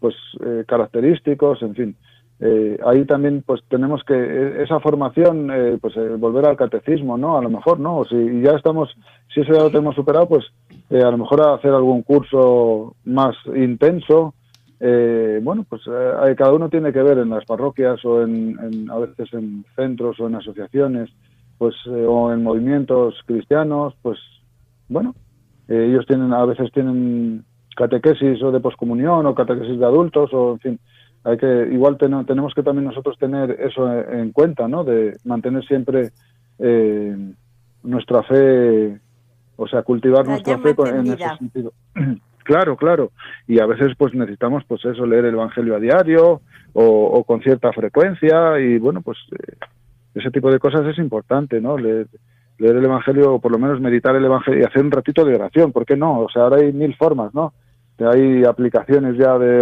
pues 0.00 0.14
eh, 0.44 0.64
característicos, 0.66 1.62
en 1.62 1.74
fin. 1.74 1.96
Eh, 2.40 2.78
ahí 2.86 3.04
también 3.04 3.42
pues 3.44 3.62
tenemos 3.68 4.04
que 4.04 4.14
e, 4.14 4.62
esa 4.62 4.78
formación 4.78 5.50
eh, 5.52 5.78
pues 5.80 5.94
volver 6.20 6.46
al 6.46 6.56
catecismo 6.56 7.18
no 7.18 7.36
a 7.36 7.42
lo 7.42 7.50
mejor 7.50 7.80
no 7.80 8.04
si 8.04 8.42
ya 8.42 8.52
estamos 8.52 8.94
si 9.34 9.40
eso 9.40 9.52
ya 9.52 9.64
lo 9.64 9.70
tenemos 9.70 9.96
superado 9.96 10.28
pues 10.28 10.44
a 10.88 11.10
lo 11.10 11.18
mejor 11.18 11.40
hacer 11.48 11.72
algún 11.72 12.02
curso 12.02 12.94
más 13.04 13.34
intenso. 13.54 14.34
Bueno 15.42 15.66
pues 15.68 15.82
cada 16.36 16.52
uno 16.52 16.68
tiene 16.68 16.92
que 16.92 17.02
ver 17.02 17.18
en 17.18 17.30
las 17.30 17.44
parroquias 17.44 18.04
o 18.04 18.22
en, 18.22 18.88
a 18.88 18.98
veces 18.98 19.34
en 19.34 19.64
centros 19.74 20.20
o 20.20 20.28
en 20.28 20.36
asociaciones 20.36 21.10
pues 21.58 21.74
o 21.88 22.32
en 22.32 22.44
movimientos 22.44 23.16
cristianos 23.26 23.94
pues 24.00 24.20
bueno 24.88 25.16
ellos 25.66 26.06
tienen 26.06 26.32
a 26.32 26.44
veces 26.44 26.70
tienen 26.72 27.44
catequesis 27.78 28.42
o 28.42 28.50
de 28.50 28.58
poscomunión 28.58 29.24
o 29.24 29.34
catequesis 29.34 29.78
de 29.78 29.86
adultos 29.86 30.34
o 30.34 30.52
en 30.54 30.58
fin 30.58 30.80
hay 31.24 31.36
que 31.36 31.68
igual 31.72 31.96
tenemos 31.98 32.54
que 32.54 32.62
también 32.62 32.86
nosotros 32.86 33.16
tener 33.18 33.52
eso 33.60 33.90
en 33.92 34.32
cuenta 34.32 34.66
no 34.66 34.82
de 34.82 35.16
mantener 35.24 35.64
siempre 35.64 36.10
eh, 36.58 37.16
nuestra 37.84 38.22
fe 38.24 38.98
o 39.56 39.68
sea 39.68 39.82
cultivar 39.82 40.26
nuestra 40.26 40.58
fe 40.58 40.74
en 40.88 41.06
ese 41.06 41.36
sentido. 41.38 41.72
Claro 42.48 42.78
claro. 42.78 43.12
Y 43.46 43.60
a 43.60 43.66
veces 43.66 43.88
pues 43.98 44.14
necesitamos 44.14 44.64
pues 44.66 44.82
eso 44.82 45.04
leer 45.04 45.26
el 45.26 45.34
evangelio 45.34 45.76
a 45.76 45.78
diario 45.78 46.40
o, 46.72 47.22
con 47.24 47.42
cierta 47.42 47.70
frecuencia 47.74 48.58
y 48.58 48.78
bueno 48.78 49.02
pues 49.02 49.18
eh, 49.32 49.56
ese 50.14 50.30
tipo 50.30 50.50
de 50.50 50.58
cosas 50.58 50.86
es 50.86 50.96
importante 50.96 51.60
no 51.60 51.76
leer, 51.76 52.06
leer 52.56 52.76
el 52.76 52.86
evangelio 52.86 53.34
o 53.34 53.38
por 53.38 53.52
lo 53.52 53.58
menos 53.58 53.82
meditar 53.82 54.16
el 54.16 54.24
evangelio 54.24 54.60
y 54.60 54.64
hacer 54.64 54.82
un 54.82 54.90
ratito 54.90 55.26
de 55.26 55.34
oración 55.34 55.72
¿por 55.72 55.84
qué 55.84 55.94
no? 55.94 56.20
o 56.20 56.30
sea 56.30 56.44
ahora 56.44 56.56
hay 56.62 56.72
mil 56.72 56.96
formas 56.96 57.34
no 57.34 57.52
hay 58.04 58.44
aplicaciones 58.44 59.16
ya 59.16 59.38
de, 59.38 59.58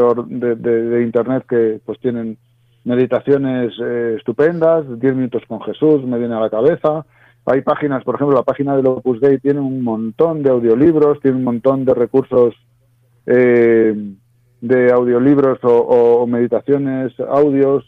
de, 0.56 1.02
internet 1.02 1.44
que 1.48 1.80
pues 1.84 1.98
tienen 2.00 2.36
meditaciones 2.84 3.72
eh, 3.82 4.16
estupendas, 4.18 4.84
10 5.00 5.14
minutos 5.14 5.42
con 5.48 5.60
Jesús, 5.62 6.04
me 6.04 6.18
viene 6.18 6.34
a 6.34 6.40
la 6.40 6.50
cabeza. 6.50 7.04
Hay 7.46 7.62
páginas, 7.62 8.04
por 8.04 8.16
ejemplo, 8.16 8.36
la 8.36 8.42
página 8.42 8.76
del 8.76 8.86
Opus 8.86 9.20
Dei 9.20 9.38
tiene 9.38 9.60
un 9.60 9.82
montón 9.82 10.42
de 10.42 10.50
audiolibros, 10.50 11.20
tiene 11.20 11.38
un 11.38 11.44
montón 11.44 11.84
de 11.84 11.94
recursos 11.94 12.54
eh, 13.26 13.94
de 14.60 14.92
audiolibros 14.92 15.58
o, 15.62 16.26
meditaciones, 16.26 17.18
audios, 17.20 17.84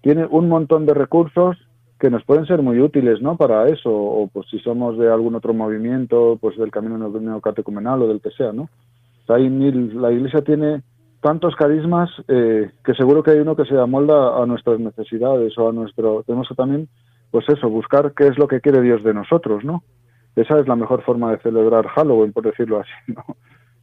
tiene 0.00 0.26
un 0.26 0.48
montón 0.48 0.86
de 0.86 0.94
recursos 0.94 1.56
que 1.98 2.10
nos 2.10 2.24
pueden 2.24 2.46
ser 2.46 2.62
muy 2.62 2.80
útiles, 2.80 3.22
¿no? 3.22 3.36
Para 3.36 3.68
eso, 3.68 3.90
o 3.90 4.28
pues 4.32 4.48
si 4.50 4.58
somos 4.58 4.98
de 4.98 5.10
algún 5.10 5.34
otro 5.34 5.54
movimiento, 5.54 6.36
pues 6.40 6.56
del 6.56 6.70
camino 6.70 6.98
neocatecumenal 6.98 8.02
o 8.02 8.08
del 8.08 8.20
que 8.20 8.30
sea, 8.30 8.52
¿no? 8.52 8.68
Hay 9.32 9.48
mil, 9.48 10.00
la 10.00 10.12
Iglesia 10.12 10.42
tiene 10.42 10.82
tantos 11.20 11.54
carismas 11.56 12.10
eh, 12.28 12.70
que 12.84 12.94
seguro 12.94 13.22
que 13.22 13.32
hay 13.32 13.38
uno 13.38 13.56
que 13.56 13.64
se 13.64 13.78
amolda 13.78 14.42
a 14.42 14.46
nuestras 14.46 14.80
necesidades 14.80 15.56
o 15.56 15.68
a 15.68 15.72
nuestro... 15.72 16.22
Tenemos 16.24 16.48
que 16.48 16.54
también, 16.54 16.88
pues 17.30 17.48
eso, 17.48 17.68
buscar 17.68 18.12
qué 18.16 18.28
es 18.28 18.38
lo 18.38 18.48
que 18.48 18.60
quiere 18.60 18.82
Dios 18.82 19.02
de 19.04 19.14
nosotros, 19.14 19.64
¿no? 19.64 19.82
Esa 20.34 20.58
es 20.58 20.66
la 20.66 20.76
mejor 20.76 21.02
forma 21.02 21.30
de 21.30 21.38
celebrar 21.38 21.86
Halloween, 21.88 22.32
por 22.32 22.44
decirlo 22.44 22.80
así. 22.80 23.14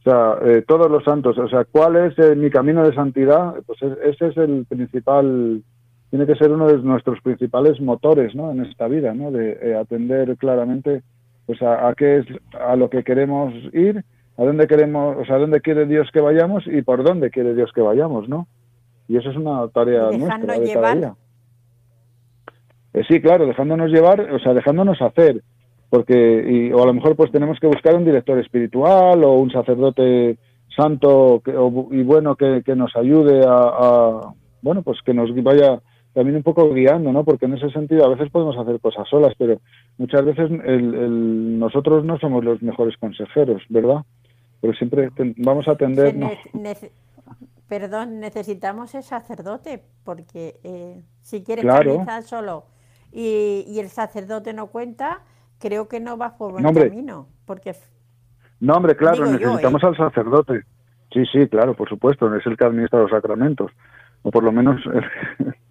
O 0.00 0.02
sea, 0.02 0.38
eh, 0.40 0.64
todos 0.66 0.90
los 0.90 1.04
santos, 1.04 1.36
o 1.36 1.46
sea, 1.46 1.66
¿cuál 1.66 1.94
es 1.96 2.18
eh, 2.18 2.34
mi 2.34 2.48
camino 2.48 2.82
de 2.82 2.94
santidad? 2.94 3.56
Pues 3.66 3.82
ese 3.82 4.28
es 4.28 4.36
el 4.38 4.64
principal, 4.66 5.62
tiene 6.08 6.24
que 6.24 6.36
ser 6.36 6.50
uno 6.50 6.66
de 6.68 6.78
nuestros 6.78 7.20
principales 7.20 7.78
motores, 7.82 8.34
¿no? 8.34 8.50
En 8.50 8.64
esta 8.64 8.88
vida, 8.88 9.12
¿no? 9.12 9.30
De 9.30 9.76
atender 9.76 10.38
claramente 10.38 11.02
pues 11.50 11.62
a, 11.62 11.92
qué 11.96 12.18
es 12.18 12.26
a 12.52 12.76
lo 12.76 12.88
que 12.88 13.02
queremos 13.02 13.52
ir, 13.72 14.04
a 14.36 14.44
dónde 14.44 14.66
queremos, 14.66 15.16
o 15.18 15.24
sea, 15.24 15.36
a 15.36 15.38
dónde 15.38 15.60
quiere 15.60 15.86
Dios 15.86 16.08
que 16.12 16.20
vayamos 16.20 16.66
y 16.66 16.82
por 16.82 17.04
dónde 17.04 17.30
quiere 17.30 17.54
Dios 17.54 17.70
que 17.74 17.82
vayamos, 17.82 18.28
¿no? 18.28 18.46
Y 19.08 19.16
eso 19.16 19.30
es 19.30 19.36
una 19.36 19.68
tarea 19.68 20.10
nuestra 20.10 20.58
de 20.58 20.72
cada 20.72 20.94
día. 20.94 21.14
Eh, 22.92 23.02
sí, 23.08 23.20
claro, 23.20 23.46
dejándonos 23.46 23.90
llevar, 23.90 24.20
o 24.20 24.38
sea, 24.38 24.54
dejándonos 24.54 25.00
hacer, 25.02 25.42
porque 25.90 26.44
y, 26.48 26.72
o 26.72 26.82
a 26.82 26.86
lo 26.86 26.94
mejor 26.94 27.16
pues 27.16 27.30
tenemos 27.32 27.58
que 27.58 27.66
buscar 27.66 27.94
un 27.96 28.04
director 28.04 28.38
espiritual 28.38 29.22
o 29.24 29.34
un 29.34 29.50
sacerdote 29.50 30.38
santo 30.74 31.42
y 31.90 32.02
bueno 32.02 32.36
que, 32.36 32.62
nos 32.76 32.94
ayude 32.96 33.42
a, 33.46 34.20
bueno 34.62 34.82
pues 34.82 35.00
que 35.04 35.12
nos 35.12 35.34
vaya 35.42 35.80
también 36.14 36.36
un 36.36 36.42
poco 36.44 36.72
guiando 36.72 37.12
no 37.12 37.24
porque 37.24 37.46
en 37.46 37.54
ese 37.54 37.70
sentido 37.70 38.06
a 38.06 38.10
veces 38.10 38.30
podemos 38.30 38.56
hacer 38.56 38.78
cosas 38.80 39.08
solas 39.08 39.34
pero 39.36 39.60
muchas 39.98 40.24
veces 40.24 40.48
el, 40.64 41.58
nosotros 41.58 42.04
no 42.04 42.18
somos 42.18 42.44
los 42.44 42.62
mejores 42.62 42.96
consejeros 42.96 43.62
verdad 43.68 44.02
pero 44.60 44.74
siempre 44.74 45.10
vamos 45.36 45.68
a 45.68 45.72
atender 45.72 46.14
perdón 47.68 48.20
necesitamos 48.20 48.94
el 48.94 49.02
sacerdote 49.02 49.82
porque 50.04 50.60
eh, 50.64 51.02
si 51.22 51.42
quieres 51.42 51.64
claro. 51.64 52.04
solo 52.24 52.66
y, 53.12 53.64
y 53.66 53.80
el 53.80 53.88
sacerdote 53.88 54.52
no 54.52 54.68
cuenta 54.68 55.22
creo 55.58 55.88
que 55.88 56.00
no 56.00 56.16
vas 56.16 56.32
por 56.32 56.52
buen 56.52 56.74
camino 56.74 57.28
porque 57.46 57.74
no, 58.60 58.74
hombre, 58.74 58.94
claro, 58.94 59.24
necesitamos 59.24 59.82
¿eh? 59.82 59.86
al 59.86 59.96
sacerdote. 59.96 60.64
Sí, 61.12 61.24
sí, 61.32 61.48
claro, 61.48 61.74
por 61.74 61.88
supuesto, 61.88 62.32
es 62.36 62.46
el 62.46 62.56
que 62.56 62.64
administra 62.64 63.00
los 63.00 63.10
sacramentos. 63.10 63.72
O 64.22 64.30
por 64.30 64.44
lo 64.44 64.52
menos 64.52 64.80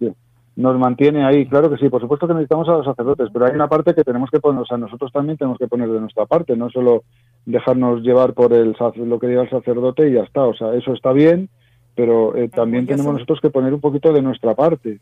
nos 0.60 0.78
mantiene 0.78 1.24
ahí. 1.24 1.46
Claro 1.46 1.70
que 1.70 1.78
sí, 1.78 1.88
por 1.88 2.00
supuesto 2.00 2.26
que 2.26 2.34
necesitamos 2.34 2.68
a 2.68 2.72
los 2.72 2.84
sacerdotes, 2.84 3.28
pero 3.32 3.46
hay 3.46 3.54
una 3.54 3.68
parte 3.68 3.94
que 3.94 4.04
tenemos 4.04 4.30
que 4.30 4.40
poner, 4.40 4.62
o 4.62 4.66
sea, 4.66 4.76
nosotros 4.76 5.10
también 5.10 5.38
tenemos 5.38 5.58
que 5.58 5.66
poner 5.66 5.88
de 5.88 6.00
nuestra 6.00 6.26
parte, 6.26 6.56
no 6.56 6.68
solo 6.70 7.04
dejarnos 7.46 8.02
llevar 8.02 8.34
por 8.34 8.52
el 8.52 8.76
lo 8.96 9.18
que 9.18 9.26
diga 9.26 9.42
el 9.42 9.50
sacerdote 9.50 10.08
y 10.08 10.14
ya 10.14 10.22
está. 10.22 10.44
O 10.44 10.54
sea, 10.54 10.74
eso 10.74 10.92
está 10.92 11.12
bien, 11.12 11.48
pero 11.94 12.36
eh, 12.36 12.48
también 12.48 12.86
tenemos 12.86 13.14
nosotros 13.14 13.40
que 13.40 13.50
poner 13.50 13.72
un 13.72 13.80
poquito 13.80 14.12
de 14.12 14.20
nuestra 14.20 14.54
parte. 14.54 15.00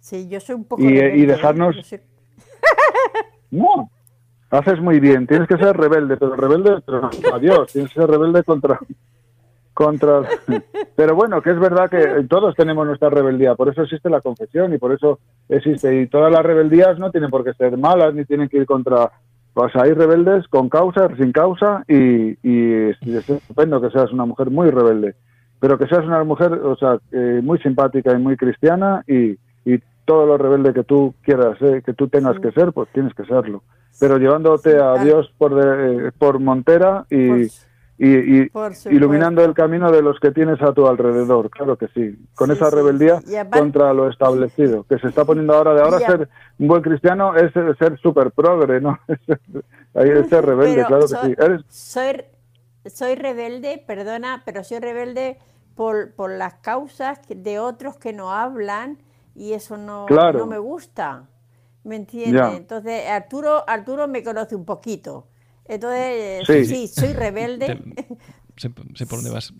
Sí, 0.00 0.28
yo 0.28 0.40
soy 0.40 0.56
un 0.56 0.64
poco. 0.64 0.82
Y, 0.82 0.98
¿eh? 0.98 1.16
y 1.16 1.26
dejarnos. 1.26 1.76
No, 3.52 3.90
haces 4.48 4.80
muy 4.80 5.00
bien, 5.00 5.26
tienes 5.26 5.48
que 5.48 5.56
ser 5.56 5.76
rebelde, 5.76 6.16
pero 6.16 6.36
rebelde 6.36 6.80
pero 6.86 7.10
a 7.32 7.38
Dios, 7.40 7.72
tienes 7.72 7.92
que 7.92 7.98
ser 7.98 8.08
rebelde 8.08 8.44
contra 8.44 8.78
contra. 9.80 10.20
Pero 10.96 11.14
bueno, 11.14 11.40
que 11.40 11.50
es 11.50 11.58
verdad 11.58 11.88
que 11.88 12.26
todos 12.28 12.54
tenemos 12.54 12.86
nuestra 12.86 13.08
rebeldía, 13.08 13.54
por 13.54 13.70
eso 13.70 13.82
existe 13.82 14.10
la 14.10 14.20
confesión 14.20 14.74
y 14.74 14.78
por 14.78 14.92
eso 14.92 15.20
existe. 15.48 16.02
Y 16.02 16.06
todas 16.06 16.30
las 16.30 16.44
rebeldías 16.44 16.98
no 16.98 17.10
tienen 17.10 17.30
por 17.30 17.44
qué 17.44 17.54
ser 17.54 17.78
malas 17.78 18.12
ni 18.12 18.26
tienen 18.26 18.50
que 18.50 18.58
ir 18.58 18.66
contra. 18.66 19.10
Pues 19.54 19.74
hay 19.74 19.94
rebeldes 19.94 20.46
con 20.48 20.68
causa, 20.68 21.08
sin 21.16 21.32
causa 21.32 21.82
y, 21.88 22.36
y, 22.42 22.72
es 22.90 23.28
estupendo 23.28 23.80
que 23.80 23.90
seas 23.90 24.12
una 24.12 24.26
mujer 24.26 24.50
muy 24.50 24.70
rebelde, 24.70 25.14
pero 25.58 25.76
que 25.78 25.86
seas 25.86 26.04
una 26.04 26.22
mujer, 26.24 26.52
o 26.52 26.76
sea, 26.76 26.98
eh, 27.10 27.40
muy 27.42 27.58
simpática 27.58 28.12
y 28.12 28.18
muy 28.18 28.36
cristiana 28.36 29.02
y, 29.08 29.38
y 29.64 29.80
todo 30.04 30.26
lo 30.26 30.38
rebelde 30.38 30.74
que 30.74 30.84
tú 30.84 31.14
quieras, 31.22 31.58
que 31.58 31.94
tú 31.94 32.06
tengas 32.06 32.38
que 32.38 32.52
ser, 32.52 32.72
pues 32.72 32.88
tienes 32.92 33.14
que 33.14 33.24
serlo. 33.24 33.62
Pero 33.98 34.18
llevándote 34.18 34.76
a 34.78 35.02
Dios 35.02 35.32
por, 35.36 35.52
por 36.18 36.38
Montera 36.38 37.06
y, 37.10 37.48
y, 38.02 38.50
iluminando 38.90 39.44
el 39.44 39.52
camino 39.52 39.92
de 39.92 40.00
los 40.00 40.18
que 40.20 40.30
tienes 40.30 40.62
a 40.62 40.72
tu 40.72 40.86
alrededor, 40.86 41.50
claro 41.50 41.76
que 41.76 41.86
sí, 41.88 42.18
con 42.34 42.50
esa 42.50 42.70
rebeldía 42.70 43.20
contra 43.50 43.92
lo 43.92 44.08
establecido, 44.08 44.84
que 44.84 44.98
se 44.98 45.08
está 45.08 45.26
poniendo 45.26 45.52
ahora 45.52 45.74
de 45.74 45.82
ahora 45.82 45.98
ser 45.98 46.28
un 46.58 46.68
buen 46.68 46.80
cristiano 46.80 47.36
es 47.36 47.52
ser 47.52 47.98
súper 48.00 48.30
progre, 48.30 48.80
¿no? 48.80 48.98
Ahí 49.94 50.08
es 50.08 50.30
ser 50.30 50.46
rebelde, 50.46 50.82
claro 50.86 51.02
que 51.02 51.08
sí. 51.08 51.36
Soy, 51.68 52.22
soy 52.86 53.16
rebelde, 53.16 53.84
perdona, 53.86 54.42
pero 54.46 54.64
soy 54.64 54.78
rebelde 54.78 55.36
por, 55.74 56.14
por 56.14 56.30
las 56.30 56.54
causas 56.54 57.20
de 57.28 57.58
otros 57.58 57.98
que 57.98 58.14
no 58.14 58.32
hablan 58.32 58.96
y 59.34 59.52
eso 59.52 59.76
no, 59.76 60.06
no 60.08 60.46
me 60.46 60.58
gusta. 60.58 61.28
¿Me 61.84 61.96
entiendes? 61.96 62.56
Entonces, 62.56 63.08
Arturo, 63.08 63.62
Arturo 63.68 64.08
me 64.08 64.22
conoce 64.22 64.56
un 64.56 64.64
poquito. 64.64 65.26
Entonces, 65.70 66.68
sí, 66.68 66.88
soy 66.88 67.12
rebelde. 67.12 67.78
sé, 68.56 68.70
por 68.70 69.18
dónde 69.18 69.30
vas. 69.30 69.54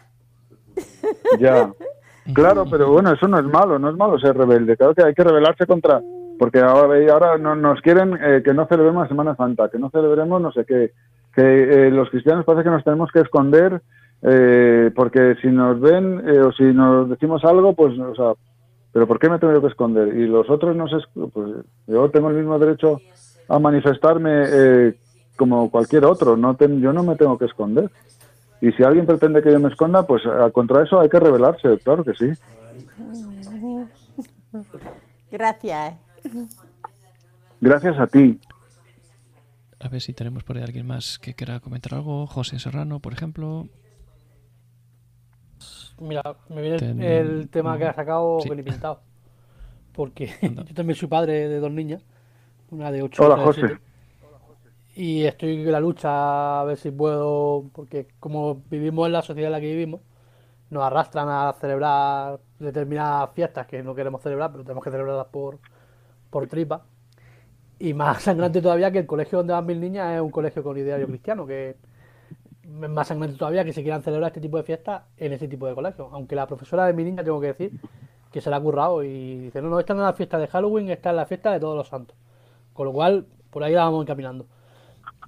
Ya. 1.39 1.73
Claro, 2.35 2.65
pero 2.71 2.91
bueno, 2.91 3.13
eso 3.13 3.29
no 3.29 3.39
es 3.39 3.45
malo, 3.45 3.79
no 3.79 3.91
es 3.91 3.97
malo 3.97 4.19
ser 4.19 4.37
rebelde. 4.37 4.77
Claro 4.77 4.95
que 4.95 5.05
hay 5.05 5.15
que 5.15 5.25
rebelarse 5.25 5.67
contra. 5.67 6.01
Porque 6.39 6.59
ahora, 6.59 7.13
ahora 7.13 7.39
no, 7.39 7.55
nos 7.55 7.81
quieren 7.81 8.19
eh, 8.21 8.43
que 8.45 8.55
no 8.55 8.67
celebremos 8.67 9.05
la 9.05 9.09
Semana 9.09 9.37
Santa, 9.37 9.69
que 9.69 9.79
no 9.79 9.91
celebremos 9.91 10.41
no 10.41 10.53
sé 10.53 10.65
qué. 10.65 10.93
Que 11.35 11.43
eh, 11.87 11.91
los 11.91 12.11
cristianos 12.11 12.45
parece 12.45 12.65
que 12.65 12.71
nos 12.71 12.85
tenemos 12.85 13.11
que 13.13 13.21
esconder 13.21 13.81
eh, 14.23 14.91
porque 14.95 15.37
si 15.41 15.49
nos 15.49 15.81
ven 15.81 16.29
o 16.41 16.53
si 16.53 16.65
nos 16.65 17.09
decimos 17.09 17.45
algo, 17.45 17.75
pues, 17.75 17.99
o 17.99 18.15
sea, 18.15 18.33
pero 18.93 19.07
¿por 19.07 19.19
qué 19.19 19.29
me 19.29 19.39
tengo 19.39 19.61
que 19.61 19.69
esconder? 19.69 20.09
Y 20.17 20.27
los 20.27 20.49
otros 20.51 20.75
no 20.75 20.89
sé, 20.89 20.97
pues 21.33 21.55
yo 21.87 22.11
tengo 22.11 22.31
el 22.31 22.37
mismo 22.37 22.59
derecho 22.59 23.01
a 23.49 23.59
manifestarme 23.59 24.31
eh, 24.47 24.95
como 25.41 25.71
cualquier 25.71 26.05
otro, 26.05 26.37
no 26.37 26.55
yo 26.59 26.93
no 26.93 27.03
me 27.03 27.17
tengo 27.17 27.39
que 27.39 27.47
esconder. 27.47 27.91
Y 28.61 28.73
si 28.73 28.83
alguien 28.83 29.07
pretende 29.07 29.43
que 29.43 29.51
yo 29.51 29.59
me 29.59 29.71
esconda, 29.71 30.07
pues 30.07 30.23
contra 30.53 30.85
eso 30.85 31.01
hay 31.01 31.09
que 31.09 31.19
rebelarse, 31.19 31.79
claro 31.79 32.05
que 32.05 32.13
sí. 32.13 32.31
Gracias. 35.31 35.95
Gracias 37.59 37.99
a 37.99 38.07
ti. 38.07 38.39
A 39.81 39.89
ver 39.89 40.03
si 40.03 40.13
tenemos 40.13 40.45
por 40.45 40.59
ahí 40.59 40.63
alguien 40.63 40.87
más 40.87 41.19
que 41.19 41.33
quiera 41.33 41.59
comentar 41.61 41.95
algo. 41.95 42.27
José 42.27 42.59
Serrano, 42.59 43.01
por 43.01 43.15
ejemplo. 43.15 43.67
Mira, 46.01 46.23
me 46.51 46.61
viene 46.61 47.19
el, 47.19 47.49
tema 47.49 47.79
que 47.79 47.87
ha 47.87 47.95
sacado 47.95 48.41
sí. 48.41 48.51
pintado. 48.51 49.01
Porque 49.95 50.35
yo 50.43 50.75
también 50.75 50.97
soy 50.97 51.09
padre 51.09 51.49
de 51.49 51.61
dos 51.61 51.73
niñas, 51.73 52.03
una 52.71 52.93
de 52.93 53.03
8 53.03 53.25
Hola, 53.25 53.43
José. 53.43 53.79
Y 54.95 55.25
estoy 55.25 55.63
en 55.63 55.73
la 55.73 55.81
lucha 55.81 56.61
a 56.61 56.65
ver 56.65 56.77
si 56.77 56.91
puedo, 56.91 57.71
porque 57.73 58.09
como 58.19 58.63
vivimos 58.71 59.07
en 59.07 59.13
la 59.13 59.23
sociedad 59.23 59.49
en 59.49 59.53
la 59.53 59.61
que 59.61 59.67
vivimos, 59.67 60.01
nos 60.71 60.83
arrastran 60.85 61.29
a 61.29 61.53
celebrar 61.61 62.41
determinadas 62.59 63.31
fiestas 63.35 63.67
que 63.67 63.83
no 63.83 63.95
queremos 63.95 64.23
celebrar, 64.23 64.53
pero 64.53 64.65
tenemos 64.65 64.85
que 64.85 64.91
celebrarlas 64.91 65.27
por, 65.29 65.59
por 66.31 66.47
tripa. 66.49 66.85
Y 67.79 67.95
más 67.95 68.23
sangrante 68.25 68.63
todavía 68.63 68.91
que 68.91 68.99
el 69.01 69.07
colegio 69.07 69.39
donde 69.39 69.53
van 69.53 69.67
mis 69.67 69.79
niñas 69.79 70.15
es 70.17 70.21
un 70.21 70.31
colegio 70.31 70.63
con 70.63 70.77
ideario 70.79 71.07
cristiano, 71.07 71.47
que 71.47 71.77
más 72.69 73.09
sangrante 73.09 73.37
todavía 73.37 73.65
que 73.65 73.73
se 73.73 73.83
quieran 73.83 74.03
celebrar 74.03 74.29
este 74.29 74.41
tipo 74.41 74.57
de 74.57 74.63
fiestas 74.63 75.03
en 75.17 75.33
este 75.33 75.49
tipo 75.49 75.67
de 75.67 75.75
colegios. 75.75 76.09
Aunque 76.13 76.37
la 76.37 76.47
profesora 76.47 76.87
de 76.87 76.93
mi 76.93 77.05
niña, 77.05 77.25
tengo 77.25 77.41
que 77.41 77.49
decir, 77.49 77.73
que 78.33 78.41
se 78.41 78.51
la 78.51 78.57
ha 78.57 78.61
currado 78.61 79.03
y 79.03 79.39
dice, 79.39 79.63
no, 79.63 79.69
no, 79.69 79.81
esta 79.81 79.95
no 79.95 80.01
es 80.01 80.07
la 80.07 80.13
fiesta 80.13 80.39
de 80.39 80.47
Halloween, 80.47 80.91
esta 80.91 81.11
es 81.11 81.17
la 81.17 81.27
fiesta 81.27 81.53
de 81.53 81.61
todos 81.61 81.77
los 81.77 81.89
santos. 81.89 82.17
Con 82.73 82.87
lo 82.87 82.93
cual, 82.93 83.27
por 83.51 83.65
ahí 83.65 83.75
la 83.75 83.85
vamos 83.85 84.03
encaminando. 84.03 84.47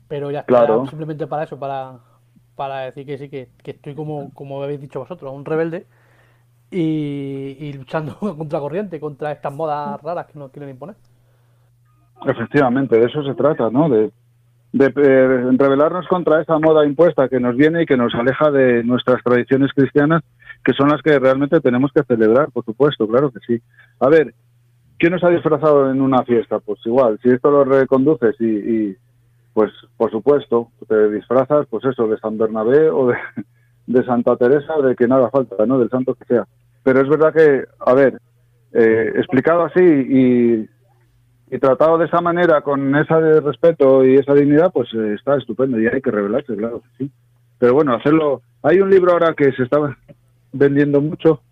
Pero 0.09 0.31
ya 0.31 0.45
claro. 0.45 0.87
simplemente 0.87 1.27
para 1.27 1.45
eso, 1.45 1.59
para, 1.59 1.99
para 2.55 2.81
decir 2.81 3.07
que 3.07 3.19
sí, 3.19 3.29
que, 3.29 3.49
estoy 3.65 3.95
como, 3.95 4.33
como 4.35 4.63
habéis 4.63 4.81
dicho 4.81 5.01
vosotros, 5.01 5.33
un 5.33 5.45
rebelde 5.45 5.87
y, 6.71 7.57
y 7.61 7.73
luchando 7.73 8.17
contra 8.37 8.61
corriente, 8.61 9.01
contra 9.01 9.33
estas 9.33 9.53
modas 9.53 10.01
raras 10.03 10.27
que 10.27 10.39
nos 10.39 10.51
quieren 10.51 10.71
imponer. 10.71 10.97
Efectivamente, 12.27 12.99
de 12.99 13.07
eso 13.07 13.23
se 13.25 13.35
trata, 13.35 13.71
¿no? 13.71 13.89
De 13.89 14.13
de 14.73 14.87
eh, 14.87 15.51
rebelarnos 15.59 16.07
contra 16.09 16.41
esa 16.41 16.59
moda 16.59 16.87
impuesta 16.87 17.29
que 17.29 17.39
nos 17.39 17.57
viene 17.57 17.83
y 17.83 17.87
que 17.87 17.97
nos 17.97 18.15
aleja 18.15 18.51
de 18.51 18.83
nuestras 18.85 19.23
tradiciones 19.23 19.71
cristianas, 19.75 20.23
que 20.65 20.73
son 20.73 20.89
las 20.89 21.03
que 21.03 21.19
realmente 21.19 21.61
tenemos 21.61 21.93
que 21.93 22.03
celebrar, 22.05 22.51
por 22.51 22.65
supuesto, 22.65 23.07
claro 23.07 23.31
que 23.31 23.41
sí. 23.47 23.63
A 24.01 24.09
ver, 24.09 24.35
¿quién 24.99 25.13
nos 25.13 25.23
ha 25.25 25.29
disfrazado 25.29 25.91
en 25.91 26.01
una 26.01 26.23
fiesta? 26.25 26.59
Pues 26.61 26.81
igual, 26.87 27.19
si 27.23 27.29
esto 27.29 27.51
lo 27.51 27.65
reconduces 27.65 28.35
y, 28.41 28.97
pues 29.55 29.71
por 29.97 30.11
supuesto, 30.11 30.71
te 30.89 31.11
disfrazas, 31.11 31.67
pues 31.69 31.85
eso, 31.85 32.07
de 32.09 32.19
San 32.19 32.39
Bernabé 32.39 32.91
o 32.91 33.09
de, 33.87 34.05
Santa 34.05 34.37
Teresa, 34.37 34.77
de 34.83 34.97
que 34.97 35.07
nada 35.07 35.31
falta, 35.31 35.67
¿no? 35.67 35.79
Del 35.79 35.91
santo 35.91 36.15
que 36.15 36.25
sea. 36.25 36.47
Pero 36.83 37.01
es 37.01 37.09
verdad 37.09 37.33
que, 37.33 37.65
a 37.79 37.95
ver, 37.95 38.21
eh, 38.73 39.13
explicado 39.17 39.65
así 39.65 39.83
y 39.83 40.69
y 41.53 41.59
tratado 41.59 41.99
de 41.99 42.07
esa 42.07 42.23
manera, 42.23 42.63
con 42.63 42.97
ese 42.97 43.41
respeto 43.43 44.03
y 44.07 44.15
esa 44.15 44.33
dignidad, 44.33 44.73
pues 44.73 44.89
eh, 44.95 45.13
está 45.13 45.37
estupendo 45.37 45.79
y 45.79 45.87
hay 45.87 46.01
que 46.01 46.11
revelarse, 46.11 46.57
claro 46.57 46.81
sí. 46.97 47.11
Pero 47.59 47.75
bueno, 47.75 47.95
hacerlo. 47.95 48.41
Hay 48.63 48.81
un 48.81 48.89
libro 48.89 49.13
ahora 49.13 49.35
que 49.35 49.53
se 49.53 49.65
está 49.65 49.77
vendiendo 50.51 51.03
mucho 51.03 51.43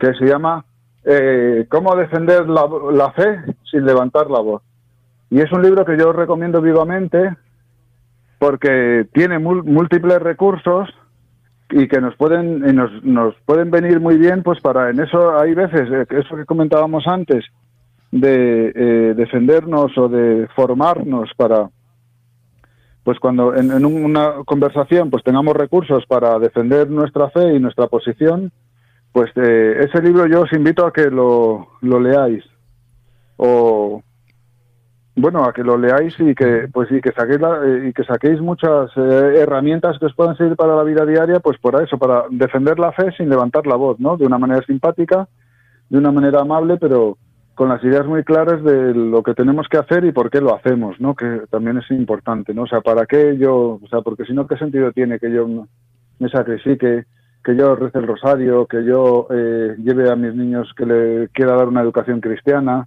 que 0.00 0.14
se 0.14 0.24
llama 0.24 0.64
eh, 1.04 1.66
Cómo 1.68 1.94
defender 1.94 2.48
la, 2.48 3.12
fe 3.12 3.54
sin 3.70 3.84
levantar 3.84 4.30
la 4.30 4.40
voz. 4.40 4.62
Y 5.30 5.40
es 5.40 5.52
un 5.52 5.62
libro 5.62 5.84
que 5.84 5.98
yo 5.98 6.12
recomiendo 6.12 6.60
vivamente 6.60 7.36
porque 8.38 9.06
tiene 9.12 9.38
múltiples 9.38 10.20
recursos 10.20 10.88
y 11.70 11.86
que 11.88 12.00
nos 12.00 12.16
pueden 12.16 12.60
nos, 12.74 13.04
nos 13.04 13.34
pueden 13.44 13.70
venir 13.70 14.00
muy 14.00 14.16
bien 14.16 14.42
pues 14.42 14.60
para 14.60 14.88
en 14.88 15.00
eso 15.00 15.38
hay 15.38 15.52
veces 15.54 15.90
eh, 15.90 16.06
eso 16.08 16.36
que 16.36 16.46
comentábamos 16.46 17.06
antes 17.06 17.44
de 18.10 18.72
eh, 18.74 19.14
defendernos 19.14 19.96
o 19.98 20.08
de 20.08 20.48
formarnos 20.54 21.30
para, 21.36 21.68
pues 23.04 23.18
cuando 23.18 23.54
en, 23.54 23.84
una 23.84 24.44
conversación 24.44 25.10
pues 25.10 25.22
tengamos 25.22 25.54
recursos 25.56 26.04
para 26.06 26.38
defender 26.38 26.90
nuestra 26.90 27.30
fe 27.30 27.54
y 27.54 27.60
nuestra 27.60 27.86
posición, 27.86 28.52
pues 29.12 29.30
eh, 29.36 29.76
ese 29.80 30.02
libro 30.02 30.26
yo 30.26 30.42
os 30.42 30.52
invito 30.52 30.86
a 30.86 30.92
que 30.92 31.10
lo, 31.10 31.68
lo 31.80 32.00
leáis. 32.00 32.44
O 33.36 34.02
bueno 35.20 35.44
a 35.44 35.52
que 35.52 35.62
lo 35.62 35.76
leáis 35.76 36.14
y 36.18 36.34
que 36.34 36.68
pues 36.72 36.90
y 36.90 37.00
que 37.00 37.12
saquéis 37.12 37.40
y 37.86 37.92
que 37.92 38.04
saquéis 38.04 38.40
muchas 38.40 38.96
herramientas 38.96 39.98
que 39.98 40.06
os 40.06 40.14
puedan 40.14 40.36
servir 40.36 40.56
para 40.56 40.76
la 40.76 40.82
vida 40.82 41.04
diaria 41.04 41.40
pues 41.40 41.58
por 41.58 41.80
eso 41.82 41.98
para 41.98 42.24
defender 42.30 42.78
la 42.78 42.92
fe 42.92 43.12
sin 43.16 43.28
levantar 43.28 43.66
la 43.66 43.76
voz 43.76 43.98
no 44.00 44.16
de 44.16 44.26
una 44.26 44.38
manera 44.38 44.62
simpática 44.66 45.28
de 45.88 45.98
una 45.98 46.12
manera 46.12 46.40
amable, 46.40 46.76
pero 46.76 47.18
con 47.54 47.68
las 47.68 47.82
ideas 47.82 48.06
muy 48.06 48.22
claras 48.22 48.62
de 48.62 48.94
lo 48.94 49.22
que 49.22 49.34
tenemos 49.34 49.66
que 49.68 49.78
hacer 49.78 50.04
y 50.04 50.12
por 50.12 50.30
qué 50.30 50.40
lo 50.40 50.54
hacemos, 50.54 51.00
¿no? 51.00 51.14
Que 51.14 51.42
también 51.50 51.78
es 51.78 51.90
importante, 51.90 52.54
¿no? 52.54 52.62
O 52.62 52.66
sea, 52.66 52.80
¿para 52.80 53.04
qué 53.06 53.36
yo, 53.36 53.80
o 53.82 53.88
sea, 53.90 54.00
porque 54.02 54.24
si 54.24 54.32
no, 54.32 54.46
¿qué 54.46 54.56
sentido 54.56 54.92
tiene 54.92 55.18
que 55.18 55.32
yo 55.32 55.48
me 56.18 56.28
sacrifique, 56.28 57.04
que 57.42 57.56
yo 57.56 57.74
rece 57.74 57.98
el 57.98 58.06
rosario, 58.06 58.66
que 58.66 58.84
yo 58.84 59.26
eh, 59.30 59.74
lleve 59.82 60.10
a 60.10 60.16
mis 60.16 60.34
niños 60.34 60.72
que 60.76 60.86
le 60.86 61.28
quiera 61.30 61.56
dar 61.56 61.66
una 61.66 61.82
educación 61.82 62.20
cristiana? 62.20 62.86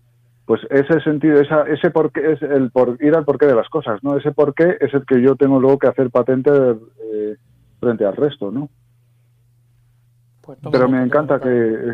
Pues 0.51 0.67
ese 0.69 0.99
sentido, 0.99 1.39
esa, 1.39 1.61
ese 1.61 1.91
porqué 1.91 2.33
es 2.33 2.41
el 2.41 2.71
por 2.71 2.97
ir 2.99 3.15
al 3.15 3.23
porqué 3.23 3.45
de 3.45 3.55
las 3.55 3.69
cosas, 3.69 4.03
¿no? 4.03 4.17
Ese 4.17 4.33
porqué 4.33 4.75
es 4.81 4.93
el 4.93 5.05
que 5.05 5.21
yo 5.21 5.37
tengo 5.37 5.61
luego 5.61 5.79
que 5.79 5.87
hacer 5.87 6.09
patente 6.09 6.51
eh, 6.51 7.37
frente 7.79 8.03
al 8.03 8.17
resto, 8.17 8.51
¿no? 8.51 8.67
Pues 10.41 10.59
pero 10.69 10.89
me 10.89 11.01
encanta 11.01 11.39
que 11.39 11.93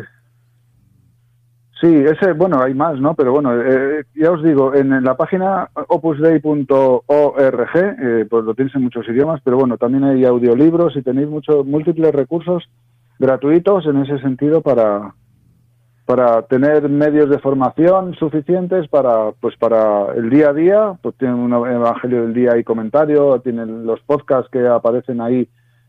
Sí, 1.80 1.86
ese, 1.86 2.32
bueno, 2.32 2.60
hay 2.60 2.74
más, 2.74 2.98
¿no? 2.98 3.14
Pero 3.14 3.30
bueno, 3.30 3.52
eh, 3.62 4.04
ya 4.16 4.32
os 4.32 4.42
digo, 4.42 4.74
en, 4.74 5.04
la 5.04 5.16
página 5.16 5.70
opusdei.org, 5.86 7.76
eh, 7.76 8.26
pues 8.28 8.44
lo 8.44 8.54
tenéis 8.54 8.74
en 8.74 8.82
muchos 8.82 9.08
idiomas, 9.08 9.40
pero 9.44 9.56
bueno, 9.56 9.78
también 9.78 10.02
hay 10.02 10.24
audiolibros 10.24 10.96
y 10.96 11.02
tenéis 11.02 11.28
muchos 11.28 11.64
múltiples 11.64 12.12
recursos 12.12 12.68
gratuitos 13.20 13.86
en 13.86 13.98
ese 13.98 14.18
sentido 14.18 14.62
para 14.62 15.14
para 16.08 16.40
tener 16.40 16.88
medios 16.88 17.28
de 17.28 17.38
formación 17.38 18.14
suficientes 18.14 18.88
para 18.88 19.32
pues 19.42 19.54
para 19.58 20.14
el 20.14 20.30
día 20.30 20.48
a 20.48 20.52
día, 20.54 20.98
pues 21.02 21.14
tienen 21.18 21.36
un 21.36 21.52
evangelio 21.52 22.22
del 22.22 22.32
día 22.32 22.56
y 22.56 22.64
comentario, 22.64 23.38
tienen 23.40 23.84
los 23.84 24.00
podcasts 24.00 24.50
que 24.50 24.66
aparecen 24.66 25.20
ahí, 25.20 25.46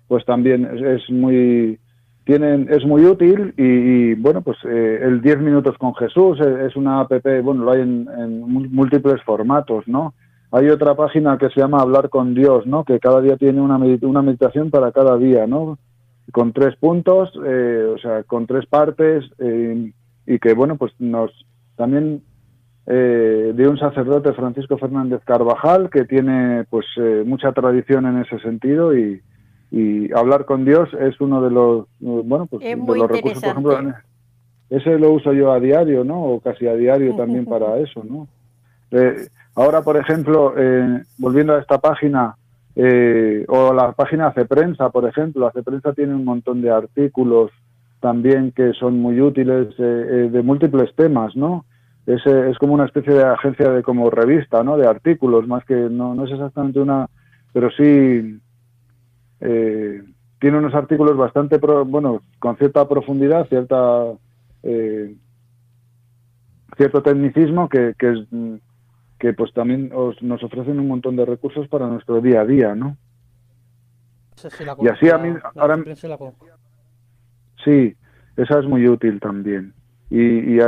pues 0.09 0.25
también 0.25 0.65
es 0.85 1.09
muy 1.09 1.79
tienen, 2.25 2.67
es 2.69 2.85
muy 2.85 3.05
útil 3.05 3.53
y, 3.55 4.13
bueno, 4.15 4.41
pues 4.41 4.57
eh, 4.65 4.99
el 5.03 5.21
10 5.21 5.39
minutos 5.39 5.77
con 5.77 5.95
Jesús 5.95 6.37
eh, 6.41 6.65
es 6.67 6.75
una 6.75 6.99
app, 6.99 7.13
bueno, 7.41 7.63
lo 7.63 7.71
hay 7.71 7.79
en, 7.79 8.41
múltiples 8.73 9.23
formatos, 9.23 9.87
¿no? 9.87 10.13
Hay 10.51 10.67
otra 10.67 10.95
página 10.95 11.37
que 11.37 11.47
se 11.47 11.61
llama 11.61 11.79
Hablar 11.79 12.09
con 12.09 12.35
Dios, 12.35 12.67
¿no? 12.67 12.83
Que 12.83 12.99
cada 12.99 13.21
día 13.21 13.37
tiene 13.37 13.61
una, 13.61 13.77
una 13.77 14.21
meditación 14.21 14.69
para 14.69 14.91
cada 14.91 15.15
día, 15.15 15.47
¿no? 15.47 15.79
Con 16.33 16.51
tres 16.51 16.75
puntos, 16.75 17.31
eh, 17.45 17.93
o 17.95 17.97
sea, 17.99 18.23
con 18.23 18.47
tres 18.47 18.65
partes 18.65 19.23
y 20.29 20.39
que, 20.39 20.53
bueno, 20.53 20.77
pues 20.77 20.93
nos 20.99 21.31
también 21.75 22.23
de 22.85 23.67
un 23.67 23.77
sacerdote 23.77 24.33
Francisco 24.33 24.75
Fernández 24.79 25.21
Carvajal 25.23 25.91
que 25.91 26.05
tiene 26.05 26.63
pues 26.71 26.87
mucha 27.23 27.51
tradición 27.51 28.07
en 28.07 28.17
ese 28.17 28.39
sentido 28.39 28.97
y, 28.97 29.21
y 29.71 30.11
hablar 30.13 30.45
con 30.45 30.65
Dios 30.65 30.89
es 30.99 31.19
uno 31.21 31.41
de 31.41 31.51
los 31.51 31.85
bueno 31.99 32.47
pues 32.47 32.63
de 32.63 32.75
los 32.75 33.07
recursos 33.07 33.41
por 33.41 33.73
ejemplo 33.73 33.93
ese 34.69 34.97
lo 34.97 35.11
uso 35.11 35.33
yo 35.33 35.51
a 35.51 35.59
diario 35.59 36.03
no 36.03 36.23
o 36.23 36.39
casi 36.39 36.67
a 36.67 36.73
diario 36.73 37.15
también 37.15 37.45
para 37.49 37.77
eso 37.77 38.03
no 38.03 38.27
eh, 38.91 39.27
ahora 39.55 39.81
por 39.81 39.97
ejemplo 39.97 40.53
eh, 40.57 41.03
volviendo 41.17 41.55
a 41.55 41.59
esta 41.59 41.77
página 41.79 42.35
eh, 42.75 43.45
o 43.47 43.73
la 43.73 43.91
página 43.91 44.27
hace 44.27 44.45
prensa 44.45 44.89
por 44.89 45.07
ejemplo 45.07 45.47
hace 45.47 45.61
prensa 45.61 45.93
tiene 45.93 46.15
un 46.15 46.25
montón 46.25 46.61
de 46.61 46.71
artículos 46.71 47.51
también 47.99 48.51
que 48.51 48.73
son 48.73 48.99
muy 48.99 49.19
útiles 49.21 49.75
de 49.77 50.41
múltiples 50.41 50.93
temas 50.95 51.35
no 51.35 51.65
es, 52.05 52.25
es 52.25 52.57
como 52.57 52.73
una 52.73 52.85
especie 52.85 53.13
de 53.13 53.23
agencia 53.23 53.69
de 53.71 53.83
como 53.83 54.09
revista 54.09 54.63
no 54.63 54.77
de 54.77 54.87
artículos 54.87 55.47
más 55.47 55.65
que 55.65 55.75
no, 55.75 56.15
no 56.15 56.25
es 56.25 56.31
exactamente 56.31 56.79
una 56.79 57.07
pero 57.51 57.69
sí 57.71 58.39
eh, 59.41 60.03
tiene 60.39 60.57
unos 60.57 60.73
artículos 60.73 61.17
bastante, 61.17 61.57
bueno, 61.57 62.23
con 62.39 62.57
cierta 62.57 62.87
profundidad, 62.87 63.47
cierta 63.47 64.05
eh, 64.63 65.15
cierto 66.77 67.03
tecnicismo 67.03 67.67
que, 67.67 67.93
que, 67.97 68.25
que 69.19 69.33
pues 69.33 69.53
también 69.53 69.89
nos 69.89 70.43
ofrecen 70.43 70.79
un 70.79 70.87
montón 70.87 71.15
de 71.17 71.25
recursos 71.25 71.67
para 71.67 71.87
nuestro 71.87 72.21
día 72.21 72.41
a 72.41 72.45
día, 72.45 72.75
¿no? 72.75 72.97
y 74.81 74.87
así 74.87 75.09
a 75.09 75.17
mí, 75.17 75.35
ahora, 75.55 75.83
sí, 77.63 77.95
esa 78.37 78.59
es 78.59 78.65
muy 78.65 78.87
útil 78.87 79.19
también. 79.19 79.73
Y, 80.09 80.21
y 80.21 80.59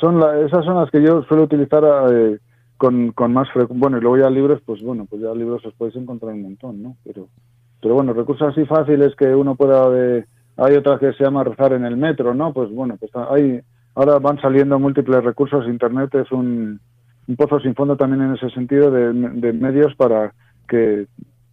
son 0.00 0.22
esas 0.44 0.64
son 0.64 0.76
las 0.76 0.90
que 0.90 1.02
yo 1.02 1.22
suelo 1.22 1.44
utilizar 1.44 1.82
eh, 2.12 2.38
con, 2.76 3.12
con 3.12 3.32
más 3.32 3.48
frecuencia. 3.50 3.80
Bueno, 3.80 3.98
y 3.98 4.00
luego 4.00 4.18
ya 4.18 4.30
libros, 4.30 4.60
pues 4.66 4.82
bueno, 4.82 5.06
pues 5.08 5.22
ya 5.22 5.32
libros 5.34 5.64
os 5.64 5.74
podéis 5.74 5.96
encontrar 5.96 6.34
un 6.34 6.42
montón, 6.42 6.82
¿no? 6.82 6.96
Pero 7.04 7.28
pero 7.80 7.94
bueno, 7.94 8.12
recursos 8.12 8.48
así 8.48 8.64
fáciles 8.64 9.14
que 9.16 9.34
uno 9.34 9.54
pueda... 9.54 9.88
De, 9.90 10.26
hay 10.56 10.74
otras 10.74 10.98
que 10.98 11.12
se 11.12 11.22
llama 11.22 11.44
rezar 11.44 11.72
en 11.74 11.84
el 11.84 11.96
metro, 11.96 12.34
¿no? 12.34 12.52
Pues 12.52 12.70
bueno, 12.70 12.96
pues 12.98 13.12
hay, 13.30 13.60
ahora 13.94 14.18
van 14.18 14.40
saliendo 14.40 14.78
múltiples 14.78 15.22
recursos, 15.22 15.68
Internet 15.68 16.14
es 16.14 16.32
un, 16.32 16.80
pozo 17.36 17.60
sin 17.60 17.74
fondo 17.74 17.96
también 17.96 18.22
en 18.22 18.34
ese 18.34 18.50
sentido 18.50 18.90
de, 18.90 19.12
medios 19.52 19.94
para 19.96 20.32
que 20.66 21.06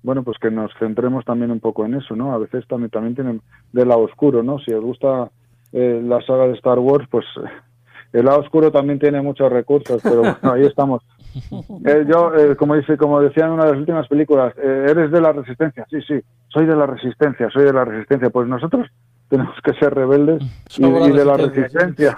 bueno, 0.04 0.24
pues 0.24 0.38
que 0.38 0.52
nos 0.52 0.72
centremos 0.78 1.26
también 1.26 1.50
un 1.52 1.60
poco 1.60 1.86
en 1.86 1.96
eso, 1.96 2.16
¿no? 2.16 2.34
A 2.34 2.38
veces 2.38 2.68
también, 2.68 2.92
también 2.92 3.16
tienen 3.16 3.42
del 3.72 3.88
lado 3.88 4.02
oscuro, 4.02 4.44
¿no? 4.44 4.60
Si 4.60 4.72
os 4.72 4.84
gusta 4.84 5.32
eh, 5.72 6.02
la 6.04 6.22
saga 6.22 6.48
de 6.48 6.54
Star 6.54 6.78
Wars, 6.80 7.08
pues 7.10 7.26
el 8.14 8.26
lado 8.26 8.42
oscuro 8.42 8.72
también 8.72 9.00
tiene 9.00 9.22
muchos 9.22 9.52
recursos, 9.52 10.02
pero 10.04 10.20
bueno, 10.20 10.38
ahí 10.54 10.64
estamos. 10.66 11.02
Eh, 11.86 12.06
yo, 12.08 12.32
eh, 12.36 12.56
como 12.56 12.76
dice, 12.76 12.96
como 12.96 13.20
decía 13.20 13.46
en 13.46 13.54
una 13.54 13.66
de 13.66 13.72
las 13.72 13.80
últimas 13.80 14.08
películas, 14.08 14.54
eh, 14.56 14.86
eres 14.90 15.10
de 15.12 15.20
la 15.20 15.32
resistencia. 15.32 15.86
Sí, 15.90 16.00
sí, 16.08 16.20
soy 16.50 16.68
de 16.68 16.76
la 16.76 16.86
resistencia, 16.86 17.50
soy 17.50 17.64
de 17.64 17.74
la 17.74 17.86
resistencia. 17.86 18.30
Pues 18.30 18.48
nosotros 18.48 18.88
tenemos 19.30 19.56
que 19.64 19.74
ser 19.74 19.96
rebeldes 19.96 20.44
y, 20.78 20.84
de 20.84 21.26
la 21.26 21.38
resistencia. 21.38 22.16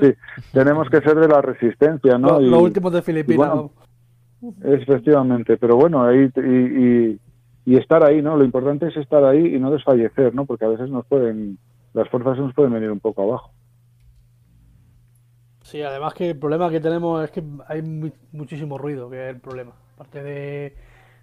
sí, 0.00 0.14
tenemos 0.52 0.88
que 0.88 1.02
ser 1.02 1.16
de 1.16 1.28
la 1.28 1.42
resistencia, 1.42 2.16
¿no? 2.16 2.40
Lo, 2.40 2.60
último 2.60 2.90
de 2.90 3.02
Filipinas. 3.02 3.66
Efectivamente, 4.62 5.56
pero 5.56 5.76
bueno, 5.76 6.04
ahí 6.04 6.30
y, 6.36 7.20
y, 7.64 7.76
estar 7.76 8.02
ahí, 8.04 8.22
¿no? 8.22 8.36
Lo 8.36 8.44
importante 8.44 8.88
es 8.88 8.96
estar 8.96 9.24
ahí 9.24 9.54
y 9.54 9.58
no 9.58 9.70
desfallecer, 9.70 10.34
¿no? 10.34 10.46
Porque 10.46 10.64
a 10.64 10.68
veces 10.68 10.90
nos 10.90 11.06
pueden, 11.06 11.58
las 11.94 12.08
fuerzas 12.08 12.38
nos 12.38 12.54
pueden 12.54 12.72
venir 12.72 12.90
un 12.90 13.00
poco 13.00 13.22
abajo. 13.22 13.50
Sí, 15.62 15.82
además 15.82 16.14
que 16.14 16.30
el 16.30 16.38
problema 16.38 16.70
que 16.70 16.78
tenemos 16.78 17.24
es 17.24 17.30
que 17.32 17.42
hay 17.66 17.82
muchísimo 17.82 18.78
ruido, 18.78 19.10
que 19.10 19.30
es 19.30 19.34
el 19.34 19.40
problema. 19.40 19.72
Aparte 19.94 20.22
de 20.22 20.76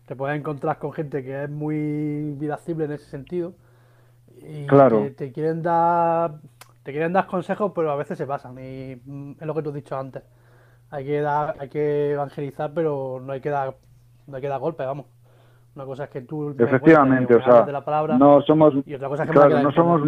te 0.05 0.15
puedes 0.15 0.37
encontrar 0.37 0.79
con 0.79 0.91
gente 0.91 1.23
que 1.23 1.43
es 1.43 1.49
muy 1.49 2.33
vidacible 2.33 2.85
en 2.85 2.91
ese 2.91 3.05
sentido 3.05 3.53
y 4.41 4.65
claro. 4.65 5.09
te, 5.15 5.31
quieren 5.31 5.61
dar 5.61 6.41
te 6.83 6.91
quieren 6.91 7.13
dar 7.13 7.25
consejos, 7.27 7.71
pero 7.73 7.91
a 7.91 7.95
veces 7.95 8.17
se 8.17 8.27
pasan 8.27 8.57
y 8.59 8.95
mm, 9.05 9.31
es 9.39 9.47
lo 9.47 9.53
que 9.53 9.61
tú 9.61 9.69
has 9.69 9.75
dicho 9.75 9.97
antes. 9.97 10.23
Hay 10.93 11.05
que 11.05 11.21
dar, 11.21 11.55
hay 11.59 11.69
que 11.69 12.11
evangelizar, 12.11 12.71
pero 12.73 13.19
no 13.19 13.33
hay 13.33 13.41
que 13.41 13.49
dar 13.49 13.73
no 14.27 14.35
hay 14.35 14.41
que 14.41 14.47
dar 14.47 14.59
golpes, 14.59 14.85
vamos. 14.85 15.07
Una 15.75 15.85
cosa 15.85 16.03
es 16.03 16.11
que 16.11 16.21
tú 16.21 16.55
efectivamente, 16.57 17.35
o 17.35 17.43
sea, 17.43 17.65
la 17.65 17.83
palabra, 17.83 18.15
no 18.15 18.43
somos 18.43 18.75
y 18.85 18.93
otra 18.93 19.09
cosa 19.09 19.23
es 19.23 19.29
que 19.29 19.35
claro, 19.35 19.59
no 19.59 19.71
somos 19.71 20.01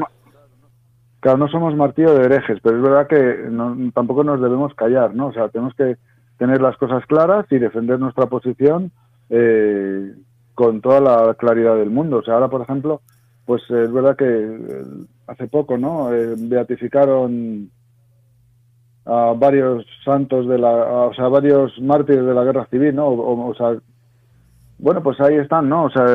Claro, 1.21 1.39
no 1.39 1.47
somos 1.47 1.75
martillo 1.75 2.13
de 2.13 2.25
herejes, 2.25 2.59
pero 2.61 2.77
es 2.77 2.83
verdad 2.83 3.07
que 3.07 3.49
tampoco 3.95 4.23
nos 4.23 4.39
debemos 4.39 4.75
callar, 4.75 5.15
¿no? 5.15 5.29
O 5.29 5.33
sea, 5.33 5.49
tenemos 5.49 5.73
que 5.73 5.97
tener 6.37 6.61
las 6.61 6.77
cosas 6.77 7.03
claras 7.07 7.47
y 7.49 7.57
defender 7.57 7.99
nuestra 7.99 8.27
posición 8.27 8.91
eh, 9.31 10.13
con 10.53 10.81
toda 10.81 11.01
la 11.01 11.33
claridad 11.33 11.77
del 11.77 11.89
mundo. 11.89 12.17
O 12.17 12.21
sea, 12.21 12.35
ahora, 12.35 12.49
por 12.49 12.61
ejemplo, 12.61 13.01
pues 13.45 13.63
es 13.71 13.91
verdad 13.91 14.15
que 14.15 14.25
eh, 14.27 14.83
hace 15.25 15.47
poco, 15.47 15.79
¿no? 15.79 16.13
Eh, 16.13 16.35
beatificaron 16.37 17.71
a 19.05 19.33
varios 19.37 19.85
santos 20.03 20.47
de 20.47 20.57
la, 20.57 20.71
o 20.71 21.13
sea, 21.13 21.27
varios 21.27 21.79
mártires 21.79 22.25
de 22.25 22.33
la 22.33 22.43
guerra 22.43 22.65
civil, 22.71 22.95
¿no? 22.95 23.07
O, 23.07 23.53
sea, 23.55 23.75
bueno, 24.79 25.03
pues 25.03 25.19
ahí 25.21 25.35
están, 25.35 25.69
¿no? 25.69 25.83
O 25.85 25.89
sea, 25.91 26.05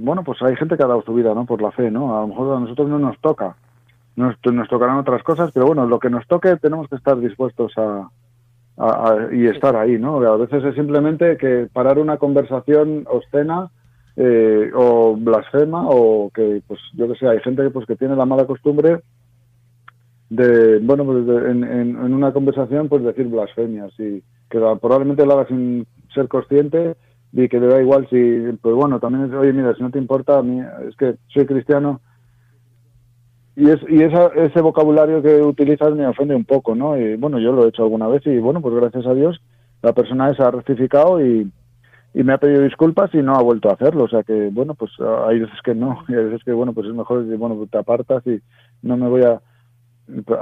bueno, 0.00 0.22
pues 0.22 0.40
hay 0.42 0.54
gente 0.56 0.76
que 0.76 0.82
ha 0.82 0.88
dado 0.88 1.02
su 1.02 1.14
vida, 1.14 1.34
¿no? 1.34 1.46
Por 1.46 1.62
la 1.62 1.70
fe, 1.70 1.90
¿no? 1.90 2.18
A 2.18 2.20
lo 2.22 2.28
mejor 2.28 2.56
a 2.56 2.60
nosotros 2.60 2.88
no 2.88 2.98
nos 2.98 3.18
toca, 3.20 3.56
nos, 4.16 4.36
nos 4.52 4.68
tocarán 4.68 4.98
otras 4.98 5.22
cosas, 5.22 5.50
pero 5.52 5.66
bueno, 5.66 5.86
lo 5.86 5.98
que 5.98 6.10
nos 6.10 6.26
toque 6.26 6.56
tenemos 6.56 6.88
que 6.88 6.96
estar 6.96 7.18
dispuestos 7.18 7.72
a, 7.78 8.08
y 9.32 9.46
estar 9.46 9.76
ahí, 9.76 9.98
¿no? 9.98 10.16
A 10.18 10.36
veces 10.36 10.64
es 10.64 10.74
simplemente 10.74 11.36
que 11.36 11.68
parar 11.72 11.98
una 11.98 12.16
conversación 12.18 13.04
obscena 13.08 13.70
eh, 14.16 14.70
o 14.74 15.16
blasfema 15.16 15.84
o 15.86 16.30
que, 16.34 16.62
pues 16.66 16.80
yo 16.94 17.08
que 17.08 17.18
sé, 17.18 17.28
hay 17.28 17.40
gente 17.40 17.62
que, 17.62 17.70
pues, 17.70 17.86
que 17.86 17.96
tiene 17.96 18.16
la 18.16 18.26
mala 18.26 18.46
costumbre 18.46 19.00
de, 20.30 20.78
bueno, 20.78 21.04
pues 21.04 21.28
en, 21.46 21.96
una 21.96 22.32
conversación 22.32 22.88
pues 22.88 23.02
decir 23.02 23.26
blasfemias 23.26 23.92
y 23.98 24.22
que 24.48 24.58
probablemente 24.80 25.26
lo 25.26 25.32
haga 25.34 25.48
sin 25.48 25.86
ser 26.14 26.28
consciente 26.28 26.96
y 27.32 27.48
que 27.48 27.60
le 27.60 27.66
da 27.66 27.82
igual 27.82 28.08
si, 28.08 28.56
pues 28.62 28.74
bueno, 28.74 28.98
también 28.98 29.32
oye, 29.34 29.52
mira, 29.52 29.74
si 29.74 29.82
no 29.82 29.90
te 29.90 29.98
importa, 29.98 30.38
a 30.38 30.42
mí 30.42 30.60
es 30.88 30.96
que 30.96 31.16
soy 31.28 31.46
cristiano 31.46 32.00
y, 33.56 33.68
es, 33.68 33.80
y 33.88 34.02
esa, 34.02 34.28
ese 34.28 34.60
vocabulario 34.60 35.20
que 35.22 35.42
utilizas 35.42 35.94
me 35.94 36.06
ofende 36.06 36.34
un 36.34 36.44
poco, 36.44 36.74
¿no? 36.74 36.96
Y 36.96 37.16
bueno, 37.16 37.38
yo 37.38 37.52
lo 37.52 37.64
he 37.64 37.68
hecho 37.68 37.82
alguna 37.82 38.06
vez 38.06 38.24
y 38.26 38.38
bueno, 38.38 38.60
pues 38.60 38.74
gracias 38.74 39.06
a 39.06 39.14
Dios 39.14 39.40
la 39.82 39.92
persona 39.92 40.30
esa 40.30 40.48
ha 40.48 40.50
rectificado 40.50 41.24
y, 41.24 41.50
y 42.14 42.22
me 42.22 42.32
ha 42.32 42.38
pedido 42.38 42.62
disculpas 42.62 43.10
y 43.14 43.18
no 43.18 43.34
ha 43.34 43.42
vuelto 43.42 43.70
a 43.70 43.74
hacerlo. 43.74 44.04
O 44.04 44.08
sea 44.08 44.22
que, 44.22 44.48
bueno, 44.52 44.74
pues 44.74 44.92
hay 45.26 45.40
veces 45.40 45.58
que 45.64 45.74
no, 45.74 46.04
y 46.08 46.14
hay 46.14 46.24
veces 46.24 46.44
que, 46.44 46.52
bueno, 46.52 46.72
pues 46.72 46.86
es 46.86 46.94
mejor 46.94 47.24
bueno, 47.36 47.56
pues 47.56 47.70
te 47.70 47.78
apartas 47.78 48.26
y 48.26 48.40
no 48.82 48.96
me 48.96 49.08
voy 49.08 49.22
a 49.22 49.40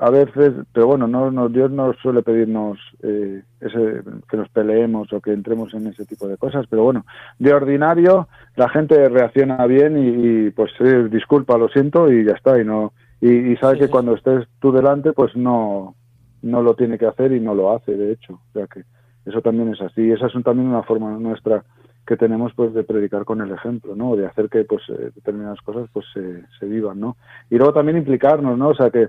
a 0.01 0.11
veces, 0.11 0.53
pero 0.73 0.87
bueno, 0.87 1.07
no, 1.07 1.31
no 1.31 1.49
Dios 1.49 1.71
no 1.71 1.93
suele 1.95 2.23
pedirnos 2.23 2.79
eh, 3.03 3.43
ese, 3.61 4.03
que 4.31 4.37
nos 4.37 4.49
peleemos 4.51 5.13
o 5.13 5.21
que 5.21 5.33
entremos 5.33 5.75
en 5.75 5.87
ese 5.89 6.05
tipo 6.05 6.27
de 6.29 6.37
cosas, 6.37 6.67
pero 6.69 6.85
bueno, 6.85 7.05
de 7.39 7.53
ordinario 7.53 8.29
la 8.57 8.69
gente 8.69 9.09
reacciona 9.09 9.67
bien 9.67 9.97
y, 9.99 10.51
pues 10.51 10.73
eh, 10.81 11.09
disculpa, 11.11 11.59
lo 11.59 11.69
siento 11.69 12.11
y 12.11 12.25
ya 12.25 12.33
está 12.33 12.61
y 12.61 12.65
no 12.65 12.93
y, 13.21 13.57
sabe 13.57 13.79
que 13.79 13.89
cuando 13.89 14.15
estés 14.15 14.47
tú 14.61 14.71
delante 14.73 15.13
pues 15.13 15.35
no 15.37 15.95
no 16.43 16.63
lo 16.63 16.75
tiene 16.75 16.99
que 16.99 17.07
hacer 17.07 17.33
y 17.33 17.41
no 17.41 17.55
lo 17.55 17.73
hace 17.73 17.97
de 17.97 18.13
hecho, 18.13 18.35
o 18.35 18.53
sea 18.53 18.67
que 18.67 18.85
eso 19.27 19.43
también 19.43 19.73
es 19.73 19.81
así, 19.81 20.11
esa 20.11 20.27
es 20.27 20.33
también 20.45 20.69
una 20.69 20.83
forma 20.83 21.11
nuestra 21.19 21.65
que 22.07 22.17
tenemos 22.17 22.53
pues 22.55 22.73
de 22.73 22.85
predicar 22.85 23.27
con 23.27 23.43
el 23.43 23.53
ejemplo, 23.53 23.95
¿no? 23.95 24.17
De 24.17 24.27
hacer 24.27 24.49
que 24.49 24.65
pues 24.65 24.83
eh, 24.89 25.11
determinadas 25.15 25.61
cosas 25.61 25.91
pues 25.93 26.07
se, 26.15 26.43
se 26.59 26.65
vivan, 26.65 26.99
¿no? 26.99 27.19
Y 27.51 27.57
luego 27.57 27.75
también 27.75 27.99
implicarnos, 27.99 28.57
¿no? 28.57 28.69
O 28.69 28.75
sea 28.75 28.89
que 28.89 29.09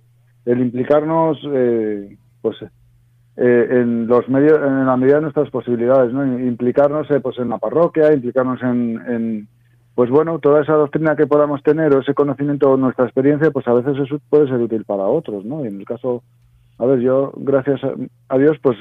el 0.49 0.61
implicarnos 0.61 1.37
eh, 1.53 2.17
pues 2.41 2.57
eh, 3.37 3.67
en 3.69 4.07
los 4.07 4.27
medios 4.29 4.57
en 4.57 4.85
la 4.87 4.97
medida 4.97 5.15
de 5.15 5.21
nuestras 5.21 5.49
posibilidades 5.51 6.11
no 6.11 6.25
implicarnos 6.25 7.09
eh, 7.11 7.19
pues 7.19 7.37
en 7.37 7.49
la 7.49 7.59
parroquia 7.59 8.11
implicarnos 8.11 8.59
en, 8.63 9.47
pues 9.93 10.09
bueno 10.09 10.39
toda 10.39 10.61
esa 10.61 10.73
doctrina 10.73 11.15
que 11.15 11.27
podamos 11.27 11.61
tener 11.61 11.95
o 11.95 12.01
ese 12.01 12.15
conocimiento 12.15 12.71
o 12.71 12.77
nuestra 12.77 13.05
experiencia 13.05 13.51
pues 13.51 13.67
a 13.67 13.73
veces 13.73 13.95
eso 13.99 14.19
puede 14.29 14.47
ser 14.47 14.57
útil 14.57 14.85
para 14.85 15.03
otros 15.03 15.45
no 15.45 15.63
y 15.63 15.67
en 15.67 15.79
el 15.79 15.85
caso 15.85 16.23
a 16.79 16.85
ver 16.87 16.99
yo 16.99 17.31
gracias 17.35 17.79
a, 18.29 18.37
Dios 18.37 18.57
pues 18.63 18.77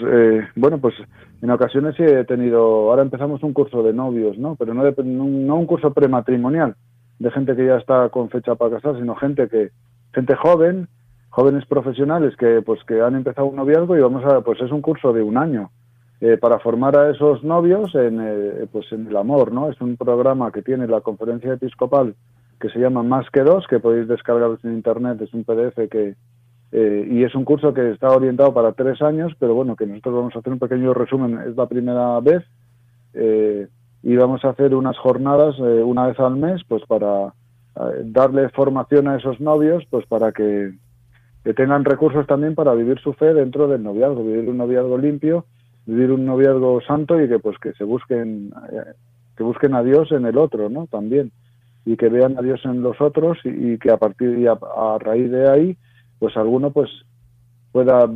bueno 0.57 0.79
pues 0.79 0.95
en 1.43 1.51
ocasiones 1.51 1.97
sí 1.97 2.03
he 2.03 2.25
tenido 2.25 2.91
ahora 2.91 3.03
empezamos 3.03 3.43
un 3.43 3.53
curso 3.53 3.83
de 3.83 3.93
novios 3.93 4.39
no 4.39 4.57
pero 4.57 4.73
no, 4.73 4.85
no 4.85 5.57
un 5.57 5.67
curso 5.67 5.93
prematrimonial 5.93 6.77
de 7.19 7.31
gente 7.31 7.55
que 7.55 7.67
ya 7.67 7.77
está 7.77 8.09
con 8.09 8.31
fecha 8.31 8.55
para 8.55 8.77
casar 8.77 8.97
sino 8.99 9.15
gente 9.17 9.49
que 9.49 9.71
gente 10.15 10.35
joven 10.35 10.89
jóvenes 11.39 11.67
profesionales 11.67 12.35
que 12.35 12.63
pues 12.63 12.83
que 12.83 13.01
han 13.01 13.15
empezado 13.15 13.47
un 13.47 13.55
noviazgo 13.55 13.97
y 13.97 14.01
vamos 14.01 14.25
a 14.25 14.41
pues 14.41 14.61
es 14.61 14.73
un 14.73 14.83
curso 14.83 15.13
de 15.13 15.23
un 15.23 15.39
año 15.39 15.71
eh, 16.21 16.37
para 16.37 16.59
formar 16.59 16.99
a 16.99 17.11
esos 17.13 17.45
novios 17.45 17.95
en 17.95 18.19
eh, 18.21 18.67
pues 18.73 18.91
en 18.91 19.07
el 19.07 19.17
amor 19.17 19.53
no 19.53 19.71
es 19.71 19.81
un 19.81 19.97
programa 19.97 20.51
que 20.51 20.63
tiene 20.63 20.89
la 20.89 21.01
conferencia 21.01 21.53
episcopal 21.53 22.17
que 22.59 22.69
se 22.71 22.81
llama 22.81 23.05
más 23.05 23.31
que 23.31 23.43
dos 23.43 23.69
que 23.69 23.79
podéis 23.79 24.09
descargar 24.09 24.51
en 24.65 24.73
internet 24.73 25.21
es 25.21 25.33
un 25.33 25.45
PDF 25.45 25.89
que 25.89 26.17
eh, 26.73 27.09
y 27.09 27.23
es 27.23 27.33
un 27.37 27.45
curso 27.45 27.73
que 27.73 27.93
está 27.93 28.09
orientado 28.09 28.53
para 28.53 28.73
tres 28.73 29.01
años 29.01 29.33
pero 29.39 29.55
bueno 29.55 29.77
que 29.77 29.87
nosotros 29.87 30.17
vamos 30.17 30.35
a 30.35 30.41
hacer 30.41 30.53
un 30.53 30.59
pequeño 30.59 30.93
resumen 30.93 31.39
es 31.47 31.57
la 31.57 31.67
primera 31.67 32.19
vez 32.19 32.43
y 34.03 34.17
vamos 34.17 34.45
a 34.45 34.49
hacer 34.49 34.75
unas 34.75 34.99
jornadas 34.99 35.57
una 35.61 36.09
vez 36.09 36.19
al 36.19 36.35
mes 36.35 36.63
pues 36.67 36.83
para 36.89 37.33
darle 38.07 38.49
formación 38.49 39.07
a 39.07 39.17
esos 39.17 39.39
novios 39.41 39.85
pues 39.89 40.05
para 40.07 40.33
que 40.33 40.73
que 41.49 41.55
tengan 41.55 41.83
recursos 41.83 42.27
también 42.27 42.55
para 42.55 42.75
vivir 42.75 42.99
su 43.01 43.15
fe 43.15 43.33
dentro 43.33 43.69
del 43.69 43.83
noviazgo, 43.83 44.23
vivir 44.23 44.51
un 44.51 44.59
noviazgo 44.59 44.99
limpio, 44.99 45.47
vivir 45.87 46.13
un 46.13 46.27
noviazgo 46.27 46.83
santo 46.83 47.19
y 47.19 47.27
que 47.27 47.39
pues 47.39 47.57
que 47.59 47.73
se 47.73 47.85
busquen 47.85 48.53
eh, 48.71 48.93
que 49.35 49.45
busquen 49.45 49.75
a 49.75 49.83
Dios 49.83 50.13
en 50.13 50.27
el 50.27 50.37
otro, 50.37 50.69
¿no? 50.69 50.89
También 50.89 51.33
y 51.87 51.97
que 51.97 52.11
vean 52.11 52.37
a 52.37 52.43
Dios 52.43 52.61
en 52.67 52.83
los 52.83 53.01
otros 53.01 53.39
y, 53.45 53.79
que 53.79 53.91
a 53.91 53.97
partir 53.97 54.39
y 54.39 54.47
a, 54.47 54.59
raíz 54.99 55.31
de 55.31 55.49
ahí 55.49 55.79
pues 56.19 56.37
alguno 56.37 56.71
pues 56.71 56.91
pueda 57.73 58.07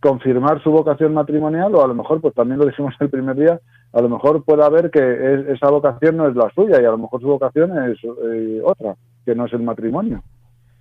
confirmar 0.00 0.60
su 0.64 0.72
vocación 0.72 1.14
matrimonial 1.14 1.72
o 1.76 1.84
a 1.84 1.86
lo 1.86 1.94
mejor 1.94 2.20
pues 2.20 2.34
también 2.34 2.58
lo 2.58 2.66
dijimos 2.66 2.94
el 2.98 3.10
primer 3.10 3.36
día 3.36 3.60
a 3.92 4.00
lo 4.00 4.08
mejor 4.08 4.42
pueda 4.42 4.68
ver 4.70 4.90
que 4.90 5.52
esa 5.52 5.70
vocación 5.70 6.16
no 6.16 6.26
es 6.26 6.34
la 6.34 6.50
suya 6.52 6.82
y 6.82 6.84
a 6.84 6.90
lo 6.90 6.98
mejor 6.98 7.20
su 7.20 7.28
vocación 7.28 7.70
es 7.92 7.98
eh, 8.02 8.60
otra 8.64 8.96
que 9.24 9.36
no 9.36 9.46
es 9.46 9.52
el 9.52 9.62
matrimonio 9.62 10.20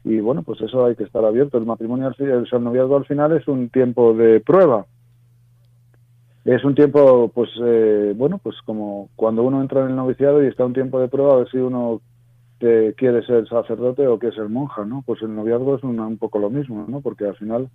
y 0.07 0.19
bueno, 0.21 0.41
pues 0.43 0.61
eso 0.61 0.85
hay 0.85 0.95
que 0.95 1.03
estar 1.03 1.23
abierto. 1.25 1.57
El 1.57 1.65
matrimonio, 1.65 2.11
el 2.17 2.63
noviazgo 2.63 2.95
al 2.97 3.05
final 3.05 3.33
es 3.33 3.47
un 3.47 3.69
tiempo 3.69 4.13
de 4.13 4.39
prueba. 4.39 4.85
Es 6.45 6.63
un 6.63 6.75
tiempo, 6.75 7.29
pues, 7.33 7.49
eh, 7.61 8.13
bueno, 8.15 8.37
pues 8.37 8.55
como 8.65 9.09
cuando 9.17 9.43
uno 9.43 9.61
entra 9.61 9.81
en 9.81 9.89
el 9.89 9.95
noviciado 9.97 10.41
y 10.41 10.47
está 10.47 10.65
un 10.65 10.73
tiempo 10.73 10.99
de 10.99 11.09
prueba, 11.09 11.33
a 11.33 11.37
ver 11.37 11.49
si 11.49 11.57
uno 11.57 12.01
quiere 12.57 13.23
ser 13.25 13.47
sacerdote 13.47 14.07
o 14.07 14.17
quiere 14.17 14.35
ser 14.35 14.49
monja, 14.49 14.83
¿no? 14.85 15.03
Pues 15.05 15.21
el 15.21 15.35
noviazgo 15.35 15.75
es 15.75 15.83
un 15.83 16.17
poco 16.17 16.39
lo 16.39 16.49
mismo, 16.49 16.85
¿no? 16.87 17.01
Porque 17.01 17.25
al 17.25 17.35
final 17.35 17.69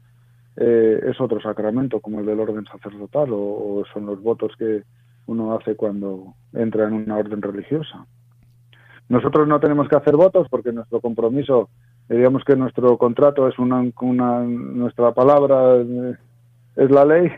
eh, 0.57 1.01
es 1.07 1.20
otro 1.20 1.41
sacramento 1.41 2.01
como 2.01 2.20
el 2.20 2.26
del 2.26 2.41
orden 2.41 2.64
sacerdotal 2.64 3.28
o 3.33 3.85
son 3.93 4.07
los 4.07 4.20
votos 4.22 4.53
que 4.59 4.83
uno 5.26 5.55
hace 5.55 5.76
cuando 5.76 6.35
entra 6.53 6.89
en 6.89 6.95
una 6.95 7.16
orden 7.16 7.43
religiosa. 7.43 8.07
Nosotros 9.09 9.47
no 9.47 9.61
tenemos 9.61 9.89
que 9.89 9.97
hacer 9.97 10.16
votos 10.16 10.47
porque 10.51 10.72
nuestro 10.72 11.01
compromiso 11.01 11.68
digamos 12.16 12.44
que 12.44 12.56
nuestro 12.56 12.96
contrato 12.98 13.48
es 13.48 13.58
una, 13.58 13.82
nuestra 13.82 15.12
palabra 15.12 15.76
es 16.76 16.90
la 16.90 17.04
ley 17.04 17.30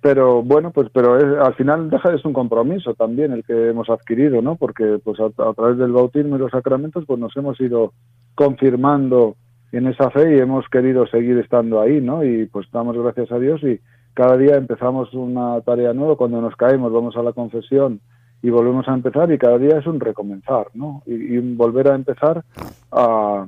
pero 0.00 0.42
bueno 0.42 0.70
pues 0.70 0.88
pero 0.92 1.16
es, 1.16 1.46
al 1.46 1.54
final 1.54 1.90
deja 1.90 2.14
es 2.14 2.24
un 2.24 2.32
compromiso 2.32 2.94
también 2.94 3.32
el 3.32 3.44
que 3.44 3.70
hemos 3.70 3.90
adquirido 3.90 4.40
no 4.42 4.56
porque 4.56 5.00
pues 5.02 5.18
a, 5.20 5.30
través 5.54 5.78
del 5.78 5.92
bautismo 5.92 6.36
y 6.36 6.38
los 6.38 6.52
sacramentos 6.52 7.04
pues 7.06 7.18
nos 7.18 7.36
hemos 7.36 7.60
ido 7.60 7.92
confirmando 8.34 9.36
en 9.72 9.86
esa 9.86 10.10
fe 10.10 10.36
y 10.36 10.38
hemos 10.38 10.68
querido 10.68 11.06
seguir 11.08 11.38
estando 11.38 11.80
ahí 11.80 12.00
no 12.00 12.24
y 12.24 12.46
pues 12.46 12.70
damos 12.70 12.96
gracias 12.96 13.32
a 13.32 13.38
Dios 13.38 13.62
y 13.62 13.80
cada 14.18 14.36
día 14.36 14.56
empezamos 14.56 15.14
una 15.14 15.60
tarea 15.60 15.92
nueva. 15.92 16.16
Cuando 16.16 16.40
nos 16.40 16.56
caemos 16.56 16.92
vamos 16.92 17.16
a 17.16 17.22
la 17.22 17.32
confesión 17.32 18.00
y 18.42 18.50
volvemos 18.50 18.88
a 18.88 18.94
empezar 18.94 19.30
y 19.30 19.38
cada 19.38 19.58
día 19.58 19.78
es 19.78 19.86
un 19.86 20.00
recomenzar, 20.00 20.66
¿no? 20.74 21.04
Y, 21.06 21.38
volver 21.38 21.88
a 21.88 21.94
empezar 21.94 22.44
a, 22.90 23.46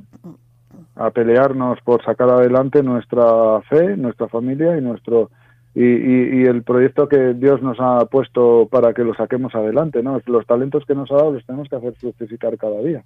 a, 1.01 1.11
pelearnos 1.11 1.78
por 1.82 2.05
sacar 2.05 2.30
adelante 2.30 2.82
nuestra 2.82 3.61
fe, 3.68 3.96
nuestra 3.96 4.28
familia 4.28 4.76
y 4.76 4.80
nuestro 4.80 5.30
y, 5.74 5.84
y, 5.84 6.44
el 6.46 6.62
proyecto 6.64 7.09
que 7.09 7.34
Dios 7.34 7.62
nos 7.62 7.78
ha 7.80 8.05
puesto 8.07 8.68
para 8.70 8.92
que 8.92 9.05
lo 9.05 9.14
saquemos 9.14 9.55
adelante, 9.55 10.03
¿no? 10.03 10.20
Los 10.26 10.44
talentos 10.44 10.84
que 10.84 10.96
nos 10.96 11.11
ha 11.12 11.16
dado 11.16 11.32
los 11.32 11.46
tenemos 11.46 11.68
que 11.68 11.76
hacer 11.76 11.94
fructificar 11.94 12.57
cada 12.59 12.80
día. 12.80 13.05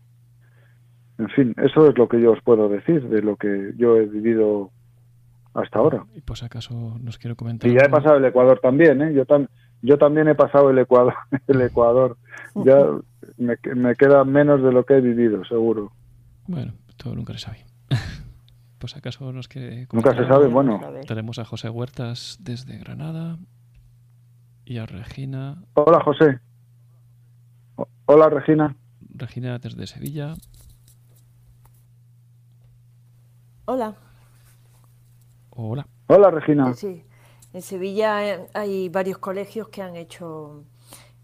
En 1.18 1.28
fin, 1.28 1.54
eso 1.62 1.88
es 1.88 1.98
lo 1.98 2.08
que 2.08 2.20
yo 2.20 2.32
os 2.32 2.42
puedo 2.42 2.68
decir 2.70 3.06
de 3.08 3.20
lo 3.20 3.36
que 3.36 3.72
yo 3.76 3.96
he 3.96 4.06
vivido 4.06 4.70
hasta 5.52 5.78
ahora. 5.78 6.04
Y 6.14 6.22
pues 6.22 6.42
acaso 6.42 6.96
nos 7.02 7.18
quiero 7.18 7.36
comentar. 7.36 7.70
Y 7.70 7.74
ya 7.74 7.84
he 7.84 7.90
pasado 7.90 8.16
el 8.16 8.24
Ecuador 8.24 8.58
también, 8.60 9.02
¿eh? 9.02 9.12
Yo 9.12 9.26
también 9.26 9.50
yo 9.84 9.98
también 9.98 10.28
he 10.28 10.34
pasado 10.34 10.70
el 10.70 10.78
Ecuador, 10.78 11.12
el 11.46 11.60
Ecuador. 11.60 12.16
Ya 12.54 12.78
me, 13.36 13.56
me, 13.74 13.94
queda 13.94 14.24
menos 14.24 14.62
de 14.62 14.72
lo 14.72 14.84
que 14.86 14.94
he 14.94 15.00
vivido, 15.02 15.44
seguro. 15.44 15.92
Bueno, 16.46 16.72
todo 16.96 17.14
nunca 17.14 17.34
se 17.34 17.40
sabe. 17.40 17.58
Pues 18.84 18.98
acaso 18.98 19.32
nos 19.32 19.48
que 19.48 19.88
Nunca 19.92 20.14
se 20.14 20.26
sabe, 20.28 20.46
bueno. 20.46 20.78
Tenemos 21.08 21.38
a 21.38 21.46
José 21.46 21.70
Huertas 21.70 22.36
desde 22.40 22.76
Granada 22.76 23.38
y 24.66 24.76
a 24.76 24.84
Regina. 24.84 25.64
Hola, 25.72 26.02
José. 26.04 26.38
Hola, 28.04 28.28
Regina. 28.28 28.76
Regina 29.08 29.58
desde 29.58 29.86
Sevilla. 29.86 30.34
Hola. 33.64 33.94
Hola. 35.48 35.86
Hola, 36.08 36.30
Regina. 36.30 36.74
Sí. 36.74 37.04
En 37.54 37.62
Sevilla 37.62 38.18
hay 38.52 38.90
varios 38.90 39.16
colegios 39.16 39.68
que 39.68 39.80
han 39.80 39.96
hecho, 39.96 40.64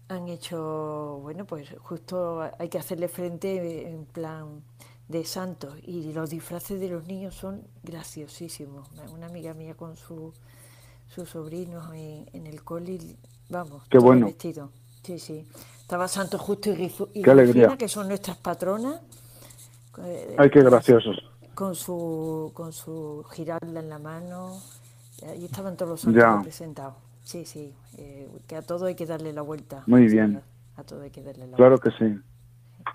han 0.07 0.27
hecho, 0.29 1.19
bueno, 1.21 1.45
pues 1.45 1.75
justo 1.77 2.41
hay 2.57 2.69
que 2.69 2.79
hacerle 2.79 3.07
frente 3.07 3.87
en 3.87 4.05
plan 4.05 4.63
de 5.11 5.25
santos 5.25 5.75
y 5.83 6.13
los 6.13 6.29
disfraces 6.29 6.79
de 6.79 6.89
los 6.89 7.05
niños 7.05 7.35
son 7.35 7.61
graciosísimos. 7.83 8.89
Una 9.13 9.27
amiga 9.27 9.53
mía 9.53 9.75
con 9.75 9.95
su, 9.95 10.33
sus 11.07 11.29
sobrinos 11.29 11.93
en, 11.93 12.47
el 12.47 12.63
cole, 12.63 12.97
vamos, 13.49 13.83
Qué 13.89 13.97
bueno. 13.97 14.25
vestido. 14.27 14.71
Sí, 15.03 15.19
sí. 15.19 15.45
Estaba 15.81 16.07
Santo 16.07 16.37
Justo 16.37 16.71
y, 16.71 16.91
y 17.13 17.23
que 17.77 17.87
son 17.87 18.07
nuestras 18.07 18.37
patronas. 18.37 19.01
Ay, 20.37 20.49
qué 20.49 20.61
graciosos. 20.61 21.17
Con 21.53 21.75
su, 21.75 22.51
con 22.53 22.71
su 22.71 23.25
giralda 23.29 23.81
en 23.81 23.89
la 23.89 23.99
mano 23.99 24.61
Ahí 25.27 25.45
estaban 25.45 25.77
todos 25.77 25.91
los 25.91 26.01
santos 26.01 26.23
representados. 26.37 26.95
Sí, 27.23 27.45
sí, 27.45 27.73
eh, 27.97 28.27
que 28.47 28.55
a 28.55 28.61
todo 28.61 28.85
hay 28.85 28.95
que 28.95 29.05
darle 29.05 29.31
la 29.33 29.41
vuelta. 29.41 29.83
Muy 29.85 30.07
bien. 30.07 30.41
A 30.75 30.83
todo 30.83 31.01
hay 31.03 31.11
que 31.11 31.21
darle 31.21 31.47
la 31.47 31.57
claro 31.57 31.77
vuelta. 31.77 31.97
Claro 31.97 32.09
que 32.09 32.15
sí. 32.15 32.21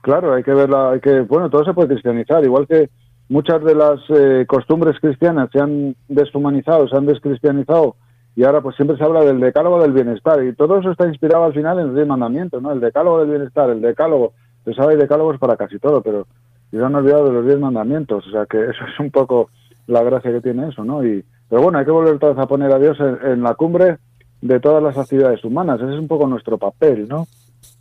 Claro, 0.02 0.34
hay 0.34 0.42
que 0.42 0.52
verla, 0.54 0.90
hay 0.92 1.00
que, 1.00 1.20
bueno, 1.20 1.50
todo 1.50 1.64
se 1.64 1.74
puede 1.74 1.88
cristianizar, 1.88 2.44
igual 2.44 2.66
que 2.66 2.90
muchas 3.28 3.62
de 3.64 3.74
las 3.74 4.00
eh, 4.08 4.44
costumbres 4.46 4.98
cristianas 5.00 5.50
se 5.52 5.60
han 5.60 5.96
deshumanizado, 6.08 6.88
se 6.88 6.96
han 6.96 7.06
descristianizado 7.06 7.96
y 8.36 8.44
ahora 8.44 8.60
pues 8.60 8.76
siempre 8.76 8.96
se 8.98 9.04
habla 9.04 9.24
del 9.24 9.40
decálogo 9.40 9.80
del 9.80 9.92
bienestar 9.92 10.44
y 10.44 10.54
todo 10.54 10.78
eso 10.78 10.90
está 10.90 11.08
inspirado 11.08 11.44
al 11.44 11.54
final 11.54 11.78
en 11.78 11.86
los 11.86 11.94
diez 11.96 12.06
mandamientos, 12.06 12.62
¿no? 12.62 12.70
El 12.70 12.80
decálogo 12.80 13.20
del 13.20 13.30
bienestar, 13.30 13.70
el 13.70 13.80
decálogo, 13.80 14.34
se 14.64 14.74
sabe 14.74 14.92
hay 14.92 14.98
decálogos 15.00 15.38
para 15.38 15.56
casi 15.56 15.78
todo, 15.78 16.02
pero 16.02 16.26
se 16.70 16.76
han 16.76 16.94
olvidado 16.94 17.26
de 17.26 17.32
los 17.32 17.46
diez 17.46 17.58
mandamientos, 17.58 18.26
o 18.26 18.30
sea 18.30 18.44
que 18.44 18.58
eso 18.62 18.84
es 18.92 19.00
un 19.00 19.10
poco 19.10 19.50
la 19.86 20.02
gracia 20.02 20.32
que 20.32 20.42
tiene 20.42 20.68
eso, 20.68 20.84
¿no? 20.84 21.04
Y, 21.04 21.24
pero 21.48 21.62
bueno, 21.62 21.78
hay 21.78 21.84
que 21.84 21.90
volver 21.90 22.18
todos 22.18 22.38
a 22.38 22.46
poner 22.46 22.70
a 22.72 22.78
Dios 22.78 22.98
en, 23.00 23.42
la 23.42 23.54
cumbre 23.54 23.98
de 24.42 24.60
todas 24.60 24.82
las 24.82 24.98
actividades 24.98 25.42
humanas, 25.42 25.80
ese 25.80 25.94
es 25.94 25.98
un 25.98 26.08
poco 26.08 26.26
nuestro 26.26 26.58
papel, 26.58 27.08
¿no? 27.08 27.26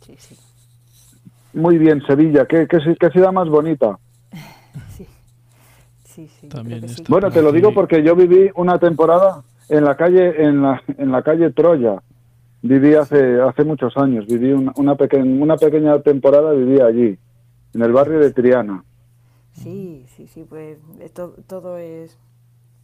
Sí, 0.00 0.14
sí. 0.16 0.36
Muy 1.56 1.78
bien, 1.78 2.02
Sevilla, 2.06 2.44
¿qué, 2.44 2.68
qué, 2.68 2.78
qué 3.00 3.10
ciudad 3.10 3.32
más 3.32 3.48
bonita? 3.48 3.98
Sí. 4.94 5.06
Sí, 6.04 6.28
sí. 6.40 6.48
Bueno, 7.08 7.30
te 7.30 7.40
lo 7.42 7.50
digo 7.50 7.72
porque 7.72 8.02
yo 8.02 8.14
viví 8.14 8.50
una 8.54 8.78
temporada 8.78 9.42
en 9.68 9.84
la 9.84 9.96
calle 9.96 10.42
en 10.42 10.62
la, 10.62 10.82
en 10.98 11.10
la 11.10 11.22
calle 11.22 11.50
Troya. 11.52 12.02
Viví 12.62 12.94
hace 12.94 13.40
hace 13.40 13.64
muchos 13.64 13.96
años, 13.96 14.26
viví 14.26 14.52
una, 14.52 14.72
una, 14.76 14.96
una 15.22 15.56
pequeña 15.56 15.98
temporada 16.00 16.52
viví 16.52 16.80
allí, 16.80 17.18
en 17.74 17.82
el 17.82 17.92
barrio 17.92 18.18
de 18.18 18.32
Triana. 18.32 18.84
Sí, 19.52 20.06
sí, 20.14 20.26
sí, 20.26 20.44
pues 20.48 20.78
todo 21.46 21.78
es 21.78 22.18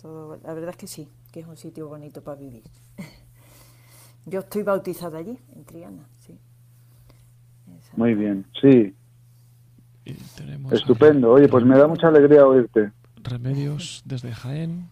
todo, 0.00 0.38
la 0.42 0.54
verdad 0.54 0.70
es 0.70 0.76
que 0.76 0.86
sí, 0.86 1.08
que 1.30 1.40
es 1.40 1.46
un 1.46 1.56
sitio 1.56 1.88
bonito 1.88 2.22
para 2.22 2.38
vivir. 2.38 2.62
Yo 4.26 4.40
estoy 4.40 4.62
bautizada 4.62 5.18
allí, 5.18 5.38
en 5.54 5.64
Triana, 5.64 6.06
sí. 6.26 6.38
Muy 7.96 8.14
bien, 8.14 8.46
sí. 8.60 8.94
Estupendo. 10.70 11.32
Oye, 11.32 11.48
pues 11.48 11.64
me 11.64 11.78
da 11.78 11.86
mucha 11.86 12.08
alegría 12.08 12.46
oírte. 12.46 12.92
Remedios 13.22 14.02
desde 14.04 14.32
Jaén. 14.32 14.88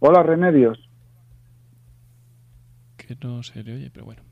Hola, 0.00 0.22
Remedios. 0.22 0.78
Que 2.96 3.16
no 3.22 3.42
se 3.42 3.62
le 3.64 3.74
oye, 3.74 3.90
pero 3.90 4.04
bueno, 4.04 4.22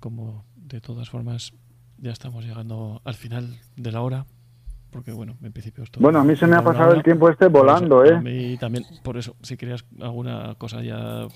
como 0.00 0.44
de 0.56 0.80
todas 0.80 1.08
formas 1.08 1.54
ya 1.98 2.10
estamos 2.10 2.44
llegando 2.44 3.00
al 3.04 3.14
final 3.14 3.58
de 3.76 3.92
la 3.92 4.02
hora, 4.02 4.26
porque 4.92 5.10
bueno, 5.10 5.36
en 5.42 5.52
principio 5.52 5.82
esto... 5.82 5.98
Bueno, 6.00 6.20
a 6.20 6.24
mí 6.24 6.36
se 6.36 6.46
me 6.46 6.54
ha 6.54 6.62
pasado 6.62 6.92
el 6.92 7.02
tiempo 7.02 7.28
este 7.30 7.48
volando, 7.48 8.04
¿eh? 8.04 8.14
A 8.14 8.20
mí 8.20 8.58
también, 8.58 8.84
por 9.02 9.16
eso, 9.16 9.34
si 9.42 9.56
querías 9.56 9.84
alguna 10.00 10.54
cosa 10.58 10.82
ya 10.82 11.26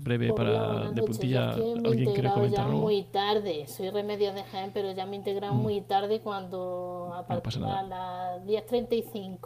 breve 0.00 0.32
para 0.34 0.90
de 0.90 1.02
puntilla, 1.02 1.52
¿alguien 1.52 2.12
quiere 2.12 2.30
comentar 2.30 2.66
ya 2.66 2.72
muy 2.72 3.04
tarde, 3.04 3.66
soy 3.66 3.90
Remedio 3.90 4.34
de 4.34 4.44
Jaén, 4.44 4.70
pero 4.74 4.92
ya 4.92 5.06
me 5.06 5.12
he 5.12 5.16
integrado 5.16 5.54
mm. 5.54 5.62
muy 5.62 5.80
tarde 5.80 6.20
cuando 6.20 7.12
a 7.16 7.26
partir 7.26 7.54
de 7.54 7.60
las 7.60 8.44
10.35. 8.44 9.38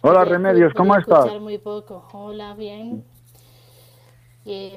Hola 0.00 0.24
Remedios, 0.24 0.72
¿cómo 0.74 0.96
estás? 0.96 1.38
Muy 1.40 1.58
poco. 1.58 2.08
Hola, 2.12 2.54
bien. 2.54 3.04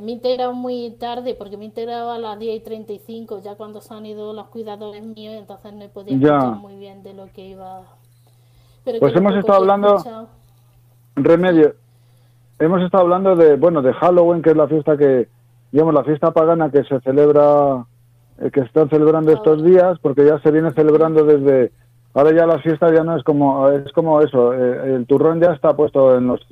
Me 0.02 0.12
he 0.12 0.16
integrado 0.16 0.54
muy 0.54 0.92
tarde 1.00 1.36
porque 1.36 1.58
me 1.58 1.64
he 1.64 1.68
integrado 1.68 2.12
a 2.12 2.18
las 2.18 2.38
10 2.38 2.58
y 2.58 2.60
35, 2.60 3.42
ya 3.44 3.56
cuando 3.56 3.82
se 3.82 3.94
han 3.94 4.06
ido 4.06 4.34
los 4.34 4.48
cuidadores 4.48 5.04
míos, 5.04 5.36
entonces 5.38 5.74
no 5.74 5.84
he 5.84 5.90
podido 5.90 6.16
escuchar 6.16 6.56
muy 6.58 6.76
bien 6.76 7.04
de 7.04 7.14
lo 7.14 7.28
que 7.34 7.48
iba. 7.48 7.82
pues 8.84 9.16
hemos 9.16 9.36
estado 9.36 9.60
hablando, 9.60 10.28
Remedio, 11.16 11.76
hemos 12.60 12.82
estado 12.82 13.04
hablando 13.04 13.36
de, 13.36 13.56
bueno, 13.56 13.82
de 13.82 13.94
Halloween, 13.94 14.42
que 14.42 14.52
es 14.52 14.58
la 14.58 14.68
fiesta 14.68 14.98
que, 14.98 15.30
digamos, 15.72 15.94
la 15.94 16.04
fiesta 16.04 16.32
pagana 16.32 16.70
que 16.70 16.84
se 16.84 17.00
celebra, 17.02 17.86
eh, 18.40 18.52
que 18.52 18.62
están 18.62 18.90
celebrando 18.90 19.32
estos 19.32 19.64
días, 19.64 19.98
porque 20.00 20.26
ya 20.26 20.40
se 20.40 20.52
viene 20.52 20.72
celebrando 20.72 21.24
desde 21.24 21.72
Ahora 22.14 22.34
ya 22.36 22.46
la 22.46 22.60
fiesta 22.60 22.94
ya 22.94 23.04
no 23.04 23.16
es 23.16 23.24
como 23.24 23.70
es 23.70 23.92
como 23.94 24.22
eso, 24.22 24.54
eh, 24.54 24.96
el 24.96 25.06
turrón 25.06 25.40
ya 25.40 25.54
está 25.54 25.74
puesto 25.76 26.18
en 26.18 26.28
los 26.28 26.46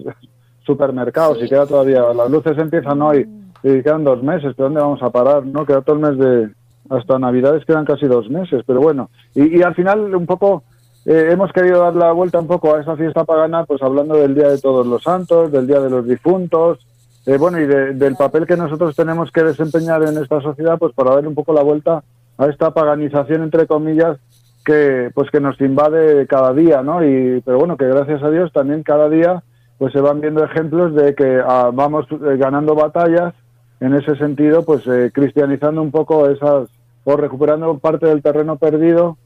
supermercados 0.66 1.39
y 1.41 1.49
queda 1.49 1.66
todavía, 1.66 2.14
las 2.14 2.30
luces 2.30 2.57
empiezan 2.57 3.01
hoy 3.01 3.28
y 3.64 3.82
quedan 3.82 4.03
dos 4.03 4.24
meses, 4.24 4.53
¿pero 4.55 4.66
dónde 4.66 4.82
vamos 4.82 5.01
a 5.01 5.10
parar? 5.10 5.45
no 5.45 5.66
Queda 5.66 5.82
todo 5.82 5.95
el 5.95 6.01
mes 6.01 6.18
de, 6.18 6.49
hasta 6.89 7.20
Navidades 7.20 7.66
quedan 7.66 7.86
casi 7.86 8.07
dos 8.07 8.30
meses, 8.30 8.64
pero 8.66 8.80
bueno, 8.80 9.10
y, 9.36 9.62
al 9.62 9.76
final 9.76 10.16
un 10.16 10.26
poco 10.26 10.64
eh, 11.05 11.30
hemos 11.32 11.51
querido 11.51 11.82
dar 11.82 11.95
la 11.95 12.12
vuelta 12.12 12.39
un 12.39 12.47
poco 12.47 12.76
a 12.76 12.82
esa 12.82 12.95
fiesta 12.95 13.24
pagana, 13.26 13.66
pues 13.66 13.82
hablando 13.82 14.16
del 14.16 14.36
Día 14.36 14.49
de 14.49 14.60
Todos 14.60 14.86
los 14.86 15.03
Santos, 15.03 15.51
del 15.51 15.68
Día 15.68 15.80
de 15.80 15.89
los 15.89 16.07
Difuntos, 16.07 16.80
eh, 17.26 17.38
bueno, 17.38 17.60
y 17.60 17.66
del 17.68 18.16
papel 18.16 18.47
que 18.47 18.57
nosotros 18.57 18.95
tenemos 18.95 19.32
que 19.32 19.43
desempeñar 19.43 20.01
en 20.03 20.18
esta 20.18 20.41
sociedad, 20.41 20.78
pues 20.80 20.93
para 20.93 21.12
darle 21.12 21.28
un 21.28 21.36
poco 21.36 21.53
la 21.53 21.62
vuelta 21.62 22.03
a 22.38 22.47
esta 22.47 22.72
paganización, 22.72 23.43
entre 23.43 23.68
comillas, 23.68 24.18
que 24.66 25.12
pues 25.14 25.30
que 25.30 25.39
nos 25.39 25.60
invade 25.62 26.26
cada 26.28 26.53
día, 26.53 26.82
¿no? 26.82 27.03
Y 27.03 27.41
pero 27.41 27.60
bueno, 27.60 27.78
que 27.78 27.88
gracias 27.88 28.24
a 28.24 28.30
Dios 28.30 28.51
también 28.51 28.84
cada 28.84 29.10
día 29.10 29.43
pues 29.80 29.93
se 29.93 30.01
van 30.01 30.21
viendo 30.21 30.43
ejemplos 30.43 30.93
de 30.93 31.15
que 31.15 31.41
ah, 31.43 31.71
vamos 31.73 32.05
eh, 32.11 32.38
ganando 32.38 32.75
batallas 32.75 33.34
en 33.80 33.93
ese 33.95 34.15
sentido, 34.17 34.63
pues 34.63 34.86
eh, 34.86 35.09
cristianizando 35.11 35.82
un 35.82 35.89
poco 35.89 36.30
esas 36.30 36.69
o 37.05 37.15
recuperando 37.15 37.80
parte 37.80 38.05
del 38.05 38.21
terreno 38.21 38.57
perdido 38.57 39.17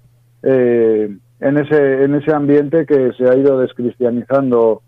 eh, 0.43 1.17
en 1.39 1.57
ese 1.57 2.03
en 2.03 2.15
ese 2.15 2.31
ambiente 2.31 2.85
que 2.85 3.11
se 3.17 3.27
ha 3.27 3.35
ido 3.35 3.59
descristianizando 3.59 4.83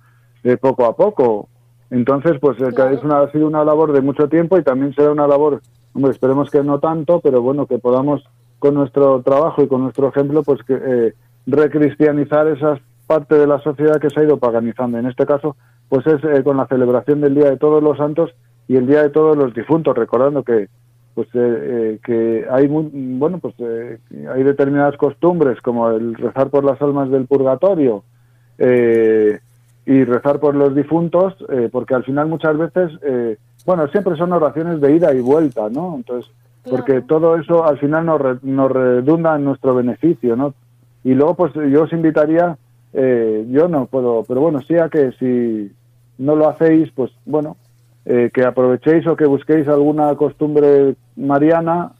poco 0.61 0.85
a 0.85 0.95
poco. 0.95 1.49
Entonces, 1.89 2.33
pues 2.39 2.57
es 2.61 3.03
una, 3.03 3.21
ha 3.21 3.31
sido 3.31 3.47
una 3.47 3.65
labor 3.65 3.91
de 3.91 4.01
mucho 4.01 4.29
tiempo 4.29 4.57
y 4.59 4.63
también 4.63 4.93
será 4.93 5.11
una 5.11 5.27
labor, 5.27 5.61
hombre, 5.93 6.11
esperemos 6.11 6.51
que 6.51 6.63
no 6.63 6.79
tanto, 6.79 7.19
pero 7.19 7.41
bueno, 7.41 7.65
que 7.65 7.79
podamos 7.79 8.23
con 8.59 8.75
nuestro 8.75 9.21
trabajo 9.23 9.63
y 9.63 9.67
con 9.67 9.81
nuestro 9.81 10.09
ejemplo, 10.09 10.43
pues 10.43 10.61
que 10.63 10.73
eh, 10.73 11.13
recristianizar 11.47 12.47
esa 12.47 12.79
parte 13.05 13.35
de 13.35 13.47
la 13.47 13.59
sociedad 13.59 13.99
que 13.99 14.09
se 14.09 14.19
ha 14.19 14.23
ido 14.23 14.37
paganizando. 14.37 14.97
En 14.97 15.05
este 15.05 15.25
caso, 15.25 15.55
pues 15.89 16.05
es 16.07 16.23
eh, 16.23 16.43
con 16.43 16.57
la 16.57 16.67
celebración 16.67 17.21
del 17.21 17.35
Día 17.35 17.49
de 17.49 17.57
Todos 17.57 17.81
los 17.81 17.97
Santos 17.97 18.31
y 18.67 18.75
el 18.75 18.87
Día 18.87 19.03
de 19.03 19.09
Todos 19.09 19.37
los 19.37 19.53
Difuntos, 19.53 19.97
recordando 19.97 20.43
que 20.43 20.67
pues 21.13 21.29
eh, 21.33 21.99
que 22.03 22.45
hay 22.51 22.67
bueno 22.67 23.39
pues 23.39 23.55
hay 23.61 24.43
determinadas 24.43 24.97
costumbres 24.97 25.61
como 25.61 25.89
el 25.91 26.13
rezar 26.15 26.49
por 26.49 26.65
las 26.65 26.81
almas 26.81 27.09
del 27.09 27.25
purgatorio 27.25 28.03
y 28.57 30.03
rezar 30.03 30.41
por 30.41 30.55
los 30.55 30.75
difuntos 30.75 31.35
porque 31.71 31.95
al 31.95 32.03
final 32.03 32.27
muchas 32.27 32.57
veces 32.57 32.91
bueno 33.65 33.87
siempre 33.87 34.17
son 34.17 34.33
oraciones 34.33 34.81
de 34.81 34.93
ida 34.93 35.13
y 35.13 35.21
vuelta 35.21 35.69
no 35.69 35.95
entonces 35.95 36.29
porque 36.69 37.01
todo 37.01 37.37
eso 37.37 37.65
al 37.65 37.77
final 37.77 38.05
nos, 38.05 38.43
nos 38.43 38.71
redunda 38.71 39.35
en 39.35 39.45
nuestro 39.45 39.75
beneficio, 39.75 40.35
¿no? 40.35 40.53
Y 41.03 41.13
luego, 41.13 41.35
pues 41.35 41.53
yo 41.53 41.83
os 41.83 41.93
invitaría, 41.93 42.57
eh, 42.97 43.45
yo 43.49 43.67
no 43.67 43.87
puedo, 43.87 44.23
pero 44.23 44.39
bueno, 44.39 44.61
sí 44.61 44.77
a 44.77 44.87
que 44.87 45.11
si 45.19 45.69
no 46.17 46.35
lo 46.35 46.47
hacéis, 46.47 46.89
pues 46.91 47.11
bueno, 47.25 47.57
eh, 48.05 48.31
que 48.33 48.45
aprovechéis 48.45 49.05
o 49.05 49.17
que 49.17 49.25
busquéis 49.25 49.67
alguna 49.67 50.15
costumbre 50.15 50.95
mariana, 51.17 51.91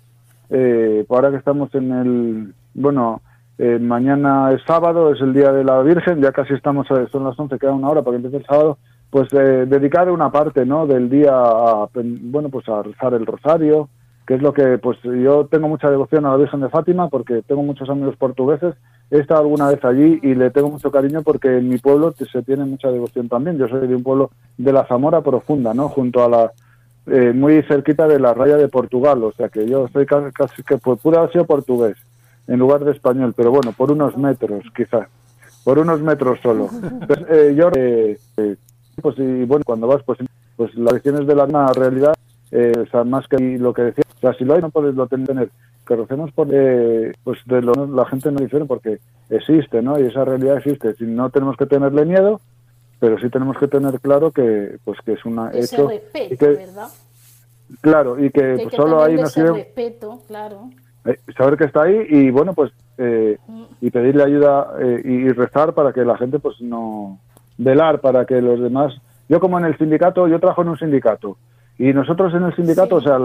eh, 0.50 1.06
ahora 1.10 1.32
que 1.32 1.38
estamos 1.38 1.76
en 1.76 1.92
el, 1.92 2.54
bueno, 2.74 3.22
eh, 3.58 3.78
mañana 3.78 4.52
es 4.52 4.62
sábado, 4.66 5.12
es 5.12 5.20
el 5.20 5.34
Día 5.34 5.52
de 5.52 5.66
la 5.66 5.82
Virgen, 5.82 6.22
ya 6.22 6.32
casi 6.32 6.54
estamos, 6.54 6.88
son 6.88 7.26
las 7.26 7.38
11, 7.38 7.60
queda 7.60 7.74
una 7.74 7.90
hora 7.90 8.02
para 8.02 8.14
que 8.14 8.24
empiece 8.24 8.38
el 8.38 8.46
sábado, 8.46 8.78
pues 9.10 9.30
dedicar 9.32 10.10
una 10.10 10.32
parte, 10.32 10.66
¿no?, 10.66 10.88
del 10.88 11.10
día 11.10 11.32
a, 11.34 11.90
bueno, 11.94 12.50
pues 12.50 12.70
a 12.70 12.84
rezar 12.84 13.14
el 13.14 13.26
rosario, 13.26 13.90
que 14.26 14.36
es 14.36 14.42
lo 14.42 14.54
que, 14.54 14.78
pues 14.78 14.98
yo 15.04 15.46
tengo 15.46 15.68
mucha 15.68 15.90
devoción 15.90 16.26
a 16.26 16.32
la 16.32 16.38
Virgen 16.38 16.62
de 16.62 16.70
Fátima 16.70 17.10
porque 17.10 17.44
tengo 17.44 17.62
muchos 17.62 17.90
amigos 17.90 18.16
portugueses, 18.18 18.74
he 19.12 19.20
estado 19.20 19.42
alguna 19.42 19.70
vez 19.70 19.84
allí 19.86 20.20
y 20.24 20.34
le 20.34 20.50
tengo 20.50 20.70
mucho 20.70 20.90
cariño 20.90 21.22
porque 21.22 21.58
en 21.58 21.70
mi 21.70 21.78
pueblo 21.78 22.14
se 22.14 22.42
tiene 22.42 22.66
mucha 22.66 22.90
devoción 22.90 23.30
también, 23.30 23.58
yo 23.58 23.68
soy 23.68 23.88
de 23.88 23.96
un 23.96 24.04
pueblo 24.04 24.32
de 24.58 24.74
la 24.74 24.86
Zamora 24.88 25.22
Profunda, 25.22 25.74
¿no? 25.74 25.90
Junto 25.90 26.24
a 26.24 26.30
la, 26.30 26.52
eh, 27.08 27.34
muy 27.34 27.62
cerquita 27.64 28.08
de 28.08 28.20
la 28.20 28.34
raya 28.34 28.58
de 28.58 28.68
Portugal, 28.68 29.24
o 29.24 29.32
sea 29.32 29.50
que 29.50 29.68
yo 29.68 29.86
estoy 29.86 30.08
casi, 30.08 30.64
que 30.64 30.78
pues, 30.78 31.00
pude 31.00 31.18
haber 31.18 31.32
sido 31.32 31.46
portugués 31.46 31.96
en 32.48 32.60
lugar 32.60 32.84
de 32.84 32.92
español, 32.92 33.34
pero 33.36 33.52
bueno, 33.52 33.74
por 33.74 33.92
unos 33.92 34.18
metros 34.18 34.64
quizás, 34.76 35.08
por 35.64 35.78
unos 35.78 36.02
metros 36.02 36.40
solo. 36.42 36.70
eh, 37.30 37.54
yo, 37.56 37.70
eh, 37.76 38.18
eh, 38.38 38.56
pues 39.02 39.20
y 39.20 39.44
bueno, 39.44 39.64
cuando 39.64 39.86
vas, 39.86 40.02
pues, 40.04 40.18
pues 40.56 40.74
las 40.76 40.94
lecciones 40.94 41.28
de 41.28 41.36
la 41.36 41.74
realidad, 41.74 42.16
o 42.56 42.86
sea, 42.88 43.04
más 43.04 43.28
que 43.28 43.38
lo 43.38 43.74
que 43.74 43.84
decía 43.84 44.06
o 44.18 44.20
sea, 44.20 44.34
si 44.34 44.46
lo 44.46 44.56
hay, 44.56 44.62
no 44.62 44.70
puedes 44.70 44.96
lo 44.96 45.08
tener. 45.08 45.50
Que 45.86 45.96
recemos 45.96 46.32
por, 46.32 46.48
eh, 46.52 47.14
pues 47.24 47.40
de 47.46 47.62
lo, 47.62 47.74
la 47.86 48.06
gente 48.06 48.32
no 48.32 48.40
dice 48.40 48.64
porque 48.66 49.00
existe, 49.30 49.82
¿no? 49.82 50.00
Y 50.00 50.08
esa 50.08 50.26
realidad 50.26 50.58
existe. 50.58 50.96
Si 50.96 51.04
no 51.06 51.30
tenemos 51.30 51.58
que 51.58 51.68
tenerle 51.68 52.06
miedo, 52.06 52.42
pero 53.00 53.20
sí 53.20 53.30
tenemos 53.30 53.58
que 53.58 53.68
tener 53.68 54.00
claro 54.00 54.32
que, 54.32 54.78
pues 54.84 54.98
que 55.06 55.14
es 55.14 55.26
una 55.26 55.52
ese 55.52 55.76
hecho. 55.76 55.90
Respeto, 55.90 56.46
¿verdad? 56.48 56.88
Claro, 57.82 58.24
y 58.24 58.32
que, 58.32 58.60
pues, 58.64 58.76
solo 58.76 59.04
ahí 59.04 59.16
no 59.16 59.28
sirve. 59.28 59.54
respeto, 59.54 60.22
claro. 60.28 60.70
Eh, 61.06 61.20
saber 61.38 61.58
que 61.58 61.66
está 61.66 61.84
ahí 61.84 62.08
y 62.10 62.32
bueno, 62.32 62.54
pues 62.54 62.72
eh, 62.98 63.38
mm. 63.48 63.64
y 63.82 63.92
pedirle 63.92 64.24
ayuda 64.24 64.74
eh, 64.80 65.02
y 65.04 65.30
rezar 65.34 65.74
para 65.74 65.94
que 65.94 66.04
la 66.04 66.18
gente, 66.18 66.40
pues 66.40 66.60
no 66.62 67.20
velar 67.58 68.02
para 68.02 68.26
que 68.26 68.42
los 68.42 68.60
demás. 68.60 68.94
Yo 69.30 69.40
como 69.40 69.60
en 69.60 69.66
el 69.66 69.78
sindicato, 69.78 70.28
yo 70.28 70.40
trabajo 70.40 70.64
en 70.64 70.70
un 70.70 70.80
sindicato 70.80 71.38
y 71.78 71.92
nosotros 71.92 72.34
en 72.34 72.44
el 72.44 72.56
sindicato, 72.56 72.96
o 72.96 73.02
sea, 73.02 73.18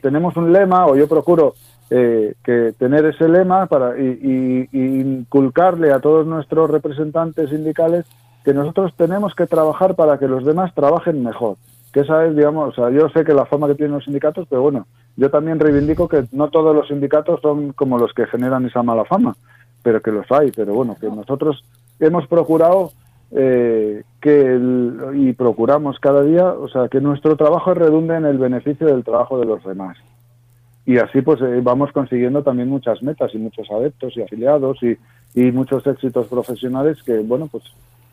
tenemos 0.00 0.36
un 0.36 0.52
lema, 0.52 0.86
o 0.86 0.96
yo 0.96 1.06
procuro 1.08 1.54
eh, 1.90 2.34
que 2.42 2.72
tener 2.78 3.04
ese 3.04 3.28
lema 3.28 3.66
para 3.66 3.98
y, 3.98 4.68
inculcarle 4.72 5.92
a 5.92 6.00
todos 6.00 6.26
nuestros 6.26 6.70
representantes 6.70 7.50
sindicales 7.50 8.06
que 8.44 8.54
nosotros 8.54 8.94
tenemos 8.96 9.34
que 9.34 9.46
trabajar 9.46 9.94
para 9.94 10.18
que 10.18 10.26
los 10.26 10.44
demás 10.44 10.74
trabajen 10.74 11.22
mejor. 11.22 11.56
Que 11.92 12.00
esa 12.00 12.24
es, 12.24 12.34
digamos, 12.34 12.70
o 12.70 12.72
sea, 12.72 12.90
yo 12.90 13.10
sé 13.10 13.24
que 13.24 13.34
la 13.34 13.44
fama 13.44 13.66
que 13.66 13.74
tienen 13.74 13.94
los 13.94 14.04
sindicatos, 14.04 14.46
pero 14.48 14.62
bueno, 14.62 14.86
yo 15.16 15.30
también 15.30 15.60
reivindico 15.60 16.08
que 16.08 16.24
no 16.32 16.48
todos 16.48 16.74
los 16.74 16.88
sindicatos 16.88 17.40
son 17.42 17.72
como 17.72 17.98
los 17.98 18.14
que 18.14 18.26
generan 18.26 18.64
esa 18.64 18.82
mala 18.82 19.04
fama, 19.04 19.36
pero 19.82 20.00
que 20.00 20.10
los 20.10 20.30
hay. 20.32 20.50
Pero 20.50 20.72
bueno, 20.72 20.96
que 20.98 21.08
nosotros 21.08 21.62
hemos 22.00 22.26
procurado 22.26 22.92
eh, 23.34 24.02
que 24.20 24.60
y 25.14 25.32
procuramos 25.32 25.98
cada 25.98 26.22
día, 26.22 26.46
o 26.52 26.68
sea, 26.68 26.88
que 26.88 27.00
nuestro 27.00 27.36
trabajo 27.36 27.74
redunde 27.74 28.16
en 28.16 28.26
el 28.26 28.38
beneficio 28.38 28.86
del 28.86 29.04
trabajo 29.04 29.38
de 29.38 29.46
los 29.46 29.64
demás. 29.64 29.96
Y 30.84 30.98
así 30.98 31.22
pues 31.22 31.40
eh, 31.40 31.60
vamos 31.62 31.92
consiguiendo 31.92 32.42
también 32.42 32.68
muchas 32.68 33.02
metas 33.02 33.34
y 33.34 33.38
muchos 33.38 33.70
adeptos 33.70 34.16
y 34.16 34.22
afiliados 34.22 34.78
y, 34.82 34.96
y 35.34 35.52
muchos 35.52 35.86
éxitos 35.86 36.26
profesionales 36.26 37.02
que, 37.02 37.18
bueno, 37.20 37.48
pues 37.50 37.64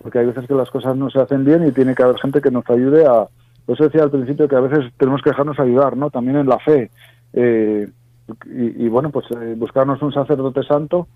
porque 0.02 0.20
hay 0.20 0.26
veces 0.28 0.48
que 0.48 0.54
las 0.54 0.70
cosas 0.70 0.96
no 0.96 1.10
se 1.10 1.20
hacen 1.20 1.44
bien 1.44 1.68
y 1.68 1.72
tiene 1.72 1.94
que 1.94 2.04
haber 2.04 2.18
gente 2.20 2.42
que 2.42 2.52
nos 2.52 2.68
ayude 2.70 3.06
a, 3.06 3.28
pues 3.66 3.80
decía 3.80 4.04
al 4.04 4.12
principio 4.12 4.48
que 4.48 4.56
a 4.56 4.62
veces 4.62 4.92
tenemos 4.98 5.22
que 5.22 5.30
dejarnos 5.30 5.60
ayudar, 5.60 5.98
¿no? 5.98 6.10
También 6.10 6.38
en 6.38 6.48
la 6.48 6.58
fe. 6.60 6.90
Eh, 7.34 7.88
y, 8.46 8.88
bueno, 8.88 9.10
pues 9.10 9.26
eh, 9.32 9.56
buscarnos 9.58 10.02
un 10.02 10.14
sacerdote 10.14 10.64
santo 10.64 11.08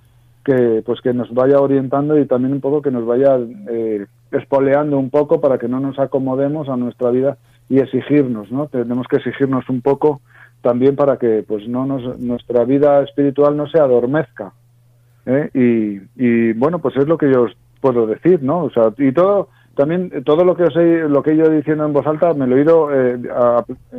que 0.44 0.84
pues 0.86 1.02
que 1.02 1.14
nos 1.14 1.34
vaya 1.34 1.60
orientando 1.60 2.18
y 2.18 2.26
también 2.26 2.54
un 2.54 2.62
poco 2.62 2.82
que 2.82 2.92
nos 2.92 3.06
vaya 3.06 3.38
eh, 3.70 4.06
espoleando 4.32 4.98
un 4.98 5.10
poco 5.10 5.40
para 5.40 5.58
que 5.58 5.68
no 5.68 5.80
nos 5.80 6.00
acomodemos 6.00 6.70
a 6.70 6.78
nuestra 6.78 7.12
vida 7.12 7.38
y 7.70 7.80
exigirnos, 7.80 8.52
¿no? 8.52 8.68
Tenemos 8.68 9.08
que 9.08 9.18
exigirnos 9.18 9.70
un 9.70 9.82
poco 9.82 10.22
también 10.62 10.96
para 10.96 11.18
que 11.18 11.44
pues 11.48 11.68
no 11.68 11.86
nos, 11.86 12.20
nuestra 12.20 12.64
vida 12.66 13.02
espiritual 13.04 13.56
no 13.56 13.68
se 13.68 13.80
adormezca. 13.80 14.54
Y, 15.54 16.02
y 16.18 16.54
bueno, 16.54 16.80
pues 16.80 16.98
es 16.98 17.08
lo 17.08 17.18
que 17.18 17.32
yo 17.32 17.44
os 17.44 17.56
puedo 17.80 18.06
decir, 18.06 18.44
¿no? 18.44 18.66
O 18.66 18.70
sea, 18.70 18.94
y 18.98 19.12
todo 19.14 19.50
también 19.76 20.12
eh, 20.14 20.22
todo 20.22 20.44
lo 20.44 20.56
que 20.56 20.64
os 20.64 20.76
he, 20.76 21.08
lo 21.10 21.24
que 21.24 21.34
ido 21.34 21.50
diciendo 21.50 21.86
en 21.86 21.94
voz 21.94 22.06
alta 22.06 22.34
me 22.34 22.48
lo 22.48 22.58
he 22.58 22.62
ido, 22.62 22.90
eh, 22.94 23.18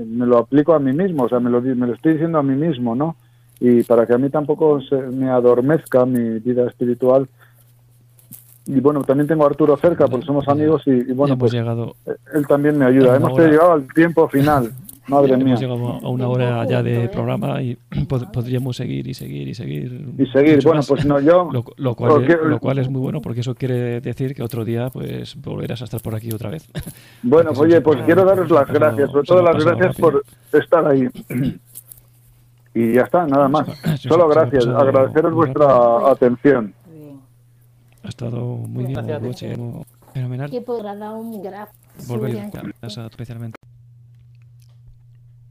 me 0.07 0.27
lo 0.27 0.39
aplico 0.39 0.75
a 0.75 0.79
mí 0.79 0.93
mismo, 0.93 1.25
o 1.25 1.29
sea, 1.29 1.41
me 1.41 1.51
lo, 1.51 1.61
me 1.61 1.87
lo 1.87 1.95
estoy 1.95 2.13
diciendo 2.13 2.39
a 2.39 2.43
mí 2.43 2.55
mismo, 2.55 2.95
¿no? 2.95 3.17
Y 3.67 3.83
para 3.83 4.07
que 4.07 4.13
a 4.13 4.19
mí 4.19 4.29
tampoco 4.29 4.79
se 4.83 4.95
me 4.95 5.31
adormezca 5.31 6.05
mi 6.05 6.39
vida 6.39 6.67
espiritual. 6.67 7.27
Y 8.67 8.79
bueno, 8.79 9.03
también 9.05 9.27
tengo 9.27 9.45
a 9.45 9.47
Arturo 9.47 9.75
cerca, 9.79 10.07
porque 10.07 10.27
somos 10.27 10.47
amigos 10.49 10.83
y, 10.85 11.13
bueno, 11.15 11.39
pues 11.39 11.53
llegado 11.53 11.97
él 12.35 12.47
también 12.47 12.77
me 12.77 12.85
ayuda. 12.85 13.17
Hemos 13.17 13.39
llegado 13.39 13.73
al 13.73 13.87
tiempo 13.95 14.29
final. 14.29 14.71
Madre 15.09 15.39
mía. 15.39 15.55
Hemos 15.55 15.61
llegado 15.61 16.01
a 16.03 16.09
una 16.11 16.29
hora 16.29 16.67
ya 16.67 16.83
de 16.83 17.09
programa 17.09 17.63
y 17.63 17.79
podríamos 18.35 18.77
seguir 18.77 19.09
y 19.09 19.15
seguir 19.15 19.49
y 19.49 19.55
seguir. 19.55 20.11
Y 20.19 20.27
seguir, 20.27 20.63
bueno, 20.63 20.83
pues 20.87 21.07
no, 21.07 21.19
yo. 21.21 21.49
Lo, 21.79 21.95
cual 21.95 22.23
es, 22.23 22.39
lo, 22.43 22.59
cual 22.61 22.79
es, 22.81 22.91
muy 22.91 23.01
bueno 23.01 23.23
porque 23.23 23.41
eso 23.41 23.55
quiere 23.55 24.03
decir 24.03 24.35
que 24.35 24.43
otro 24.43 24.67
día 24.67 24.91
pues 24.91 25.41
volverás 25.41 25.81
a 25.81 25.85
estar 25.85 26.03
por 26.03 26.15
aquí 26.15 26.31
otra 26.33 26.51
vez. 26.51 26.69
Bueno, 27.23 27.53
oye, 27.57 27.81
pues 27.81 28.03
quiero 28.03 28.27
daros 28.27 28.51
las 28.51 28.69
gracias, 28.69 29.11
sobre 29.11 29.27
todo 29.27 29.43
las 29.43 29.65
gracias 29.65 29.97
por 29.97 30.23
estar 30.53 30.87
ahí. 30.87 31.09
Y 32.75 32.95
ya 32.95 33.03
está, 33.03 33.27
nada 33.27 33.49
más. 33.49 33.69
Solo 34.01 34.27
gracias, 34.29 34.67
agradeceros 34.67 35.33
vuestra 35.33 36.11
atención. 36.11 36.75
Ha 38.03 38.09
estado 38.09 38.57
muy 38.57 38.87
bien, 38.87 38.99
fenomenal. 40.13 40.51
Que 40.51 40.61
podrá 40.61 40.97
dar 40.97 41.15
un 41.15 41.41
Volver 42.09 42.51
especialmente. 42.83 43.57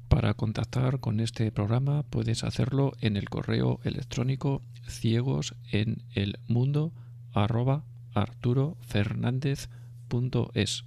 Para 0.10 0.34
contactar 0.36 1.00
con 1.00 1.20
este 1.20 1.52
programa 1.52 2.04
puedes 2.04 2.44
hacerlo 2.44 2.92
en 3.02 3.18
el 3.18 3.28
correo 3.30 3.80
electrónico 3.84 4.62
ciegos 4.88 5.56
en 5.72 6.04
el 6.14 6.38
mundo 6.48 6.92
arroba 7.34 7.84
arturofernandez.es 8.14 10.86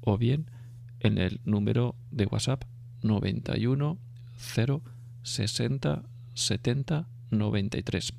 o 0.00 0.18
bien 0.18 0.50
en 0.98 1.18
el 1.18 1.40
número 1.44 1.94
de 2.10 2.26
WhatsApp 2.26 2.64
91 3.02 3.96
0 4.38 4.82
60 5.22 6.02
70 6.34 7.08
93. 7.30 8.12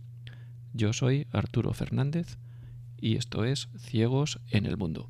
Yo 0.74 0.94
soy 0.94 1.28
Arturo 1.32 1.74
Fernández 1.74 2.38
y 3.00 3.16
esto 3.16 3.44
es 3.46 3.70
Ciegos 3.78 4.40
en 4.50 4.66
el 4.66 4.78
Mundo. 4.78 5.10